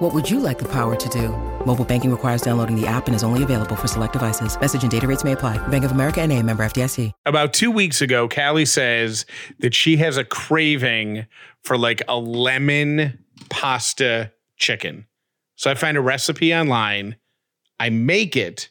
What 0.00 0.14
would 0.14 0.30
you 0.30 0.40
like 0.40 0.58
the 0.58 0.68
power 0.68 0.96
to 0.96 1.08
do? 1.10 1.28
Mobile 1.66 1.84
banking 1.84 2.10
requires 2.10 2.40
downloading 2.40 2.74
the 2.74 2.86
app 2.86 3.06
and 3.06 3.14
is 3.14 3.22
only 3.22 3.42
available 3.42 3.76
for 3.76 3.86
select 3.86 4.14
devices. 4.14 4.58
Message 4.58 4.80
and 4.80 4.90
data 4.90 5.06
rates 5.06 5.24
may 5.24 5.32
apply. 5.32 5.58
Bank 5.68 5.84
of 5.84 5.90
America 5.90 6.22
and 6.22 6.32
a 6.32 6.42
member 6.42 6.64
FDIC. 6.64 7.12
About 7.26 7.52
two 7.52 7.70
weeks 7.70 8.00
ago, 8.00 8.26
Callie 8.26 8.64
says 8.64 9.26
that 9.58 9.74
she 9.74 9.98
has 9.98 10.16
a 10.16 10.24
craving 10.24 11.26
for 11.64 11.76
like 11.76 12.00
a 12.08 12.16
lemon 12.16 13.22
pasta 13.50 14.32
chicken. 14.56 15.04
So 15.56 15.70
I 15.70 15.74
find 15.74 15.98
a 15.98 16.00
recipe 16.00 16.54
online, 16.54 17.16
I 17.78 17.90
make 17.90 18.36
it, 18.36 18.70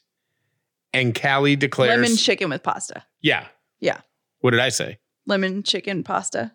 and 0.96 1.14
Callie 1.14 1.56
declares 1.56 1.92
Lemon 1.92 2.18
chicken 2.18 2.50
with 2.50 2.64
pasta. 2.64 3.04
Yeah. 3.22 3.46
Yeah. 3.80 4.02
What 4.40 4.50
did 4.50 4.62
I 4.62 4.70
say? 4.70 4.98
Lemon 5.28 5.62
chicken 5.62 6.04
pasta. 6.04 6.54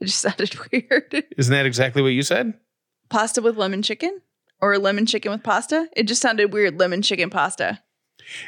It 0.00 0.06
just 0.06 0.20
sounded 0.22 0.56
weird. 0.72 1.26
Isn't 1.36 1.52
that 1.52 1.66
exactly 1.66 2.00
what 2.00 2.12
you 2.12 2.22
said? 2.22 2.54
Pasta 3.08 3.42
with 3.42 3.56
lemon 3.56 3.82
chicken 3.82 4.20
or 4.60 4.78
lemon 4.78 5.06
chicken 5.06 5.32
with 5.32 5.42
pasta? 5.42 5.88
It 5.96 6.04
just 6.04 6.22
sounded 6.22 6.52
weird. 6.52 6.78
Lemon 6.78 7.02
chicken 7.02 7.30
pasta. 7.30 7.82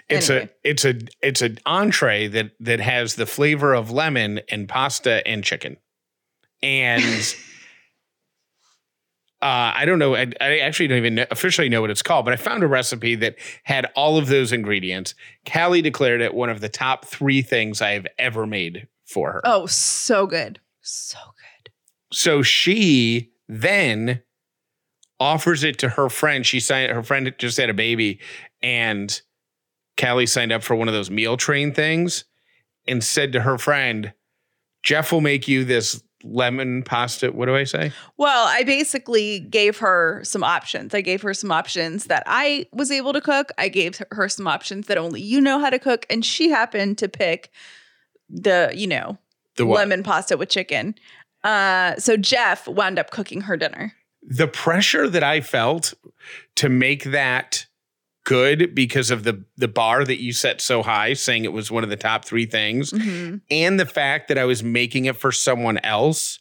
It's 0.08 0.28
Anyway. 0.28 0.50
a 0.64 0.68
it's 0.68 0.84
a 0.84 0.94
it's 1.22 1.42
an 1.42 1.58
entree 1.64 2.28
that 2.28 2.52
that 2.60 2.80
has 2.80 3.14
the 3.14 3.26
flavor 3.26 3.72
of 3.72 3.90
lemon 3.90 4.40
and 4.50 4.68
pasta 4.68 5.26
and 5.26 5.42
chicken. 5.42 5.78
And 6.62 7.02
uh, 9.42 9.72
I 9.74 9.84
don't 9.86 9.98
know. 9.98 10.14
I, 10.14 10.30
I 10.40 10.58
actually 10.58 10.88
don't 10.88 10.98
even 10.98 11.14
know, 11.14 11.26
officially 11.30 11.70
know 11.70 11.80
what 11.80 11.90
it's 11.90 12.02
called, 12.02 12.26
but 12.26 12.34
I 12.34 12.36
found 12.36 12.62
a 12.62 12.66
recipe 12.66 13.14
that 13.16 13.36
had 13.64 13.86
all 13.96 14.18
of 14.18 14.26
those 14.26 14.52
ingredients. 14.52 15.14
Callie 15.50 15.80
declared 15.80 16.20
it 16.20 16.34
one 16.34 16.50
of 16.50 16.60
the 16.60 16.68
top 16.68 17.06
three 17.06 17.40
things 17.40 17.80
I 17.80 17.92
have 17.92 18.06
ever 18.18 18.46
made 18.46 18.86
for 19.06 19.32
her. 19.32 19.40
Oh, 19.44 19.64
so 19.64 20.26
good. 20.26 20.60
So 20.82 21.18
good. 21.18 21.72
So 22.12 22.42
she 22.42 23.30
then 23.48 24.22
offers 25.20 25.62
it 25.62 25.78
to 25.78 25.88
her 25.90 26.08
friend. 26.08 26.44
She 26.46 26.58
signed 26.58 26.90
her 26.90 27.02
friend 27.02 27.32
just 27.38 27.58
had 27.58 27.70
a 27.70 27.74
baby, 27.74 28.18
and 28.62 29.20
Callie 30.00 30.26
signed 30.26 30.50
up 30.52 30.62
for 30.62 30.74
one 30.74 30.88
of 30.88 30.94
those 30.94 31.10
meal 31.10 31.36
train 31.36 31.72
things 31.72 32.24
and 32.88 33.04
said 33.04 33.32
to 33.34 33.42
her 33.42 33.58
friend, 33.58 34.12
Jeff 34.82 35.12
will 35.12 35.20
make 35.20 35.46
you 35.46 35.64
this 35.64 36.02
lemon 36.24 36.82
pasta. 36.82 37.30
What 37.32 37.46
do 37.46 37.54
I 37.54 37.64
say? 37.64 37.92
Well, 38.16 38.46
I 38.48 38.62
basically 38.64 39.40
gave 39.40 39.78
her 39.78 40.22
some 40.24 40.42
options. 40.42 40.94
I 40.94 41.00
gave 41.02 41.22
her 41.22 41.34
some 41.34 41.50
options 41.50 42.06
that 42.06 42.22
I 42.26 42.66
was 42.72 42.90
able 42.90 43.12
to 43.12 43.20
cook. 43.20 43.52
I 43.58 43.68
gave 43.68 44.02
her 44.10 44.28
some 44.28 44.46
options 44.46 44.86
that 44.86 44.98
only 44.98 45.20
you 45.20 45.40
know 45.40 45.58
how 45.58 45.70
to 45.70 45.78
cook. 45.78 46.06
And 46.10 46.24
she 46.24 46.50
happened 46.50 46.98
to 46.98 47.08
pick 47.08 47.50
the, 48.28 48.70
you 48.74 48.86
know, 48.86 49.18
The 49.56 49.66
what? 49.66 49.76
lemon 49.76 50.02
pasta 50.02 50.36
with 50.36 50.48
chicken. 50.48 50.94
Uh, 51.42 51.96
so 51.96 52.16
Jeff 52.16 52.66
wound 52.68 52.98
up 52.98 53.10
cooking 53.10 53.42
her 53.42 53.56
dinner. 53.56 53.94
The 54.22 54.46
pressure 54.48 55.08
that 55.08 55.24
I 55.24 55.40
felt 55.40 55.94
to 56.56 56.68
make 56.68 57.04
that 57.04 57.66
good 58.24 58.74
because 58.74 59.10
of 59.10 59.24
the 59.24 59.44
the 59.56 59.66
bar 59.68 60.04
that 60.04 60.20
you 60.22 60.32
set 60.32 60.60
so 60.60 60.82
high, 60.82 61.14
saying 61.14 61.44
it 61.44 61.52
was 61.52 61.70
one 61.70 61.82
of 61.82 61.90
the 61.90 61.96
top 61.96 62.24
three 62.24 62.46
things. 62.46 62.92
Mhm. 62.92 63.40
and 63.50 63.80
the 63.80 63.86
fact 63.86 64.28
that 64.28 64.38
I 64.38 64.44
was 64.44 64.62
making 64.62 65.06
it 65.06 65.16
for 65.16 65.32
someone 65.32 65.78
else, 65.78 66.38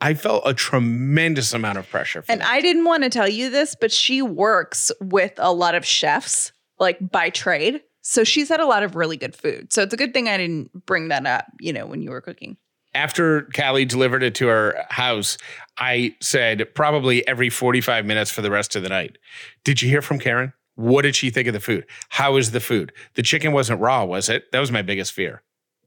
I 0.00 0.14
felt 0.14 0.42
a 0.46 0.54
tremendous 0.54 1.52
amount 1.52 1.78
of 1.78 1.88
pressure. 1.88 2.24
And 2.28 2.40
that. 2.40 2.48
I 2.48 2.60
didn't 2.60 2.84
want 2.84 3.02
to 3.04 3.10
tell 3.10 3.28
you 3.28 3.50
this, 3.50 3.76
but 3.78 3.92
she 3.92 4.22
works 4.22 4.90
with 5.00 5.32
a 5.36 5.52
lot 5.52 5.74
of 5.74 5.84
chefs, 5.84 6.52
like 6.78 6.98
by 7.10 7.30
trade. 7.30 7.82
So 8.00 8.24
she's 8.24 8.48
had 8.48 8.58
a 8.58 8.66
lot 8.66 8.82
of 8.82 8.96
really 8.96 9.16
good 9.16 9.36
food. 9.36 9.72
So 9.72 9.82
it's 9.82 9.94
a 9.94 9.96
good 9.96 10.12
thing 10.12 10.28
I 10.28 10.36
didn't 10.38 10.86
bring 10.86 11.08
that 11.08 11.24
up, 11.24 11.46
you 11.60 11.72
know, 11.72 11.86
when 11.86 12.02
you 12.02 12.10
were 12.10 12.20
cooking. 12.20 12.56
After 12.94 13.42
Callie 13.54 13.84
delivered 13.84 14.22
it 14.22 14.34
to 14.36 14.48
her 14.48 14.84
house, 14.90 15.38
I 15.78 16.14
said 16.20 16.74
probably 16.74 17.26
every 17.26 17.48
45 17.48 18.04
minutes 18.04 18.30
for 18.30 18.42
the 18.42 18.50
rest 18.50 18.76
of 18.76 18.82
the 18.82 18.88
night. 18.88 19.18
Did 19.64 19.82
you 19.82 19.88
hear 19.88 20.02
from 20.02 20.18
Karen? 20.18 20.52
What 20.74 21.02
did 21.02 21.16
she 21.16 21.30
think 21.30 21.48
of 21.48 21.54
the 21.54 21.60
food? 21.60 21.86
How 22.10 22.36
is 22.36 22.50
the 22.50 22.60
food? 22.60 22.92
The 23.14 23.22
chicken 23.22 23.52
wasn't 23.52 23.80
raw, 23.80 24.04
was 24.04 24.28
it? 24.28 24.50
That 24.52 24.60
was 24.60 24.72
my 24.72 24.82
biggest 24.82 25.12
fear. 25.12 25.42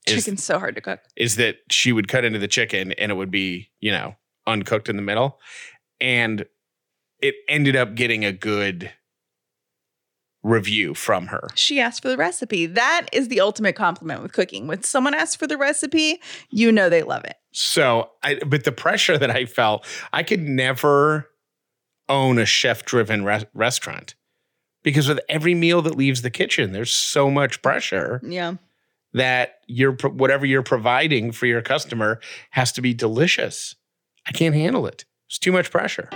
Is, 0.07 0.23
Chicken's 0.23 0.43
so 0.43 0.59
hard 0.59 0.75
to 0.75 0.81
cook. 0.81 0.99
is 1.15 1.35
that 1.37 1.57
she 1.71 1.91
would 1.91 2.07
cut 2.07 2.23
into 2.23 2.37
the 2.37 2.47
chicken 2.47 2.91
and 2.93 3.11
it 3.11 3.15
would 3.15 3.31
be, 3.31 3.69
you 3.79 3.91
know, 3.91 4.15
uncooked 4.45 4.89
in 4.89 4.95
the 4.95 5.01
middle. 5.01 5.39
And 5.99 6.45
it 7.21 7.35
ended 7.47 7.75
up 7.75 7.95
getting 7.95 8.23
a 8.23 8.31
good 8.31 8.91
review 10.45 10.93
from 10.93 11.27
her. 11.27 11.47
She 11.55 11.79
asked 11.79 12.01
for 12.03 12.09
the 12.09 12.17
recipe. 12.17 12.65
That 12.67 13.07
is 13.11 13.29
the 13.29 13.41
ultimate 13.41 13.75
compliment 13.75 14.21
with 14.21 14.31
cooking. 14.31 14.67
When 14.67 14.83
someone 14.83 15.13
asks 15.15 15.35
for 15.35 15.47
the 15.47 15.57
recipe, 15.57 16.21
you 16.51 16.71
know 16.71 16.87
they 16.87 17.01
love 17.03 17.23
it. 17.25 17.35
So, 17.51 18.11
I 18.21 18.35
but 18.45 18.63
the 18.63 18.71
pressure 18.71 19.17
that 19.17 19.31
I 19.31 19.45
felt, 19.45 19.85
I 20.13 20.21
could 20.23 20.41
never 20.41 21.29
own 22.07 22.37
a 22.37 22.45
chef-driven 22.45 23.25
re- 23.25 23.45
restaurant 23.55 24.13
because 24.83 25.07
with 25.07 25.19
every 25.27 25.55
meal 25.55 25.81
that 25.81 25.95
leaves 25.95 26.21
the 26.21 26.29
kitchen, 26.29 26.71
there's 26.73 26.93
so 26.93 27.31
much 27.31 27.61
pressure 27.63 28.21
Yeah. 28.23 28.55
that 29.13 29.61
you're 29.65 29.93
whatever 29.93 30.45
you're 30.45 30.61
providing 30.61 31.31
for 31.31 31.47
your 31.47 31.63
customer 31.63 32.19
has 32.51 32.71
to 32.73 32.81
be 32.81 32.93
delicious. 32.93 33.75
I 34.27 34.31
can't 34.31 34.53
handle 34.53 34.85
it. 34.85 35.05
It's 35.27 35.39
too 35.39 35.51
much 35.51 35.71
pressure. 35.71 36.09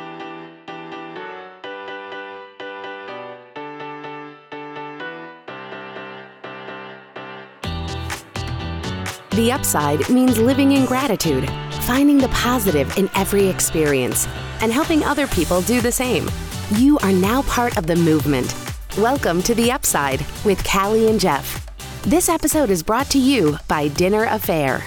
The 9.39 9.53
upside 9.53 10.09
means 10.09 10.37
living 10.37 10.73
in 10.73 10.83
gratitude, 10.83 11.49
finding 11.83 12.17
the 12.17 12.27
positive 12.27 12.97
in 12.97 13.09
every 13.15 13.47
experience, 13.47 14.27
and 14.59 14.69
helping 14.69 15.01
other 15.05 15.27
people 15.27 15.61
do 15.61 15.79
the 15.79 15.93
same. 15.93 16.29
You 16.75 16.99
are 16.99 17.13
now 17.13 17.43
part 17.43 17.77
of 17.77 17.87
the 17.87 17.95
movement. 17.95 18.53
Welcome 18.97 19.41
to 19.43 19.55
The 19.55 19.71
Upside 19.71 20.25
with 20.43 20.61
Callie 20.69 21.07
and 21.07 21.21
Jeff. 21.21 21.65
This 22.01 22.27
episode 22.27 22.69
is 22.69 22.83
brought 22.83 23.09
to 23.11 23.17
you 23.17 23.57
by 23.69 23.87
Dinner 23.87 24.25
A'Fare. 24.25 24.79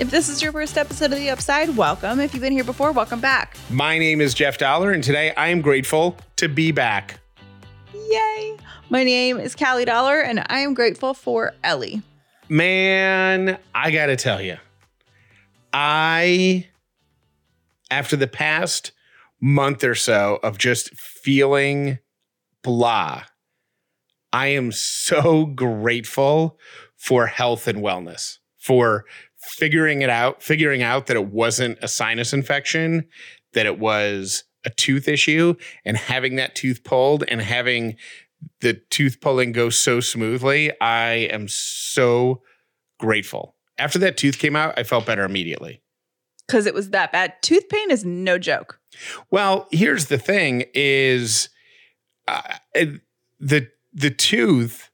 If 0.00 0.10
this 0.10 0.28
is 0.28 0.42
your 0.42 0.50
first 0.50 0.76
episode 0.76 1.12
of 1.12 1.18
The 1.18 1.30
Upside, 1.30 1.76
welcome. 1.76 2.18
If 2.18 2.34
you've 2.34 2.42
been 2.42 2.52
here 2.52 2.64
before, 2.64 2.90
welcome 2.90 3.20
back. 3.20 3.56
My 3.70 3.96
name 3.96 4.20
is 4.20 4.34
Jeff 4.34 4.58
Dauler, 4.58 4.90
and 4.90 5.04
today 5.04 5.32
I 5.36 5.50
am 5.50 5.60
grateful 5.60 6.18
to 6.34 6.48
be 6.48 6.72
back. 6.72 7.20
Yay. 7.94 8.56
My 8.90 9.04
name 9.04 9.38
is 9.38 9.54
Callie 9.54 9.84
Dauler, 9.84 10.20
and 10.20 10.44
I 10.48 10.58
am 10.58 10.74
grateful 10.74 11.14
for 11.14 11.54
Ellie. 11.62 12.02
Man, 12.48 13.58
I 13.74 13.90
got 13.90 14.06
to 14.06 14.14
tell 14.14 14.40
you, 14.40 14.58
I, 15.72 16.68
after 17.90 18.14
the 18.16 18.28
past 18.28 18.92
month 19.40 19.82
or 19.82 19.96
so 19.96 20.38
of 20.44 20.56
just 20.56 20.90
feeling 20.94 21.98
blah, 22.62 23.24
I 24.32 24.48
am 24.48 24.70
so 24.70 25.46
grateful 25.46 26.56
for 26.96 27.26
health 27.26 27.66
and 27.66 27.80
wellness, 27.80 28.38
for 28.56 29.06
figuring 29.36 30.02
it 30.02 30.10
out, 30.10 30.40
figuring 30.40 30.82
out 30.82 31.06
that 31.06 31.16
it 31.16 31.26
wasn't 31.26 31.78
a 31.82 31.88
sinus 31.88 32.32
infection, 32.32 33.08
that 33.54 33.66
it 33.66 33.80
was 33.80 34.44
a 34.64 34.70
tooth 34.70 35.08
issue, 35.08 35.54
and 35.84 35.96
having 35.96 36.36
that 36.36 36.54
tooth 36.54 36.84
pulled 36.84 37.24
and 37.26 37.40
having 37.40 37.96
the 38.60 38.74
tooth 38.90 39.20
pulling 39.20 39.52
goes 39.52 39.78
so 39.78 40.00
smoothly. 40.00 40.72
I 40.80 41.28
am 41.30 41.48
so 41.48 42.42
grateful. 42.98 43.56
After 43.78 43.98
that 44.00 44.16
tooth 44.16 44.38
came 44.38 44.56
out, 44.56 44.78
I 44.78 44.82
felt 44.82 45.06
better 45.06 45.24
immediately. 45.24 45.82
Because 46.46 46.66
it 46.66 46.74
was 46.74 46.90
that 46.90 47.12
bad. 47.12 47.34
Tooth 47.42 47.68
pain 47.68 47.90
is 47.90 48.04
no 48.04 48.38
joke. 48.38 48.80
Well, 49.30 49.66
here's 49.72 50.06
the 50.06 50.18
thing: 50.18 50.64
is 50.74 51.48
uh, 52.28 52.42
the 53.40 53.68
the 53.92 54.10
tooth. 54.10 54.90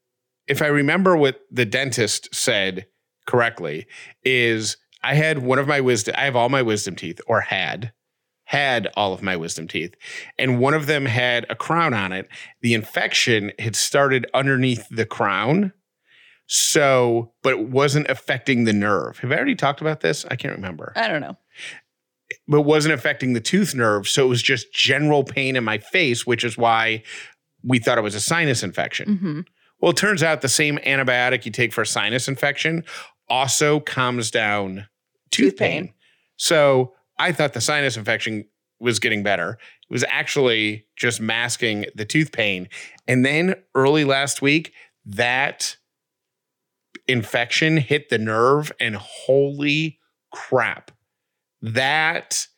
If 0.48 0.60
I 0.60 0.66
remember 0.66 1.16
what 1.16 1.40
the 1.50 1.64
dentist 1.64 2.34
said 2.34 2.86
correctly, 3.26 3.86
is 4.24 4.76
I 5.04 5.14
had 5.14 5.38
one 5.38 5.58
of 5.58 5.68
my 5.68 5.80
wisdom. 5.80 6.14
I 6.16 6.24
have 6.24 6.36
all 6.36 6.48
my 6.48 6.62
wisdom 6.62 6.96
teeth, 6.96 7.20
or 7.26 7.42
had 7.42 7.92
had 8.52 8.86
all 8.98 9.14
of 9.14 9.22
my 9.22 9.34
wisdom 9.34 9.66
teeth, 9.66 9.94
and 10.38 10.60
one 10.60 10.74
of 10.74 10.84
them 10.86 11.06
had 11.06 11.46
a 11.48 11.54
crown 11.54 11.94
on 11.94 12.12
it. 12.12 12.28
The 12.60 12.74
infection 12.74 13.50
had 13.58 13.74
started 13.74 14.26
underneath 14.34 14.86
the 14.90 15.06
crown. 15.06 15.72
So, 16.46 17.32
but 17.42 17.54
it 17.54 17.68
wasn't 17.68 18.08
affecting 18.10 18.64
the 18.64 18.72
nerve. 18.74 19.18
Have 19.20 19.32
I 19.32 19.36
already 19.36 19.54
talked 19.54 19.80
about 19.80 20.00
this? 20.00 20.26
I 20.30 20.36
can't 20.36 20.54
remember 20.54 20.92
I 20.96 21.08
don't 21.08 21.22
know. 21.22 21.38
but 22.46 22.62
wasn't 22.62 22.92
affecting 22.92 23.32
the 23.32 23.40
tooth 23.40 23.74
nerve. 23.74 24.06
So 24.06 24.26
it 24.26 24.28
was 24.28 24.42
just 24.42 24.72
general 24.74 25.24
pain 25.24 25.56
in 25.56 25.64
my 25.64 25.78
face, 25.78 26.26
which 26.26 26.44
is 26.44 26.58
why 26.58 27.04
we 27.64 27.78
thought 27.78 27.96
it 27.96 28.02
was 28.02 28.14
a 28.14 28.20
sinus 28.20 28.62
infection. 28.62 29.16
hmm 29.16 29.40
Well, 29.80 29.92
it 29.92 29.96
turns 29.96 30.22
out 30.22 30.42
the 30.42 30.48
same 30.48 30.76
antibiotic 30.78 31.46
you 31.46 31.52
take 31.52 31.72
for 31.72 31.82
a 31.82 31.86
sinus 31.86 32.28
infection 32.28 32.84
also 33.30 33.80
calms 33.80 34.30
down 34.30 34.88
tooth, 35.30 35.52
Tooth 35.52 35.56
pain. 35.56 35.84
pain. 35.86 35.94
So 36.36 36.92
I 37.22 37.30
thought 37.30 37.52
the 37.52 37.60
sinus 37.60 37.96
infection 37.96 38.46
was 38.80 38.98
getting 38.98 39.22
better. 39.22 39.58
It 39.88 39.92
was 39.92 40.04
actually 40.08 40.86
just 40.96 41.20
masking 41.20 41.86
the 41.94 42.04
tooth 42.04 42.32
pain. 42.32 42.68
And 43.06 43.24
then 43.24 43.54
early 43.76 44.04
last 44.04 44.42
week, 44.42 44.72
that 45.06 45.76
infection 47.06 47.76
hit 47.76 48.08
the 48.08 48.18
nerve, 48.18 48.72
and 48.80 48.96
holy 48.96 50.00
crap. 50.32 50.90
That 51.60 52.48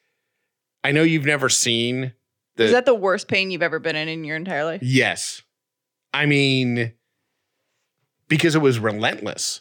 I 0.83 0.93
know 0.93 1.03
you've 1.03 1.27
never 1.27 1.51
seen 1.51 2.15
the 2.57 2.65
Is 2.65 2.73
that 2.73 2.87
the 2.87 2.95
worst 2.95 3.29
pain 3.29 3.51
you've 3.51 3.63
ever 3.63 3.79
been 3.79 3.97
in 3.97 4.09
in 4.09 4.25
your 4.25 4.37
entire 4.37 4.65
life? 4.65 4.81
Yes. 4.83 5.43
I 6.15 6.25
mean, 6.25 6.95
because 8.29 8.55
it 8.55 8.63
was 8.63 8.79
relentless. 8.79 9.61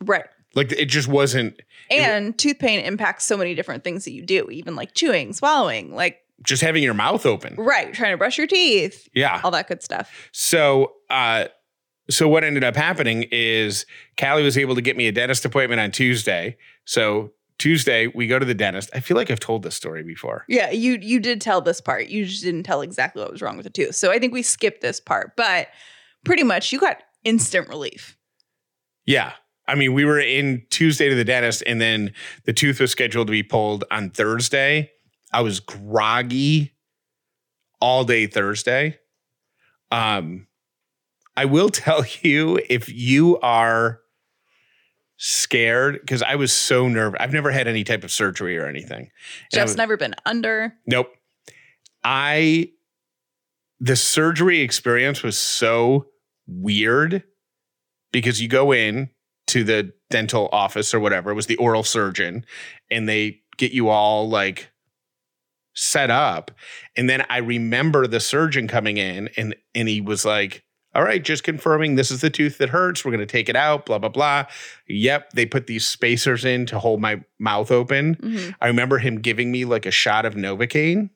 Right. 0.00 0.26
Like 0.54 0.72
it 0.72 0.86
just 0.86 1.08
wasn't 1.08 1.60
It 1.90 2.00
And 2.00 2.36
tooth 2.38 2.58
pain 2.58 2.80
impacts 2.80 3.24
so 3.24 3.36
many 3.36 3.54
different 3.54 3.84
things 3.84 4.04
that 4.04 4.12
you 4.12 4.22
do, 4.24 4.48
even 4.50 4.76
like 4.76 4.94
chewing, 4.94 5.32
swallowing, 5.32 5.94
like 5.94 6.18
just 6.42 6.62
having 6.62 6.82
your 6.82 6.94
mouth 6.94 7.24
open. 7.26 7.54
right, 7.56 7.92
trying 7.94 8.12
to 8.12 8.16
brush 8.18 8.38
your 8.38 8.46
teeth, 8.46 9.08
Yeah. 9.14 9.40
all 9.44 9.50
that 9.52 9.68
good 9.68 9.82
stuff. 9.82 10.28
So, 10.32 10.92
uh, 11.10 11.46
so 12.10 12.28
what 12.28 12.44
ended 12.44 12.64
up 12.64 12.76
happening 12.76 13.24
is 13.30 13.86
Callie 14.20 14.42
was 14.42 14.58
able 14.58 14.74
to 14.74 14.82
get 14.82 14.96
me 14.96 15.06
a 15.08 15.12
dentist 15.12 15.44
appointment 15.44 15.80
on 15.80 15.90
Tuesday. 15.90 16.56
So 16.84 17.32
Tuesday 17.58 18.08
we 18.08 18.26
go 18.26 18.38
to 18.38 18.44
the 18.44 18.52
dentist. 18.54 18.90
I 18.94 19.00
feel 19.00 19.16
like 19.16 19.30
I've 19.30 19.40
told 19.40 19.62
this 19.62 19.74
story 19.76 20.02
before. 20.02 20.44
Yeah, 20.48 20.70
you 20.70 20.98
you 21.00 21.18
did 21.20 21.40
tell 21.40 21.60
this 21.60 21.80
part. 21.80 22.08
You 22.08 22.26
just 22.26 22.42
didn't 22.42 22.64
tell 22.64 22.82
exactly 22.82 23.22
what 23.22 23.30
was 23.32 23.40
wrong 23.40 23.56
with 23.56 23.64
the 23.64 23.70
tooth. 23.70 23.94
So 23.94 24.10
I 24.10 24.18
think 24.18 24.32
we 24.34 24.42
skipped 24.42 24.80
this 24.82 25.00
part, 25.00 25.34
but 25.36 25.68
pretty 26.24 26.42
much 26.42 26.72
you 26.72 26.78
got 26.80 26.98
instant 27.22 27.68
relief. 27.68 28.18
Yeah. 29.06 29.32
I 29.66 29.74
mean, 29.74 29.94
we 29.94 30.04
were 30.04 30.20
in 30.20 30.66
Tuesday 30.70 31.08
to 31.08 31.14
the 31.14 31.24
dentist, 31.24 31.62
and 31.66 31.80
then 31.80 32.12
the 32.44 32.52
tooth 32.52 32.80
was 32.80 32.90
scheduled 32.90 33.28
to 33.28 33.30
be 33.30 33.42
pulled 33.42 33.84
on 33.90 34.10
Thursday. 34.10 34.90
I 35.32 35.40
was 35.40 35.60
groggy 35.60 36.74
all 37.80 38.04
day 38.04 38.26
Thursday. 38.26 38.98
Um, 39.90 40.46
I 41.36 41.46
will 41.46 41.68
tell 41.70 42.04
you 42.22 42.60
if 42.68 42.88
you 42.92 43.38
are 43.40 44.00
scared, 45.16 45.98
because 46.00 46.22
I 46.22 46.34
was 46.34 46.52
so 46.52 46.88
nervous. 46.88 47.18
I've 47.20 47.32
never 47.32 47.50
had 47.50 47.66
any 47.68 47.84
type 47.84 48.04
of 48.04 48.10
surgery 48.10 48.58
or 48.58 48.66
anything. 48.66 49.10
Jeff's 49.52 49.70
was- 49.70 49.76
never 49.76 49.96
been 49.96 50.14
under. 50.26 50.74
Nope. 50.86 51.14
I 52.02 52.70
the 53.80 53.96
surgery 53.96 54.60
experience 54.60 55.22
was 55.22 55.36
so 55.38 56.06
weird 56.46 57.22
because 58.12 58.40
you 58.40 58.48
go 58.48 58.72
in 58.72 59.10
to 59.54 59.62
the 59.62 59.92
dental 60.10 60.48
office 60.50 60.92
or 60.92 60.98
whatever, 60.98 61.30
it 61.30 61.34
was 61.34 61.46
the 61.46 61.56
oral 61.56 61.84
surgeon, 61.84 62.44
and 62.90 63.08
they 63.08 63.40
get 63.56 63.70
you 63.70 63.88
all 63.88 64.28
like 64.28 64.70
set 65.74 66.10
up. 66.10 66.50
And 66.96 67.08
then 67.08 67.24
I 67.30 67.38
remember 67.38 68.08
the 68.08 68.18
surgeon 68.18 68.66
coming 68.66 68.96
in 68.96 69.28
and 69.36 69.54
and 69.76 69.88
he 69.88 70.00
was 70.00 70.24
like, 70.24 70.64
all 70.92 71.04
right, 71.04 71.22
just 71.22 71.44
confirming 71.44 71.94
this 71.94 72.10
is 72.10 72.20
the 72.20 72.30
tooth 72.30 72.58
that 72.58 72.70
hurts. 72.70 73.04
We're 73.04 73.12
going 73.12 73.20
to 73.20 73.26
take 73.26 73.48
it 73.48 73.54
out, 73.54 73.86
blah, 73.86 73.98
blah, 73.98 74.08
blah. 74.08 74.46
Yep. 74.88 75.30
They 75.34 75.46
put 75.46 75.68
these 75.68 75.86
spacers 75.86 76.44
in 76.44 76.66
to 76.66 76.78
hold 76.80 77.00
my 77.00 77.22
mouth 77.38 77.70
open. 77.70 78.16
Mhm. 78.16 78.54
I 78.60 78.66
remember 78.68 78.98
him 78.98 79.20
giving 79.20 79.52
me 79.52 79.64
like 79.64 79.86
a 79.86 79.90
shot 79.92 80.24
of 80.24 80.34
Novocaine. 80.34 81.10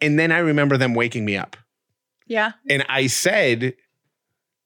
And 0.00 0.18
then 0.18 0.30
I 0.32 0.38
remember 0.38 0.76
them 0.76 0.94
waking 0.94 1.24
me 1.24 1.36
up. 1.36 1.56
Yeah. 2.26 2.52
And 2.68 2.84
I 2.88 3.06
said 3.06 3.74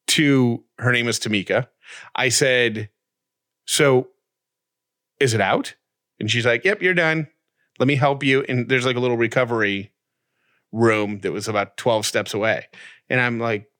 to 0.09 0.65
her 0.79 0.91
name 0.93 1.07
is 1.09 1.19
Tamika, 1.21 1.69
I 2.15 2.29
said, 2.29 2.91
So 3.67 4.09
is 5.21 5.35
it 5.35 5.41
out? 5.41 5.75
And 6.21 6.31
she's 6.31 6.47
like, 6.47 6.65
Yep, 6.65 6.83
you're 6.83 6.95
done. 6.95 7.29
Let 7.79 7.87
me 7.87 7.97
help 7.97 8.25
you. 8.25 8.45
And 8.49 8.69
there's 8.69 8.87
like 8.87 8.97
a 8.97 9.01
little 9.01 9.17
recovery 9.17 9.93
room 10.73 11.21
that 11.21 11.33
was 11.33 11.49
about 11.49 11.77
12 11.77 12.05
steps 12.05 12.35
away. 12.35 12.67
And 13.09 13.21
I'm 13.21 13.39
like, 13.39 13.71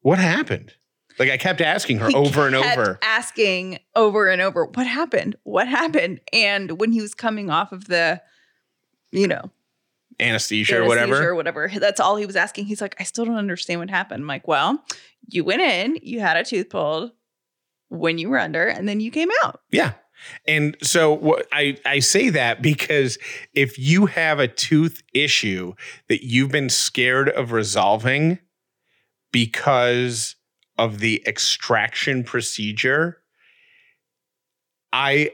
What 0.00 0.18
happened? 0.18 0.74
Like 1.18 1.30
I 1.30 1.36
kept 1.36 1.60
asking 1.60 1.98
her 1.98 2.08
He 2.08 2.14
over 2.14 2.46
and 2.46 2.54
over. 2.54 2.98
asking 3.02 3.80
over 3.96 4.28
and 4.28 4.40
over, 4.40 4.66
what 4.66 4.86
happened? 4.86 5.34
What 5.42 5.66
happened? 5.66 6.20
And 6.32 6.78
when 6.80 6.92
he 6.92 7.00
was 7.00 7.14
coming 7.14 7.50
off 7.50 7.72
of 7.72 7.86
the, 7.86 8.22
you 9.10 9.26
know, 9.26 9.50
Anesthesia, 10.20 10.80
or 10.80 10.86
whatever. 10.86 11.28
or 11.28 11.34
whatever, 11.34 11.68
that's 11.68 12.00
all 12.00 12.16
he 12.16 12.26
was 12.26 12.36
asking. 12.36 12.66
He's 12.66 12.80
like, 12.80 12.96
I 13.00 13.04
still 13.04 13.24
don't 13.24 13.36
understand 13.36 13.80
what 13.80 13.90
happened. 13.90 14.22
I'm 14.22 14.28
like, 14.28 14.46
well, 14.48 14.82
you 15.28 15.44
went 15.44 15.60
in, 15.62 15.98
you 16.02 16.20
had 16.20 16.36
a 16.36 16.44
tooth 16.44 16.70
pulled 16.70 17.12
when 17.88 18.18
you 18.18 18.28
were 18.28 18.38
under, 18.38 18.66
and 18.66 18.88
then 18.88 19.00
you 19.00 19.10
came 19.10 19.30
out. 19.42 19.60
Yeah. 19.70 19.92
And 20.46 20.76
so 20.82 21.12
what 21.12 21.46
I, 21.52 21.76
I 21.86 22.00
say 22.00 22.28
that 22.30 22.60
because 22.60 23.18
if 23.54 23.78
you 23.78 24.06
have 24.06 24.40
a 24.40 24.48
tooth 24.48 25.02
issue 25.14 25.74
that 26.08 26.24
you've 26.26 26.50
been 26.50 26.70
scared 26.70 27.28
of 27.28 27.52
resolving 27.52 28.38
because 29.32 30.34
of 30.76 30.98
the 30.98 31.22
extraction 31.26 32.24
procedure, 32.24 33.18
I 34.92 35.32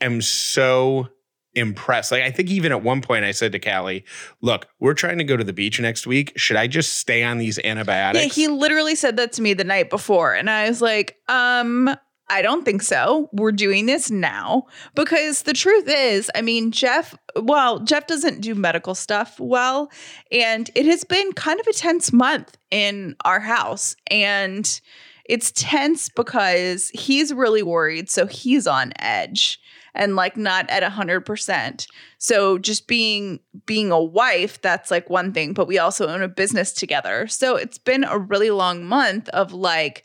am 0.00 0.20
so 0.20 1.08
impressed. 1.54 2.12
Like 2.12 2.22
I 2.22 2.30
think 2.30 2.50
even 2.50 2.72
at 2.72 2.82
one 2.82 3.00
point 3.00 3.24
I 3.24 3.32
said 3.32 3.52
to 3.52 3.58
Callie, 3.58 4.04
look, 4.40 4.66
we're 4.80 4.94
trying 4.94 5.18
to 5.18 5.24
go 5.24 5.36
to 5.36 5.44
the 5.44 5.52
beach 5.52 5.80
next 5.80 6.06
week. 6.06 6.32
Should 6.36 6.56
I 6.56 6.66
just 6.66 6.94
stay 6.94 7.22
on 7.22 7.38
these 7.38 7.58
antibiotics? 7.64 8.24
Yeah, 8.24 8.32
he 8.32 8.48
literally 8.48 8.94
said 8.94 9.16
that 9.16 9.32
to 9.32 9.42
me 9.42 9.54
the 9.54 9.64
night 9.64 9.90
before. 9.90 10.34
And 10.34 10.48
I 10.48 10.68
was 10.68 10.80
like, 10.80 11.16
um, 11.28 11.94
I 12.32 12.40
don't 12.40 12.64
think 12.64 12.82
so. 12.82 13.28
We're 13.32 13.52
doing 13.52 13.84
this 13.86 14.10
now 14.10 14.64
because 14.94 15.42
the 15.42 15.52
truth 15.52 15.84
is, 15.86 16.30
I 16.34 16.40
mean, 16.40 16.70
Jeff, 16.70 17.14
well, 17.36 17.80
Jeff 17.80 18.06
doesn't 18.06 18.40
do 18.40 18.54
medical 18.54 18.94
stuff 18.94 19.38
well. 19.38 19.90
And 20.30 20.70
it 20.74 20.86
has 20.86 21.04
been 21.04 21.32
kind 21.32 21.60
of 21.60 21.66
a 21.66 21.74
tense 21.74 22.10
month 22.10 22.56
in 22.70 23.16
our 23.26 23.40
house. 23.40 23.94
And 24.06 24.80
it's 25.26 25.52
tense 25.54 26.08
because 26.08 26.88
he's 26.94 27.34
really 27.34 27.62
worried. 27.62 28.08
So 28.08 28.26
he's 28.26 28.66
on 28.66 28.92
edge 28.98 29.60
and 29.94 30.16
like 30.16 30.36
not 30.36 30.68
at 30.70 30.82
a 30.82 30.90
hundred 30.90 31.20
percent. 31.22 31.86
So 32.18 32.58
just 32.58 32.86
being 32.86 33.40
being 33.66 33.90
a 33.90 34.02
wife, 34.02 34.60
that's 34.62 34.90
like 34.90 35.10
one 35.10 35.32
thing, 35.32 35.52
but 35.52 35.66
we 35.66 35.78
also 35.78 36.08
own 36.08 36.22
a 36.22 36.28
business 36.28 36.72
together. 36.72 37.26
So 37.26 37.56
it's 37.56 37.78
been 37.78 38.04
a 38.04 38.18
really 38.18 38.50
long 38.50 38.84
month 38.84 39.28
of 39.30 39.52
like, 39.52 40.04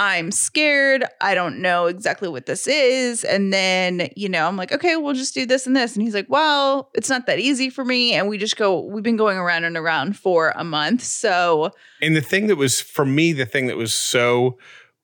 I'm 0.00 0.30
scared. 0.30 1.04
I 1.20 1.34
don't 1.34 1.60
know 1.60 1.86
exactly 1.86 2.28
what 2.28 2.46
this 2.46 2.68
is. 2.68 3.24
And 3.24 3.52
then, 3.52 4.08
you 4.14 4.28
know, 4.28 4.46
I'm 4.46 4.56
like, 4.56 4.72
okay, 4.72 4.94
we'll 4.94 5.14
just 5.14 5.34
do 5.34 5.44
this 5.44 5.66
and 5.66 5.74
this. 5.74 5.96
And 5.96 6.04
he's 6.04 6.14
like, 6.14 6.28
well, 6.28 6.90
it's 6.94 7.08
not 7.08 7.26
that 7.26 7.40
easy 7.40 7.68
for 7.68 7.84
me. 7.84 8.12
And 8.12 8.28
we 8.28 8.38
just 8.38 8.56
go, 8.56 8.80
we've 8.80 9.02
been 9.02 9.16
going 9.16 9.38
around 9.38 9.64
and 9.64 9.76
around 9.76 10.16
for 10.16 10.52
a 10.54 10.62
month. 10.62 11.02
So 11.02 11.72
And 12.00 12.14
the 12.14 12.20
thing 12.20 12.46
that 12.46 12.56
was 12.56 12.80
for 12.80 13.04
me, 13.04 13.32
the 13.32 13.46
thing 13.46 13.66
that 13.66 13.76
was 13.76 13.92
so 13.92 14.56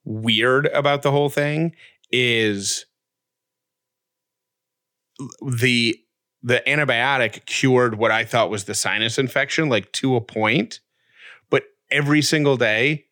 weird 0.05 0.67
about 0.67 1.03
the 1.03 1.11
whole 1.11 1.31
thing 1.31 1.75
is 2.13 2.87
the 5.47 5.99
the 6.43 6.63
antibiotic 6.67 7.47
cured 7.47 7.95
what 7.97 8.11
I 8.11 8.25
thought 8.25 8.51
was 8.51 8.65
the 8.65 8.75
sinus 8.75 9.19
infection, 9.19 9.69
like 9.71 9.91
to 9.93 10.15
a 10.17 10.21
point. 10.21 10.81
But 11.49 11.65
every 11.91 12.21
single 12.21 12.57
day, 12.59 13.07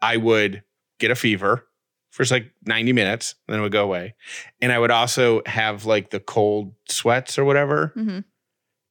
I 0.00 0.16
would 0.16 0.64
get 0.98 1.10
a 1.12 1.14
fever 1.14 1.66
for 2.10 2.24
like 2.30 2.50
90 2.66 2.92
minutes, 2.92 3.36
then 3.46 3.60
it 3.60 3.62
would 3.62 3.72
go 3.72 3.84
away. 3.84 4.14
And 4.60 4.72
I 4.72 4.78
would 4.78 4.90
also 4.90 5.42
have 5.46 5.86
like 5.86 6.10
the 6.10 6.20
cold 6.20 6.74
sweats 6.88 7.38
or 7.38 7.44
whatever. 7.44 7.92
mhm. 7.96 8.24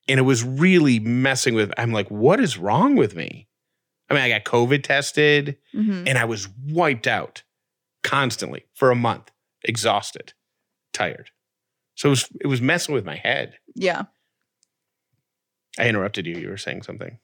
And 0.07 0.19
it 0.19 0.23
was 0.23 0.43
really 0.43 0.99
messing 0.99 1.53
with 1.53 1.71
I'm 1.77 1.91
like, 1.91 2.09
what 2.09 2.39
is 2.39 2.57
wrong 2.57 2.95
with 2.95 3.15
me? 3.15 3.47
I 4.09 4.13
mean, 4.13 4.23
I 4.23 4.29
got 4.29 4.43
COVID 4.45 4.83
tested 4.83 5.57
Mhm. 5.73 6.07
and 6.07 6.17
I 6.17 6.25
was 6.25 6.47
wiped 6.67 7.07
out 7.07 7.43
constantly 8.03 8.65
for 8.73 8.89
a 8.89 8.95
month, 8.95 9.31
exhausted, 9.63 10.33
tired. 10.93 11.29
So 12.01 12.07
it 12.07 12.09
was 12.09 12.29
it 12.41 12.47
was 12.47 12.61
messing 12.63 12.95
with 12.95 13.05
my 13.05 13.15
head. 13.15 13.53
yeah. 13.75 14.05
I 15.77 15.87
interrupted 15.87 16.25
you. 16.25 16.35
You 16.35 16.49
were 16.49 16.57
saying 16.57 16.81
something. 16.81 17.19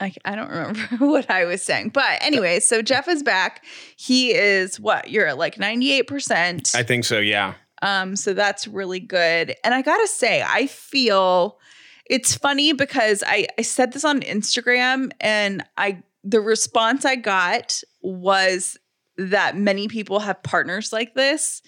I, 0.00 0.14
I 0.24 0.34
don't 0.34 0.48
remember 0.48 0.80
what 1.04 1.30
I 1.30 1.44
was 1.44 1.62
saying. 1.62 1.90
But 1.90 2.22
anyway, 2.22 2.60
so 2.60 2.80
Jeff 2.80 3.08
is 3.08 3.22
back. 3.22 3.62
He 3.98 4.32
is 4.32 4.80
what? 4.80 5.10
You're 5.10 5.26
at 5.26 5.36
like 5.36 5.56
98%. 5.56 6.74
I 6.74 6.82
think 6.82 7.04
so. 7.04 7.18
Yeah. 7.18 7.54
Um, 7.82 8.16
so 8.16 8.32
that's 8.32 8.66
really 8.66 9.00
good. 9.00 9.54
And 9.62 9.74
I 9.74 9.82
gotta 9.82 10.08
say, 10.08 10.42
I 10.42 10.66
feel 10.66 11.58
it's 12.06 12.34
funny 12.34 12.72
because 12.72 13.22
I, 13.26 13.48
I 13.58 13.62
said 13.62 13.92
this 13.92 14.04
on 14.04 14.20
Instagram 14.22 15.12
and 15.20 15.62
I 15.76 16.02
the 16.24 16.40
response 16.40 17.04
I 17.04 17.16
got 17.16 17.82
was 18.00 18.78
that 19.18 19.58
many 19.58 19.88
people 19.88 20.20
have 20.20 20.42
partners 20.42 20.90
like 20.90 21.14
this. 21.14 21.60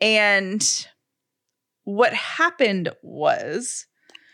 And 0.00 0.88
what 1.84 2.12
happened 2.12 2.90
was 3.02 3.86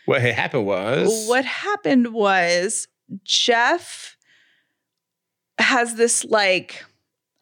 What 0.05 0.21
happened 0.21 0.65
was 0.65 1.27
what 1.27 1.45
happened 1.45 2.13
was 2.13 2.87
Jeff 3.23 4.17
has 5.59 5.95
this 5.95 6.25
like, 6.25 6.83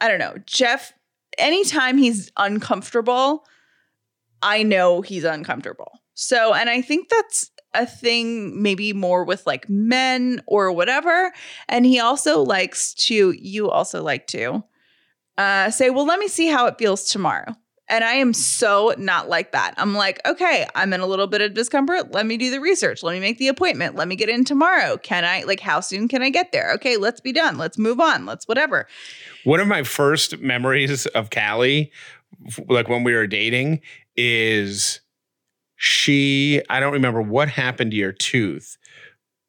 I 0.02 0.08
don't 0.08 0.20
know, 0.20 0.36
Jeff, 0.46 0.94
anytime 1.38 1.98
he's 1.98 2.32
uncomfortable, 2.36 3.46
I 4.42 4.64
know 4.64 5.02
he's 5.02 5.24
uncomfortable. 5.24 5.92
So, 6.14 6.54
and 6.54 6.70
I 6.70 6.82
think 6.82 7.10
that's 7.10 7.52
a 7.74 7.86
thing 7.86 8.62
maybe 8.62 8.92
more 8.92 9.24
with 9.24 9.46
like 9.46 9.70
men 9.70 10.42
or 10.48 10.72
whatever. 10.72 11.32
And 11.70 11.86
he 11.86 12.00
also 12.00 12.42
likes 12.42 12.94
to, 12.96 13.32
you 13.32 13.70
also 13.70 14.04
like 14.04 14.28
to 14.28 14.64
uh, 15.38 15.70
say, 15.70 15.90
well, 15.90 16.06
let 16.06 16.20
me 16.20 16.28
see 16.28 16.48
how 16.48 16.66
it 16.66 16.78
feels 16.80 17.10
tomorrow. 17.10 17.56
And 17.89 18.03
I 18.03 18.13
am 18.15 18.34
so 18.34 18.94
not 18.98 19.29
like 19.29 19.53
that. 19.53 19.74
I'm 19.77 19.94
like, 19.96 20.20
okay, 20.27 20.65
I'm 20.75 20.91
in 20.91 21.00
a 21.00 21.06
little 21.06 21.27
bit 21.27 21.39
of 21.41 21.53
discomfort. 21.53 22.12
Let 22.12 22.25
me 22.25 22.36
do 22.36 22.51
the 22.51 22.60
research. 22.60 23.01
Let 23.01 23.13
me 23.13 23.20
make 23.22 23.38
the 23.38 23.48
appointment. 23.48 23.96
Let 23.96 24.10
me 24.10 24.15
get 24.17 24.27
in 24.27 24.44
tomorrow. 24.44 24.98
Can 24.98 25.24
I, 25.24 25.44
like, 25.44 25.62
how 25.62 25.79
soon 25.79 26.08
can 26.10 26.22
I 26.22 26.29
get 26.29 26.51
there? 26.51 26.74
Okay, 26.74 26.98
let's 26.98 27.22
be 27.22 27.32
done. 27.32 27.58
Let's 27.58 27.77
move 27.77 28.01
on. 28.01 28.25
Let's 28.25 28.46
whatever. 28.48 28.88
One 29.46 29.62
of 29.62 29.67
my 29.70 29.84
first 29.84 30.39
memories 30.39 31.06
of 31.08 31.29
Callie, 31.29 31.91
like 32.67 32.89
when 32.89 33.06
we 33.06 33.13
were 33.13 33.25
dating, 33.27 33.79
is 34.17 35.00
she, 35.77 36.62
I 36.70 36.82
don't 36.82 36.94
remember 36.94 37.22
what 37.22 37.48
happened 37.48 37.91
to 37.91 37.98
your 37.98 38.12
tooth, 38.12 38.77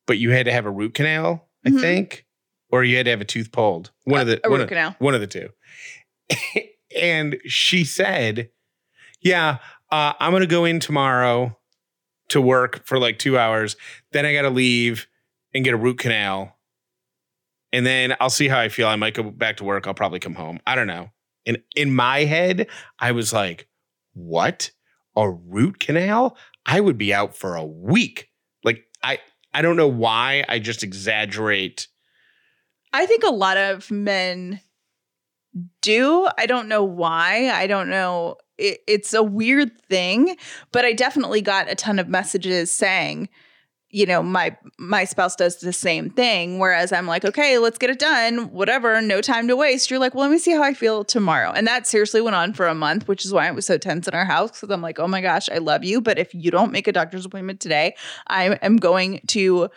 but 0.07 0.19
you 0.19 0.31
had 0.31 0.47
to 0.47 0.53
have 0.53 0.65
a 0.67 0.71
root 0.71 0.95
canal, 0.95 1.49
I 1.67 1.71
Mhm. 1.71 1.81
think, 1.81 2.25
or 2.71 2.85
you 2.85 2.97
had 2.99 3.07
to 3.07 3.11
have 3.11 3.21
a 3.21 3.25
tooth 3.25 3.51
pulled. 3.51 3.91
One 4.05 4.21
of 4.21 4.27
the 4.29 4.41
one 4.45 4.53
root 4.53 4.63
of, 4.63 4.69
canal. 4.69 4.95
one 5.01 5.15
of 5.17 5.21
the 5.21 5.27
two. 5.27 5.49
and 6.97 7.39
she 7.47 7.85
said, 7.85 8.51
"Yeah, 9.21 9.59
uh, 9.91 10.13
I'm 10.19 10.33
to 10.39 10.47
go 10.47 10.65
in 10.65 10.81
tomorrow 10.81 11.59
to 12.29 12.41
work 12.41 12.85
for 12.87 12.99
like 12.99 13.19
two 13.19 13.39
hours. 13.39 13.77
Then 14.13 14.27
I 14.27 14.33
got 14.33 14.43
to 14.43 14.51
leave 14.51 15.07
and 15.55 15.65
get 15.65 15.75
a 15.75 15.79
root 15.79 15.99
canal, 15.99 16.57
and 17.73 17.87
then 17.87 18.15
I'll 18.21 18.31
see 18.31 18.49
how 18.49 18.59
I 18.59 18.69
feel. 18.69 18.89
I 18.89 18.97
might 18.97 19.15
go 19.15 19.23
back 19.23 19.57
to 19.59 19.65
work. 19.65 19.87
I'll 19.87 19.95
probably 19.95 20.21
come 20.21 20.35
home. 20.35 20.61
I 20.67 20.75
don't 20.75 20.87
know." 20.87 21.11
And 21.47 21.63
in 21.75 21.95
my 21.95 22.25
head, 22.25 22.67
I 22.99 23.13
was 23.13 23.33
like, 23.33 23.69
"What? 24.13 24.71
A 25.17 25.31
root 25.31 25.81
canal? 25.81 26.37
I 26.67 26.81
would 26.81 26.99
be 26.99 27.15
out 27.15 27.37
for 27.37 27.57
a 27.57 27.65
week." 27.65 28.29
Like 28.65 28.85
I, 29.03 29.19
I 29.55 29.63
don't 29.63 29.77
know 29.77 29.89
why. 29.89 30.45
I 30.49 30.59
just 30.59 30.83
exaggerate. 30.83 31.89
I 32.93 33.07
think 33.07 33.23
a 33.23 33.31
lot 33.31 33.57
of 33.57 33.91
men 33.91 34.61
do. 35.81 36.29
I 36.39 36.47
don't 36.47 36.69
know 36.69 36.85
why. 36.85 37.51
I 37.51 37.67
don't 37.67 37.89
know. 37.89 38.37
It, 38.57 38.81
it's 38.87 39.15
a 39.15 39.23
weird 39.23 39.81
thing, 39.83 40.37
but 40.73 40.85
I 40.85 40.93
definitely 40.93 41.41
got 41.43 41.71
a 41.71 41.75
ton 41.75 41.99
of 41.99 42.09
messages 42.09 42.71
saying, 42.71 43.29
you 43.91 44.05
know, 44.05 44.23
my 44.23 44.55
my 44.79 45.05
spouse 45.05 45.35
does 45.35 45.61
the 45.61 45.73
same 45.73 46.11
thing. 46.11 46.59
Whereas 46.59 46.93
I'm 46.93 47.07
like, 47.07 47.25
okay, 47.25 47.57
let's 47.59 47.79
get 47.79 47.89
it 47.89 47.99
done. 47.99 48.53
Whatever, 48.53 49.01
no 49.01 49.21
time 49.21 49.49
to 49.49 49.57
waste. 49.57 49.91
You're 49.91 49.99
like, 50.01 50.15
well, 50.15 50.25
let 50.25 50.31
me 50.31 50.39
see 50.39 50.53
how 50.53 50.63
I 50.63 50.75
feel 50.75 51.05
tomorrow. 51.05 51.53
And 51.53 51.67
that 51.67 51.87
seriously 51.87 52.21
went 52.21 52.37
on 52.37 52.53
for 52.53 52.67
a 52.67 52.75
month, 52.75 53.09
which 53.09 53.25
is 53.25 53.33
why 53.33 53.47
it 53.47 53.55
was 53.55 53.65
so 53.65 53.79
tense 53.79 54.07
in 54.07 54.15
our 54.15 54.27
house. 54.27 54.61
Because 54.61 54.71
I'm 54.71 54.83
like, 54.83 54.99
oh 54.99 55.09
my 55.09 55.23
gosh, 55.23 55.49
I 55.49 55.59
love 55.59 55.85
you, 55.85 56.01
but 56.01 56.19
if 56.19 56.35
you 56.35 56.51
don't 56.51 56.73
make 56.73 56.87
a 56.87 56.93
doctor's 56.93 57.25
appointment 57.25 57.61
today, 57.61 57.95
I 58.27 58.59
am 58.61 58.77
going 58.77 59.21
to 59.29 59.71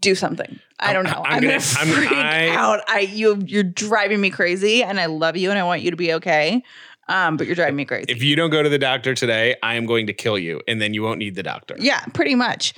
do 0.00 0.14
something. 0.14 0.58
I 0.78 0.92
don't 0.92 1.04
know. 1.04 1.22
I'm 1.24 1.36
I'm, 1.36 1.42
gonna- 1.42 1.58
gonna, 1.58 1.78
I'm- 1.78 1.88
freak 1.88 2.12
I- 2.12 2.48
out. 2.48 2.80
I 2.88 3.00
you 3.00 3.42
you're 3.46 3.62
driving 3.62 4.20
me 4.20 4.30
crazy, 4.30 4.82
and 4.82 4.98
I 5.00 5.06
love 5.06 5.36
you, 5.36 5.50
and 5.50 5.58
I 5.58 5.62
want 5.64 5.82
you 5.82 5.90
to 5.90 5.96
be 5.96 6.12
okay. 6.14 6.62
Um, 7.08 7.36
but 7.36 7.46
you're 7.46 7.54
driving 7.54 7.76
me 7.76 7.84
crazy. 7.84 8.06
If 8.08 8.22
you 8.22 8.34
don't 8.34 8.50
go 8.50 8.62
to 8.64 8.68
the 8.68 8.78
doctor 8.78 9.14
today, 9.14 9.54
I 9.62 9.74
am 9.76 9.86
going 9.86 10.08
to 10.08 10.12
kill 10.12 10.36
you, 10.38 10.60
and 10.66 10.80
then 10.82 10.92
you 10.92 11.02
won't 11.04 11.18
need 11.20 11.36
the 11.36 11.42
doctor. 11.44 11.76
Yeah, 11.78 12.00
pretty 12.14 12.34
much. 12.34 12.74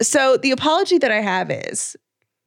So 0.00 0.36
the 0.36 0.52
apology 0.52 0.96
that 0.98 1.10
I 1.10 1.20
have 1.20 1.50
is 1.50 1.96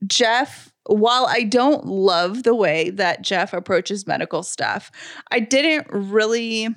Jeff, 0.08 0.72
while 0.86 1.26
I 1.28 1.44
don't 1.44 1.86
love 1.86 2.44
the 2.44 2.56
way 2.56 2.92
that 2.92 3.24
Jeff 3.24 3.52
approaches 3.52 4.08
medical 4.08 4.42
stuff, 4.42 4.90
I 5.32 5.42
didn't 5.42 5.86
really 5.92 6.70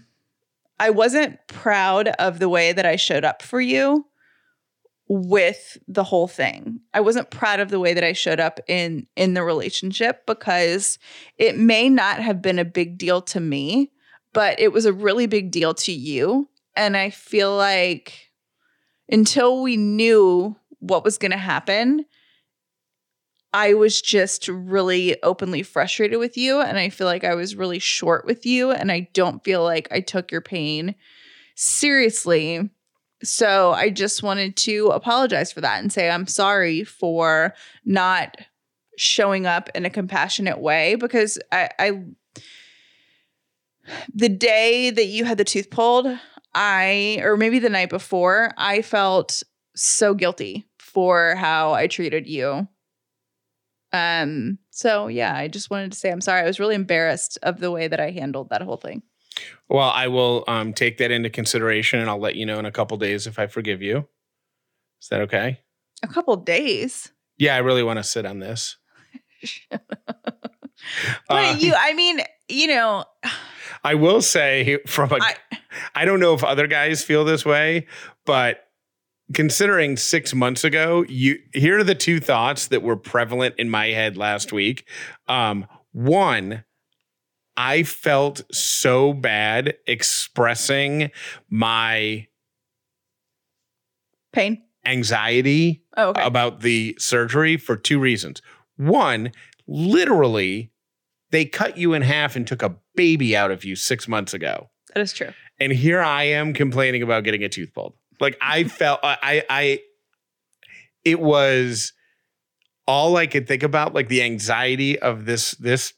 I 0.81 0.91
wasn't 0.91 1.39
proud 1.47 2.09
of 2.19 2.41
the 2.41 2.49
way 2.49 2.73
that 2.73 2.85
I 2.85 2.97
showed 2.97 3.25
up 3.25 3.41
for 3.41 3.61
you 3.61 4.05
with 5.09 5.77
the 5.87 6.05
whole 6.05 6.29
thing. 6.29 6.81
I 6.95 7.01
wasn't 7.01 7.31
proud 7.31 7.61
of 7.61 7.71
the 7.71 7.81
way 7.81 7.95
that 7.95 8.05
I 8.05 8.13
showed 8.13 8.41
up 8.41 8.61
in 8.67 9.07
in 9.17 9.35
the 9.35 9.43
relationship 9.43 10.27
because 10.27 10.99
it 11.37 11.59
may 11.59 11.89
not 11.89 12.21
have 12.21 12.41
been 12.41 12.59
a 12.59 12.65
big 12.65 12.97
deal 12.97 13.21
to 13.23 13.41
me, 13.41 13.91
but 14.33 14.59
it 14.59 14.73
was 14.73 14.87
a 14.87 14.93
really 14.93 15.27
big 15.27 15.51
deal 15.51 15.75
to 15.75 15.93
you. 15.93 16.49
And 16.77 16.97
I 16.97 17.11
feel 17.11 17.55
like 17.57 18.31
until 19.11 19.63
we 19.63 19.77
knew 19.77 20.57
what 20.81 21.05
was 21.05 21.19
going 21.19 21.31
to 21.31 21.37
happen, 21.37 22.05
I 23.53 23.75
was 23.75 24.03
just 24.03 24.49
really 24.49 25.23
openly 25.23 25.63
frustrated 25.63 26.19
with 26.19 26.37
you. 26.37 26.61
And 26.61 26.77
I 26.77 26.89
feel 26.89 27.07
like 27.07 27.23
I 27.23 27.35
was 27.35 27.55
really 27.55 27.79
short 27.79 28.27
with 28.27 28.45
you. 28.45 28.73
And 28.73 28.91
I 28.91 29.09
don't 29.13 29.45
feel 29.45 29.63
like 29.63 29.87
I 29.93 30.01
took 30.01 30.33
your 30.33 30.41
pain 30.41 30.97
seriously. 31.55 32.69
So 33.25 33.73
I 33.73 33.91
just 33.91 34.23
wanted 34.23 34.57
to 34.59 34.89
apologize 34.89 35.53
for 35.53 35.61
that 35.63 35.81
and 35.81 35.93
say 35.93 36.11
I'm 36.11 36.27
sorry 36.27 36.85
for 36.85 37.55
not 37.85 38.37
showing 38.97 39.47
up 39.47 39.69
in 39.75 39.85
a 39.85 39.91
compassionate 39.91 40.61
way 40.61 40.95
because 40.95 41.39
I, 41.51 41.71
I 41.79 42.05
the 44.15 44.29
day 44.29 44.91
that 44.91 45.07
you 45.07 45.25
had 45.25 45.39
the 45.39 45.45
tooth 45.45 45.71
pulled, 45.71 46.07
I 46.55 47.19
or 47.23 47.37
maybe 47.37 47.59
the 47.59 47.71
night 47.71 47.91
before, 47.91 48.53
I 48.57 48.83
felt 48.83 49.43
so 49.75 50.15
guilty 50.15 50.65
for 50.79 51.35
how 51.35 51.73
I 51.73 51.87
treated 51.87 52.27
you. 52.27 52.69
Um 53.93 54.59
so 54.71 55.09
yeah, 55.09 55.35
I 55.35 55.49
just 55.49 55.71
wanted 55.71 55.93
to 55.93 55.99
say 55.99 56.11
I'm 56.11 56.21
sorry. 56.21 56.43
I 56.43 56.47
was 56.47 56.61
really 56.61 56.75
embarrassed 56.75 57.39
of 57.43 57.59
the 57.59 57.71
way 57.71 57.89
that 57.89 58.01
I 58.01 58.11
handled 58.11 58.51
that 58.51 58.63
whole 58.63 58.77
thing. 58.77 59.03
Well, 59.69 59.89
I 59.91 60.09
will 60.09 60.45
um, 60.47 60.73
take 60.73 60.99
that 60.99 61.11
into 61.11 61.31
consideration, 61.31 61.99
and 62.01 62.09
I'll 62.11 62.19
let 62.21 62.37
you 62.37 62.47
know 62.47 62.59
in 62.59 62.67
a 62.67 62.73
couple 62.73 62.97
days 62.97 63.27
if 63.27 63.39
I 63.39 63.47
forgive 63.47 63.83
you. 63.83 64.07
Is 65.03 65.09
that 65.09 65.21
okay? 65.23 65.61
A 66.03 66.09
couple 66.09 66.37
days. 66.37 67.13
Yeah, 67.39 67.55
I 67.57 67.59
really 67.59 67.83
want 67.83 67.99
to 67.99 68.05
sit 68.05 68.27
on 68.27 68.39
this. 68.39 68.77
But 71.29 71.55
Uh, 71.55 71.57
you 71.59 71.73
I 71.77 71.95
mean, 71.95 72.21
you 72.49 72.67
know, 72.67 73.05
I 73.83 73.95
will 73.95 74.21
say 74.21 74.79
from 74.87 75.13
a, 75.13 75.17
I- 75.21 75.37
I 75.95 76.05
don't 76.05 76.21
know 76.21 76.35
if 76.35 76.45
other 76.45 76.67
guys 76.67 77.03
feel 77.03 77.25
this 77.25 77.45
way, 77.45 77.87
but 78.27 78.69
considering 79.33 79.97
six 79.97 80.35
months 80.35 80.63
ago, 80.65 81.05
you 81.09 81.39
here 81.53 81.79
are 81.79 81.85
the 81.85 81.95
two 81.95 82.21
thoughts 82.21 82.69
that 82.69 82.83
were 82.83 82.97
prevalent 82.97 83.55
in 83.59 83.71
my 83.71 83.87
head 83.89 84.17
last 84.17 84.53
week. 84.53 84.87
Um, 85.27 85.67
one, 85.93 86.65
I 87.57 87.83
felt 87.85 88.43
so 88.55 89.13
bad 89.13 89.75
expressing 89.87 91.11
my 91.49 92.27
pain. 94.33 94.63
anxiety 94.85 95.83
Oh, 95.97 96.11
okay. 96.11 96.25
about 96.25 96.61
the 96.61 96.97
surgery 96.99 97.57
for 97.57 97.77
two 97.77 97.99
reasons. 98.01 98.43
One, 98.77 99.31
literally, 99.69 100.73
they 101.31 101.45
cut 101.45 101.79
you 101.79 101.93
in 101.95 102.03
half 102.03 102.35
and 102.37 102.47
took 102.47 102.63
a 102.63 102.77
baby 102.97 103.37
out 103.37 103.51
of 103.51 103.65
you 103.65 103.77
six 103.77 104.09
months 104.09 104.35
ago. 104.35 104.71
that 104.95 105.01
is 105.01 105.13
true. 105.13 105.33
And 105.61 105.73
here 105.73 106.01
I 106.01 106.25
am 106.25 106.53
complaining 106.53 107.03
about 107.03 107.23
getting 107.25 107.45
a 107.45 107.49
tooth 107.49 107.73
pulled. 107.73 107.95
Like 108.21 108.37
I 108.41 108.65
felt 108.81 109.01
I 109.05 109.45
I 109.49 109.81
it 111.05 111.21
was 111.21 111.93
all 112.87 113.17
I 113.17 113.27
could 113.27 113.47
think 113.47 113.63
about, 113.63 113.95
like 113.95 114.09
the 114.09 114.23
anxiety 114.23 114.99
of 114.99 115.25
this 115.27 115.53
this 115.53 115.95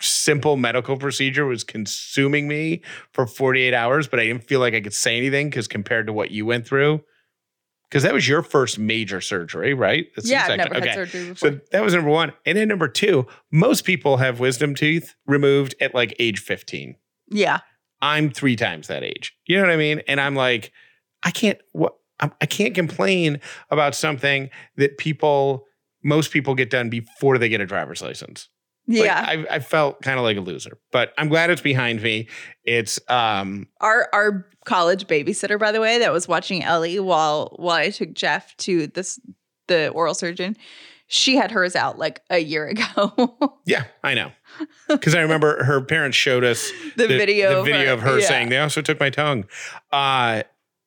simple 0.00 0.56
medical 0.56 0.96
procedure 0.96 1.46
was 1.46 1.64
consuming 1.64 2.48
me 2.48 2.82
for 3.12 3.26
48 3.26 3.74
hours, 3.74 4.06
but 4.08 4.20
I 4.20 4.24
didn't 4.26 4.44
feel 4.44 4.60
like 4.60 4.74
I 4.74 4.80
could 4.80 4.94
say 4.94 5.16
anything 5.16 5.50
because 5.50 5.68
compared 5.68 6.06
to 6.06 6.12
what 6.12 6.30
you 6.30 6.44
went 6.46 6.66
through, 6.66 7.02
because 7.88 8.02
that 8.02 8.12
was 8.14 8.26
your 8.28 8.42
first 8.42 8.78
major 8.78 9.20
surgery, 9.20 9.74
right? 9.74 10.06
The 10.16 10.22
yeah, 10.26 10.46
I've 10.48 10.58
never 10.58 10.74
had 10.74 10.82
Okay. 10.84 10.94
surgery 10.94 11.28
before. 11.28 11.50
So 11.52 11.60
that 11.72 11.82
was 11.82 11.94
number 11.94 12.10
one. 12.10 12.32
And 12.46 12.56
then 12.58 12.68
number 12.68 12.88
two, 12.88 13.26
most 13.50 13.84
people 13.84 14.18
have 14.18 14.40
wisdom 14.40 14.74
teeth 14.74 15.14
removed 15.26 15.74
at 15.80 15.94
like 15.94 16.14
age 16.18 16.40
15. 16.40 16.96
yeah. 17.30 17.60
I'm 18.04 18.30
three 18.32 18.56
times 18.56 18.88
that 18.88 19.04
age. 19.04 19.32
You 19.46 19.56
know 19.58 19.62
what 19.62 19.70
I 19.70 19.76
mean? 19.76 20.00
And 20.08 20.20
I'm 20.20 20.34
like, 20.34 20.72
I 21.22 21.30
can't 21.30 21.58
what 21.70 21.94
I 22.18 22.46
can't 22.46 22.74
complain 22.74 23.40
about 23.70 23.94
something 23.94 24.50
that 24.76 24.98
people 24.98 25.66
most 26.02 26.32
people 26.32 26.56
get 26.56 26.68
done 26.68 26.90
before 26.90 27.38
they 27.38 27.48
get 27.48 27.60
a 27.60 27.66
driver's 27.66 28.02
license. 28.02 28.48
Like, 28.88 29.04
Yeah. 29.04 29.24
I, 29.26 29.56
I 29.56 29.58
felt 29.60 30.02
kind 30.02 30.18
of 30.18 30.24
like 30.24 30.36
a 30.36 30.40
loser, 30.40 30.78
but 30.90 31.12
I'm 31.16 31.28
glad 31.28 31.50
it's 31.50 31.60
behind 31.60 32.02
me. 32.02 32.28
It's 32.64 32.98
um 33.08 33.68
our 33.80 34.08
our 34.12 34.46
college 34.64 35.06
babysitter, 35.06 35.58
by 35.58 35.72
the 35.72 35.80
way, 35.80 35.98
that 35.98 36.12
was 36.12 36.28
watching 36.28 36.62
Ellie 36.62 36.98
while 37.00 37.54
while 37.56 37.76
I 37.76 37.90
took 37.90 38.12
Jeff 38.12 38.56
to 38.58 38.86
this 38.88 39.20
the 39.68 39.88
oral 39.90 40.14
surgeon. 40.14 40.56
She 41.06 41.36
had 41.36 41.50
hers 41.50 41.76
out 41.76 41.98
like 41.98 42.22
a 42.30 42.38
year 42.38 42.66
ago. 42.68 43.58
yeah, 43.66 43.84
I 44.02 44.14
know. 44.14 44.32
Because 44.88 45.14
I 45.14 45.20
remember 45.20 45.62
her 45.64 45.80
parents 45.82 46.16
showed 46.16 46.42
us 46.42 46.70
the, 46.96 47.06
video, 47.06 47.56
the 47.56 47.62
video 47.70 47.92
of 47.92 48.00
her 48.00 48.18
yeah. 48.18 48.26
saying 48.26 48.48
they 48.48 48.58
also 48.58 48.82
took 48.82 48.98
my 48.98 49.10
tongue. 49.10 49.44
Uh 49.92 50.42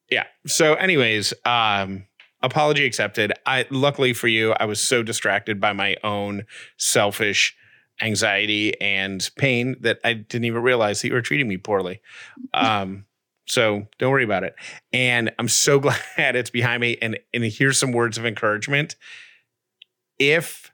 yeah. 0.10 0.26
So 0.48 0.74
anyways, 0.74 1.34
um 1.46 2.06
apology 2.42 2.86
accepted. 2.86 3.34
I 3.46 3.66
luckily 3.70 4.14
for 4.14 4.28
you, 4.28 4.52
I 4.54 4.66
was 4.66 4.82
so 4.82 5.02
distracted 5.02 5.62
by 5.62 5.74
my 5.74 5.96
own 6.04 6.44
selfish 6.78 7.56
anxiety 8.02 8.80
and 8.82 9.30
pain 9.38 9.76
that 9.82 10.00
I 10.04 10.14
didn't 10.14 10.46
even 10.46 10.62
realize 10.62 11.02
that 11.02 11.08
you 11.08 11.14
were 11.14 11.22
treating 11.22 11.48
me 11.48 11.58
poorly. 11.58 12.02
Um, 12.54 13.06
so 13.48 13.88
don't 14.00 14.12
worry 14.12 14.24
about 14.24 14.44
it. 14.44 14.56
And 14.92 15.32
I'm 15.38 15.48
so 15.48 15.80
glad 16.18 16.36
it's 16.36 16.50
behind 16.50 16.82
me. 16.82 16.98
And 17.02 17.20
and 17.34 17.44
here's 17.44 17.78
some 17.78 17.92
words 17.92 18.18
of 18.18 18.26
encouragement. 18.26 18.96
If 20.18 20.72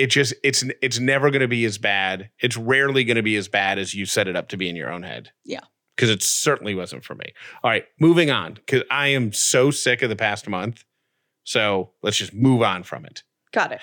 it 0.00 0.08
just 0.08 0.32
it's 0.42 0.64
it's 0.80 0.98
never 0.98 1.30
going 1.30 1.42
to 1.42 1.48
be 1.48 1.64
as 1.64 1.78
bad. 1.78 2.30
It's 2.40 2.56
rarely 2.56 3.04
going 3.04 3.16
to 3.16 3.22
be 3.22 3.36
as 3.36 3.48
bad 3.48 3.78
as 3.78 3.94
you 3.94 4.06
set 4.06 4.28
it 4.28 4.36
up 4.36 4.48
to 4.48 4.56
be 4.56 4.68
in 4.68 4.76
your 4.76 4.90
own 4.90 5.02
head. 5.02 5.30
Yeah. 5.44 5.60
Because 5.94 6.08
it 6.08 6.22
certainly 6.22 6.74
wasn't 6.74 7.04
for 7.04 7.14
me. 7.14 7.34
All 7.62 7.70
right, 7.70 7.84
moving 7.98 8.30
on. 8.30 8.54
Because 8.54 8.82
I 8.90 9.08
am 9.08 9.34
so 9.34 9.70
sick 9.70 10.00
of 10.00 10.08
the 10.08 10.16
past 10.16 10.48
month. 10.48 10.84
So 11.44 11.90
let's 12.02 12.16
just 12.16 12.32
move 12.32 12.62
on 12.62 12.82
from 12.82 13.04
it. 13.04 13.22
Got 13.52 13.72
it. 13.72 13.80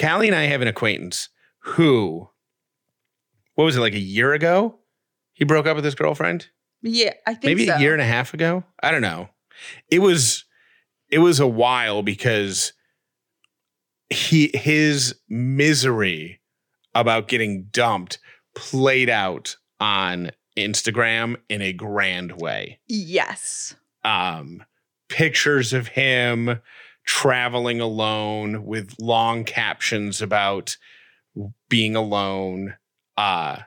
Callie 0.00 0.28
and 0.28 0.36
I 0.36 0.44
have 0.44 0.62
an 0.62 0.68
acquaintance 0.68 1.28
who, 1.60 2.28
what 3.54 3.64
was 3.64 3.76
it, 3.76 3.80
like 3.80 3.94
a 3.94 3.98
year 4.00 4.32
ago? 4.32 4.78
He 5.34 5.44
broke 5.44 5.66
up 5.66 5.76
with 5.76 5.84
his 5.84 5.94
girlfriend? 5.94 6.48
Yeah, 6.82 7.12
I 7.26 7.34
think 7.34 7.44
Maybe 7.44 7.66
so. 7.66 7.74
a 7.74 7.80
year 7.80 7.92
and 7.92 8.02
a 8.02 8.06
half 8.06 8.34
ago? 8.34 8.64
I 8.82 8.90
don't 8.90 9.02
know. 9.02 9.28
It 9.90 10.00
was 10.00 10.44
it 11.10 11.18
was 11.18 11.38
a 11.40 11.46
while 11.46 12.02
because 12.02 12.72
he 14.10 14.50
his 14.54 15.14
misery 15.28 16.40
about 16.94 17.28
getting 17.28 17.64
dumped 17.70 18.18
played 18.56 19.08
out 19.08 19.56
on 19.78 20.30
Instagram 20.56 21.36
in 21.48 21.62
a 21.62 21.72
grand 21.72 22.40
way. 22.40 22.80
Yes. 22.88 23.74
Um 24.04 24.64
pictures 25.08 25.72
of 25.72 25.88
him 25.88 26.60
traveling 27.04 27.80
alone 27.80 28.64
with 28.64 28.94
long 28.98 29.44
captions 29.44 30.22
about 30.22 30.76
being 31.68 31.96
alone 31.96 32.74
uh 33.16 33.58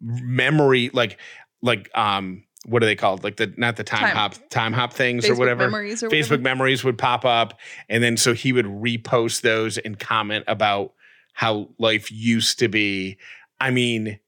memory 0.00 0.90
like 0.92 1.18
like 1.62 1.90
um 1.96 2.44
what 2.66 2.82
are 2.82 2.86
they 2.86 2.96
called 2.96 3.24
like 3.24 3.36
the 3.36 3.52
not 3.56 3.76
the 3.76 3.84
time, 3.84 4.00
Time. 4.00 4.16
hop 4.16 4.34
Timehop 4.50 4.92
things 4.92 5.24
Facebook 5.24 5.30
or 5.30 5.34
whatever 5.36 5.62
memories 5.64 6.02
or 6.02 6.08
Facebook 6.10 6.30
whatever. 6.30 6.42
memories 6.42 6.84
would 6.84 6.98
pop 6.98 7.24
up 7.24 7.58
and 7.88 8.02
then 8.02 8.16
so 8.16 8.34
he 8.34 8.52
would 8.52 8.66
repost 8.66 9.40
those 9.40 9.78
and 9.78 9.98
comment 9.98 10.44
about 10.46 10.92
how 11.32 11.68
life 11.78 12.10
used 12.12 12.58
to 12.58 12.68
be 12.68 13.16
i 13.60 13.70
mean 13.70 14.18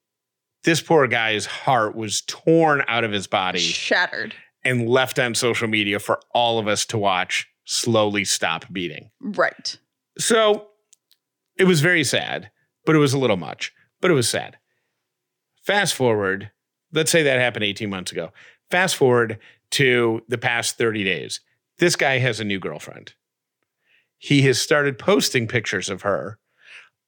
this 0.65 0.81
poor 0.81 1.07
guy's 1.09 1.45
heart 1.45 1.95
was 1.95 2.23
torn 2.23 2.83
out 2.89 3.05
of 3.05 3.13
his 3.13 3.27
body 3.27 3.59
Shattered. 3.59 4.35
and 4.65 4.89
left 4.89 5.19
on 5.19 5.35
social 5.35 5.69
media 5.69 5.99
for 5.99 6.21
all 6.33 6.59
of 6.59 6.67
us 6.69 6.87
to 6.87 6.97
watch 6.99 7.49
slowly 7.65 8.25
stop 8.25 8.71
beating. 8.73 9.11
Right. 9.21 9.79
So 10.19 10.69
it 11.57 11.65
was 11.65 11.81
very 11.81 12.05
sad, 12.05 12.51
but 12.85 12.95
it 12.97 12.99
was 12.99 13.13
a 13.13 13.19
little 13.19 13.37
much, 13.37 13.73
but 14.01 14.11
it 14.11 14.15
was 14.15 14.29
sad. 14.29 14.57
Fast 15.63 15.95
forward, 15.95 16.51
let's 16.93 17.11
say 17.11 17.23
that 17.23 17.39
happened 17.39 17.65
18 17.65 17.89
months 17.89 18.13
ago. 18.13 18.33
Fast 18.71 18.97
forward 18.97 19.39
to 19.73 20.23
the 20.29 20.39
past 20.39 20.77
30 20.77 21.05
days. 21.05 21.41
This 21.79 21.97
guy 21.97 22.19
has 22.19 22.41
a 22.41 22.45
new 22.45 22.59
girlfriend. 22.59 23.15
He 24.19 24.43
has 24.43 24.61
started 24.61 24.99
posting 24.99 25.49
pictures 25.49 25.89
of 25.89 26.03
her 26.03 26.39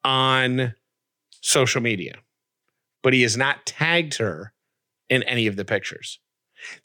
on 0.02 0.74
social 1.40 1.80
media, 1.80 2.14
but 3.02 3.12
he 3.12 3.22
has 3.22 3.36
not 3.36 3.66
tagged 3.66 4.16
her 4.16 4.52
in 5.08 5.22
any 5.24 5.46
of 5.46 5.56
the 5.56 5.64
pictures. 5.64 6.18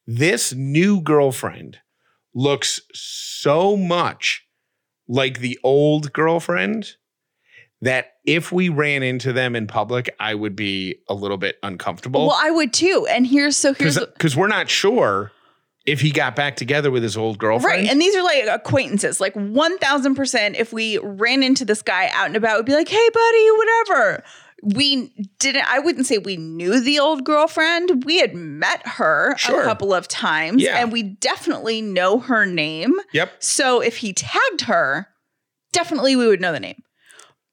This 0.05 0.53
new 0.53 1.01
girlfriend 1.01 1.79
looks 2.33 2.81
so 2.93 3.75
much 3.75 4.45
like 5.07 5.39
the 5.39 5.59
old 5.63 6.13
girlfriend 6.13 6.95
that 7.81 8.13
if 8.25 8.51
we 8.51 8.69
ran 8.69 9.03
into 9.03 9.33
them 9.33 9.55
in 9.55 9.65
public, 9.65 10.13
I 10.19 10.36
would 10.36 10.55
be 10.55 10.98
a 11.07 11.13
little 11.13 11.38
bit 11.38 11.57
uncomfortable. 11.63 12.27
Well, 12.27 12.38
I 12.39 12.51
would 12.51 12.74
too. 12.74 13.07
And 13.09 13.25
here's 13.25 13.57
so 13.57 13.74
here's 13.74 13.98
Because 13.98 14.36
we're 14.36 14.47
not 14.47 14.69
sure 14.69 15.32
if 15.86 16.01
he 16.01 16.12
got 16.12 16.36
back 16.36 16.56
together 16.56 16.91
with 16.91 17.04
his 17.04 17.17
old 17.17 17.39
girlfriend. 17.39 17.82
Right. 17.82 17.89
And 17.89 17.99
these 18.01 18.15
are 18.15 18.23
like 18.23 18.45
acquaintances. 18.47 19.19
Like 19.19 19.34
1000% 19.34 20.56
if 20.56 20.73
we 20.73 20.97
ran 20.99 21.41
into 21.41 21.65
this 21.65 21.82
guy 21.82 22.10
out 22.13 22.27
and 22.27 22.36
about, 22.36 22.58
would 22.58 22.65
be 22.65 22.75
like, 22.75 22.89
hey, 22.89 23.10
buddy, 23.12 23.47
whatever. 23.51 24.23
We 24.62 25.13
didn't, 25.39 25.65
I 25.72 25.80
wouldn't 25.80 26.06
say 26.06 26.17
we 26.17 26.36
knew 26.38 26.80
the 26.82 27.00
old 27.00 27.24
girlfriend. 27.24 28.04
We 28.06 28.19
had 28.19 28.36
met 28.36 28.86
her 28.86 29.36
Sure. 29.38 29.62
a 29.62 29.65
couple 29.65 29.93
of 29.93 30.08
times 30.08 30.62
Yeah. 30.62 30.78
and 30.82 30.91
we 30.91 31.04
definitely 31.04 31.82
know 31.82 32.19
her 32.19 32.45
name. 32.45 32.95
yep. 33.13 33.32
So 33.39 33.80
if 33.82 33.98
he 33.98 34.12
tagged 34.13 34.62
her, 34.62 35.08
definitely 35.72 36.15
we 36.15 36.28
would 36.28 36.41
know 36.41 36.52
the 36.52 36.60
name. 36.60 36.82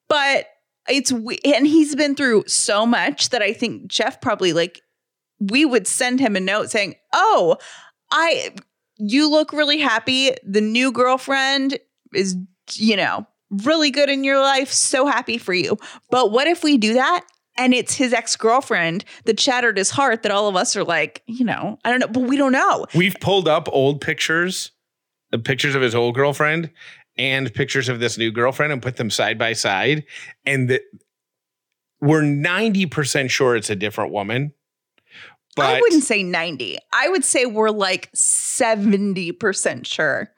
But 0.08 0.46
it's, 0.88 1.12
we- 1.12 1.40
and 1.44 1.66
he's 1.66 1.94
been 1.94 2.14
through 2.14 2.44
so 2.46 2.84
much 2.86 3.30
that 3.30 3.42
I 3.42 3.52
think 3.52 3.86
Jeff 3.88 4.20
probably 4.20 4.52
like, 4.52 4.80
we 5.38 5.64
would 5.64 5.86
send 5.86 6.18
him 6.18 6.34
a 6.34 6.40
note 6.40 6.70
saying, 6.70 6.94
oh, 7.12 7.56
I, 8.10 8.54
you 8.98 9.28
look 9.30 9.52
really 9.52 9.78
happy. 9.78 10.30
The 10.44 10.60
new 10.62 10.92
girlfriend 10.92 11.78
is, 12.14 12.36
you 12.74 12.96
know, 12.96 13.26
really 13.50 13.90
good 13.90 14.10
in 14.10 14.24
your 14.24 14.40
life. 14.40 14.70
So 14.72 15.06
happy 15.06 15.38
for 15.38 15.54
you. 15.54 15.78
But 16.10 16.30
what 16.30 16.46
if 16.46 16.62
we 16.62 16.78
do 16.78 16.94
that? 16.94 17.24
And 17.58 17.72
it's 17.72 17.94
his 17.94 18.12
ex 18.12 18.36
girlfriend 18.36 19.04
that 19.24 19.40
shattered 19.40 19.78
his 19.78 19.90
heart 19.90 20.22
that 20.22 20.32
all 20.32 20.48
of 20.48 20.56
us 20.56 20.76
are 20.76 20.84
like, 20.84 21.22
you 21.26 21.44
know, 21.44 21.78
I 21.84 21.90
don't 21.90 22.00
know, 22.00 22.08
but 22.08 22.24
we 22.24 22.36
don't 22.36 22.52
know. 22.52 22.86
We've 22.94 23.16
pulled 23.20 23.48
up 23.48 23.68
old 23.72 24.00
pictures, 24.00 24.72
the 25.30 25.38
pictures 25.38 25.74
of 25.74 25.82
his 25.82 25.94
old 25.94 26.14
girlfriend 26.14 26.70
and 27.16 27.52
pictures 27.52 27.88
of 27.88 27.98
this 27.98 28.18
new 28.18 28.30
girlfriend 28.30 28.72
and 28.72 28.82
put 28.82 28.96
them 28.96 29.08
side 29.08 29.38
by 29.38 29.54
side. 29.54 30.04
And 30.44 30.68
the, 30.68 30.82
we're 32.00 32.22
90% 32.22 33.30
sure 33.30 33.56
it's 33.56 33.70
a 33.70 33.76
different 33.76 34.12
woman. 34.12 34.52
But 35.56 35.76
I 35.76 35.80
wouldn't 35.80 36.04
say 36.04 36.22
90. 36.22 36.76
I 36.92 37.08
would 37.08 37.24
say 37.24 37.46
we're 37.46 37.70
like 37.70 38.12
70% 38.12 39.86
sure. 39.86 40.30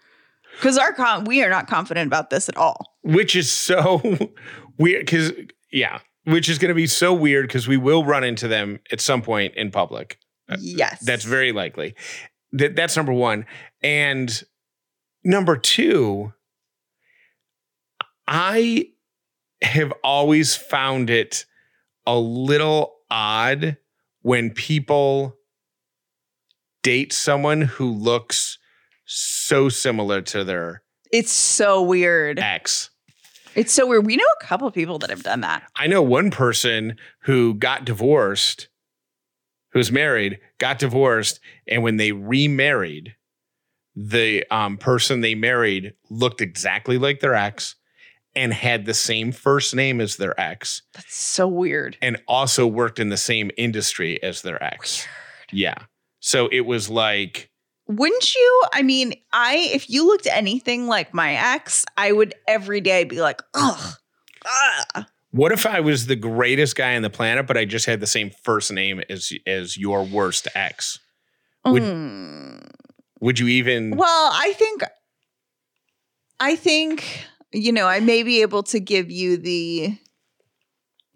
Because 0.59 0.77
our 0.79 0.93
com- 0.93 1.25
we 1.25 1.43
are 1.43 1.51
not 1.51 1.67
confident 1.69 2.07
about 2.09 2.31
this 2.31 2.49
at 2.49 2.57
all. 2.57 2.99
which 3.03 3.35
is 3.37 3.51
so 3.51 4.01
weird 4.79 5.07
because 5.07 5.33
yeah 5.73 6.01
which 6.25 6.49
is 6.49 6.59
going 6.59 6.69
to 6.69 6.75
be 6.75 6.87
so 6.87 7.15
weird 7.15 7.47
because 7.47 7.67
we 7.67 7.77
will 7.79 8.05
run 8.05 8.23
into 8.25 8.47
them 8.49 8.81
at 8.93 9.01
some 9.01 9.23
point 9.23 9.55
in 9.55 9.71
public 9.71 10.19
uh, 10.51 10.57
Yes. 10.61 11.03
that's 11.05 11.25
very 11.25 11.53
likely 11.53 11.95
Th- 12.57 12.75
that's 12.75 12.97
number 12.97 13.13
one 13.13 13.47
and 13.83 14.43
number 15.25 15.57
two 15.57 16.33
i 18.27 18.87
have 19.63 19.93
always 20.05 20.55
found 20.57 21.11
it 21.11 21.45
a 22.07 22.17
little 22.19 22.95
odd 23.11 23.77
when 24.23 24.51
people 24.51 25.37
date 26.83 27.13
someone 27.13 27.63
who 27.63 27.91
looks 27.93 28.59
so 29.11 29.69
similar 29.69 30.21
to 30.21 30.45
their 30.45 30.83
It's 31.11 31.33
so 31.33 31.83
weird. 31.83 32.39
ex 32.39 32.91
It's 33.55 33.73
so 33.73 33.87
weird. 33.87 34.05
We 34.07 34.17
know 34.17 34.27
a 34.41 34.45
couple 34.45 34.69
of 34.69 34.75
people 34.75 34.99
that 34.99 35.11
have 35.11 35.23
done 35.23 35.41
that. 35.41 35.63
I 35.75 35.87
know 35.87 36.03
one 36.03 36.31
person 36.31 36.97
who 37.23 37.55
got 37.55 37.85
divorced, 37.87 38.69
who's 39.73 39.91
married, 39.91 40.39
got 40.59 40.79
divorced, 40.79 41.41
and 41.67 41.83
when 41.83 41.97
they 41.97 42.13
remarried, 42.13 43.15
the 43.97 44.45
um, 44.51 44.77
person 44.77 45.23
they 45.23 45.35
married 45.35 45.95
looked 46.11 46.41
exactly 46.41 46.99
like 46.99 47.21
their 47.21 47.35
ex 47.35 47.75
and 48.37 48.53
had 48.53 48.85
the 48.85 48.95
same 48.95 49.33
first 49.33 49.75
name 49.75 50.01
as 50.01 50.17
their 50.17 50.39
ex 50.39 50.83
That's 50.95 51.17
so 51.17 51.49
weird. 51.49 51.97
and 52.03 52.23
also 52.29 52.67
worked 52.67 53.01
in 53.01 53.09
the 53.09 53.17
same 53.17 53.51
industry 53.57 54.23
as 54.23 54.43
their 54.43 54.63
ex. 54.63 55.09
Yeah. 55.51 55.75
So 56.21 56.49
it 56.53 56.61
was 56.61 56.89
like, 56.91 57.51
Wouldn't 57.89 58.35
you? 58.35 58.63
I 58.73 58.83
mean, 58.83 59.15
I 59.33 59.57
if 59.73 59.89
you 59.89 60.07
looked 60.07 60.27
anything 60.27 60.87
like 60.87 61.15
my 61.15 61.35
ex, 61.55 61.85
I 61.97 62.13
would 62.13 62.35
every 62.47 62.81
day 62.81 63.05
be 63.05 63.21
like, 63.21 63.41
ugh. 63.55 63.95
ugh. 64.95 65.07
what 65.31 65.53
if 65.53 65.65
I 65.67 65.81
was 65.81 66.07
the 66.07 66.17
greatest 66.17 66.77
guy 66.77 66.97
on 66.97 67.03
the 67.03 67.11
planet, 67.11 67.47
but 67.47 67.57
I 67.57 67.65
just 67.65 67.87
had 67.87 68.01
the 68.01 68.07
same 68.07 68.31
first 68.43 68.71
name 68.73 69.03
as 69.09 69.33
as 69.47 69.77
your 69.77 70.05
worst 70.05 70.49
ex? 70.55 70.99
Would- 71.65 71.83
Mm. 71.83 72.71
Would 73.21 73.39
you 73.41 73.49
even 73.49 73.97
Well, 73.97 74.31
I 74.33 74.53
think 74.57 74.83
I 76.41 76.55
think, 76.55 77.25
you 77.53 77.73
know, 77.73 77.87
I 77.87 78.01
may 78.01 78.23
be 78.23 78.43
able 78.43 78.63
to 78.65 78.79
give 78.79 79.11
you 79.11 79.37
the 79.37 79.97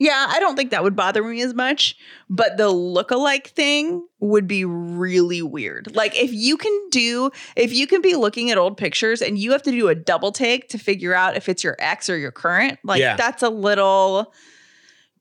Yeah, 0.03 0.27
I 0.29 0.41
don't 0.41 0.57
think 0.57 0.71
that 0.73 0.83
would 0.83 0.97
bother 0.97 1.23
me 1.23 1.43
as 1.43 1.55
much, 1.55 1.97
but 2.29 2.57
the 2.57 2.71
look-alike 2.71 3.49
thing 3.49 4.05
would 4.19 4.49
be 4.49 4.65
really 4.65 5.43
weird. 5.43 5.95
Like 5.95 6.19
if 6.19 6.33
you 6.33 6.57
can 6.57 6.88
do 6.91 7.31
if 7.57 7.73
you 7.73 7.87
can 7.87 8.01
be 8.03 8.17
looking 8.17 8.51
at 8.51 8.59
old 8.59 8.77
pictures 8.77 9.23
and 9.23 9.38
you 9.38 9.53
have 9.53 9.62
to 9.62 9.71
do 9.71 9.88
a 9.88 9.95
double 9.95 10.33
take 10.33 10.69
to 10.71 10.79
figure 10.79 11.15
out 11.15 11.37
if 11.37 11.49
it's 11.49 11.62
your 11.62 11.77
ex 11.79 12.11
or 12.11 12.17
your 12.19 12.33
current, 12.33 12.81
like 12.83 13.01
Yeah. 13.01 13.15
that's 13.17 13.43
a 13.45 13.49
little 13.49 14.33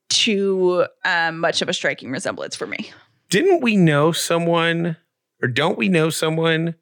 too 0.09 0.85
um, 1.05 1.37
much 1.39 1.61
of 1.61 1.69
a 1.69 1.73
striking 1.73 2.09
resemblance 2.11 2.55
for 2.55 2.65
me. 2.65 2.91
didn't 3.29 3.61
we 3.61 3.75
know 3.77 4.11
someone 4.11 4.97
or 5.43 5.47
don't 5.47 5.77
we 5.77 5.89
know 5.89 6.09
someone 6.09 6.75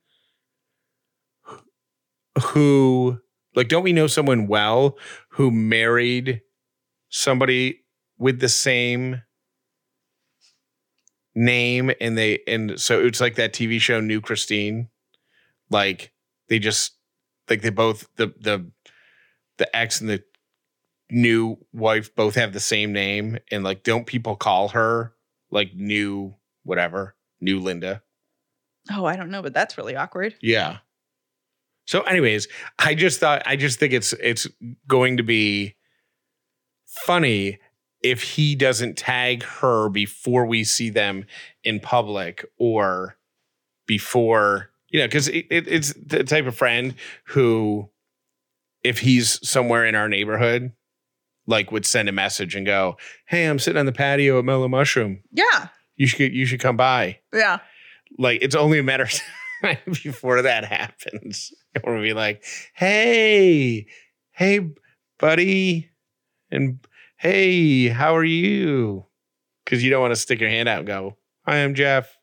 who 2.41 3.19
like 3.55 3.67
don't 3.67 3.83
we 3.83 3.93
know 3.93 4.07
someone 4.07 4.47
well 4.47 4.97
who 5.31 5.51
married 5.51 6.41
somebody 7.09 7.81
with 8.19 8.39
the 8.39 8.49
same 8.49 9.21
name 11.33 11.91
and 12.01 12.17
they 12.17 12.39
and 12.47 12.79
so 12.79 12.99
it's 12.99 13.21
like 13.21 13.35
that 13.35 13.53
TV 13.53 13.79
show 13.79 13.99
New 14.01 14.21
Christine. 14.21 14.89
Like 15.71 16.11
they 16.49 16.59
just 16.59 16.93
like 17.49 17.61
they 17.61 17.69
both 17.69 18.07
the 18.17 18.33
the 18.39 18.69
the 19.57 19.75
ex 19.75 20.01
and 20.01 20.09
the 20.09 20.23
new 21.09 21.57
wife 21.73 22.13
both 22.15 22.35
have 22.35 22.53
the 22.53 22.59
same 22.59 22.93
name 22.93 23.37
and 23.51 23.63
like 23.63 23.83
don't 23.83 24.05
people 24.05 24.35
call 24.35 24.69
her 24.69 25.13
like 25.49 25.73
new 25.73 26.35
whatever 26.63 27.15
new 27.41 27.59
Linda? 27.59 28.03
Oh, 28.91 29.05
I 29.05 29.15
don't 29.15 29.31
know, 29.31 29.41
but 29.41 29.53
that's 29.53 29.77
really 29.77 29.95
awkward. 29.95 30.35
yeah. 30.41 30.77
So 31.85 32.01
anyways 32.01 32.47
I 32.77 32.93
just 32.93 33.19
thought 33.19 33.41
I 33.45 33.55
just 33.55 33.79
think 33.79 33.93
it's 33.93 34.13
it's 34.13 34.47
going 34.87 35.17
to 35.17 35.23
be 35.23 35.75
funny 37.05 37.59
if 38.01 38.21
he 38.23 38.55
doesn't 38.55 38.97
tag 38.97 39.43
her 39.43 39.89
before 39.89 40.45
we 40.45 40.63
see 40.63 40.89
them 40.89 41.25
in 41.63 41.79
public 41.79 42.45
or 42.57 43.17
before 43.87 44.69
you 44.89 44.99
know 44.99 45.07
because 45.07 45.27
it, 45.27 45.45
it, 45.49 45.67
it's 45.67 45.93
the 45.93 46.23
type 46.23 46.45
of 46.45 46.55
friend 46.55 46.95
who 47.25 47.89
if 48.83 48.99
he's 48.99 49.45
somewhere 49.47 49.85
in 49.85 49.95
our 49.95 50.07
neighborhood 50.07 50.71
like 51.47 51.71
would 51.71 51.85
send 51.85 52.07
a 52.07 52.11
message 52.11 52.55
and 52.55 52.65
go 52.65 52.95
hey 53.27 53.45
i'm 53.45 53.59
sitting 53.59 53.79
on 53.79 53.85
the 53.85 53.91
patio 53.91 54.39
at 54.39 54.45
mellow 54.45 54.67
mushroom 54.67 55.21
Yeah. 55.31 55.67
you 55.95 56.07
should 56.07 56.33
you 56.33 56.45
should 56.45 56.59
come 56.59 56.77
by 56.77 57.19
Yeah. 57.33 57.59
like 58.17 58.41
it's 58.43 58.55
only 58.55 58.77
a 58.79 58.83
matter 58.83 59.03
of 59.03 59.11
time 59.63 59.77
before 60.03 60.41
that 60.43 60.65
happens 60.65 61.51
or 61.83 61.93
we'll 61.95 62.03
be 62.03 62.13
like 62.13 62.43
hey 62.75 63.87
hey 64.31 64.69
buddy 65.17 65.89
and 66.51 66.79
hey 67.19 67.89
how 67.89 68.15
are 68.15 68.23
you 68.23 69.05
because 69.65 69.83
you 69.83 69.89
don't 69.89 69.99
want 69.99 70.13
to 70.13 70.19
stick 70.19 70.39
your 70.39 70.49
hand 70.49 70.69
out 70.69 70.79
and 70.79 70.87
go 70.87 71.17
hi 71.45 71.57
i'm 71.57 71.75
jeff 71.75 72.17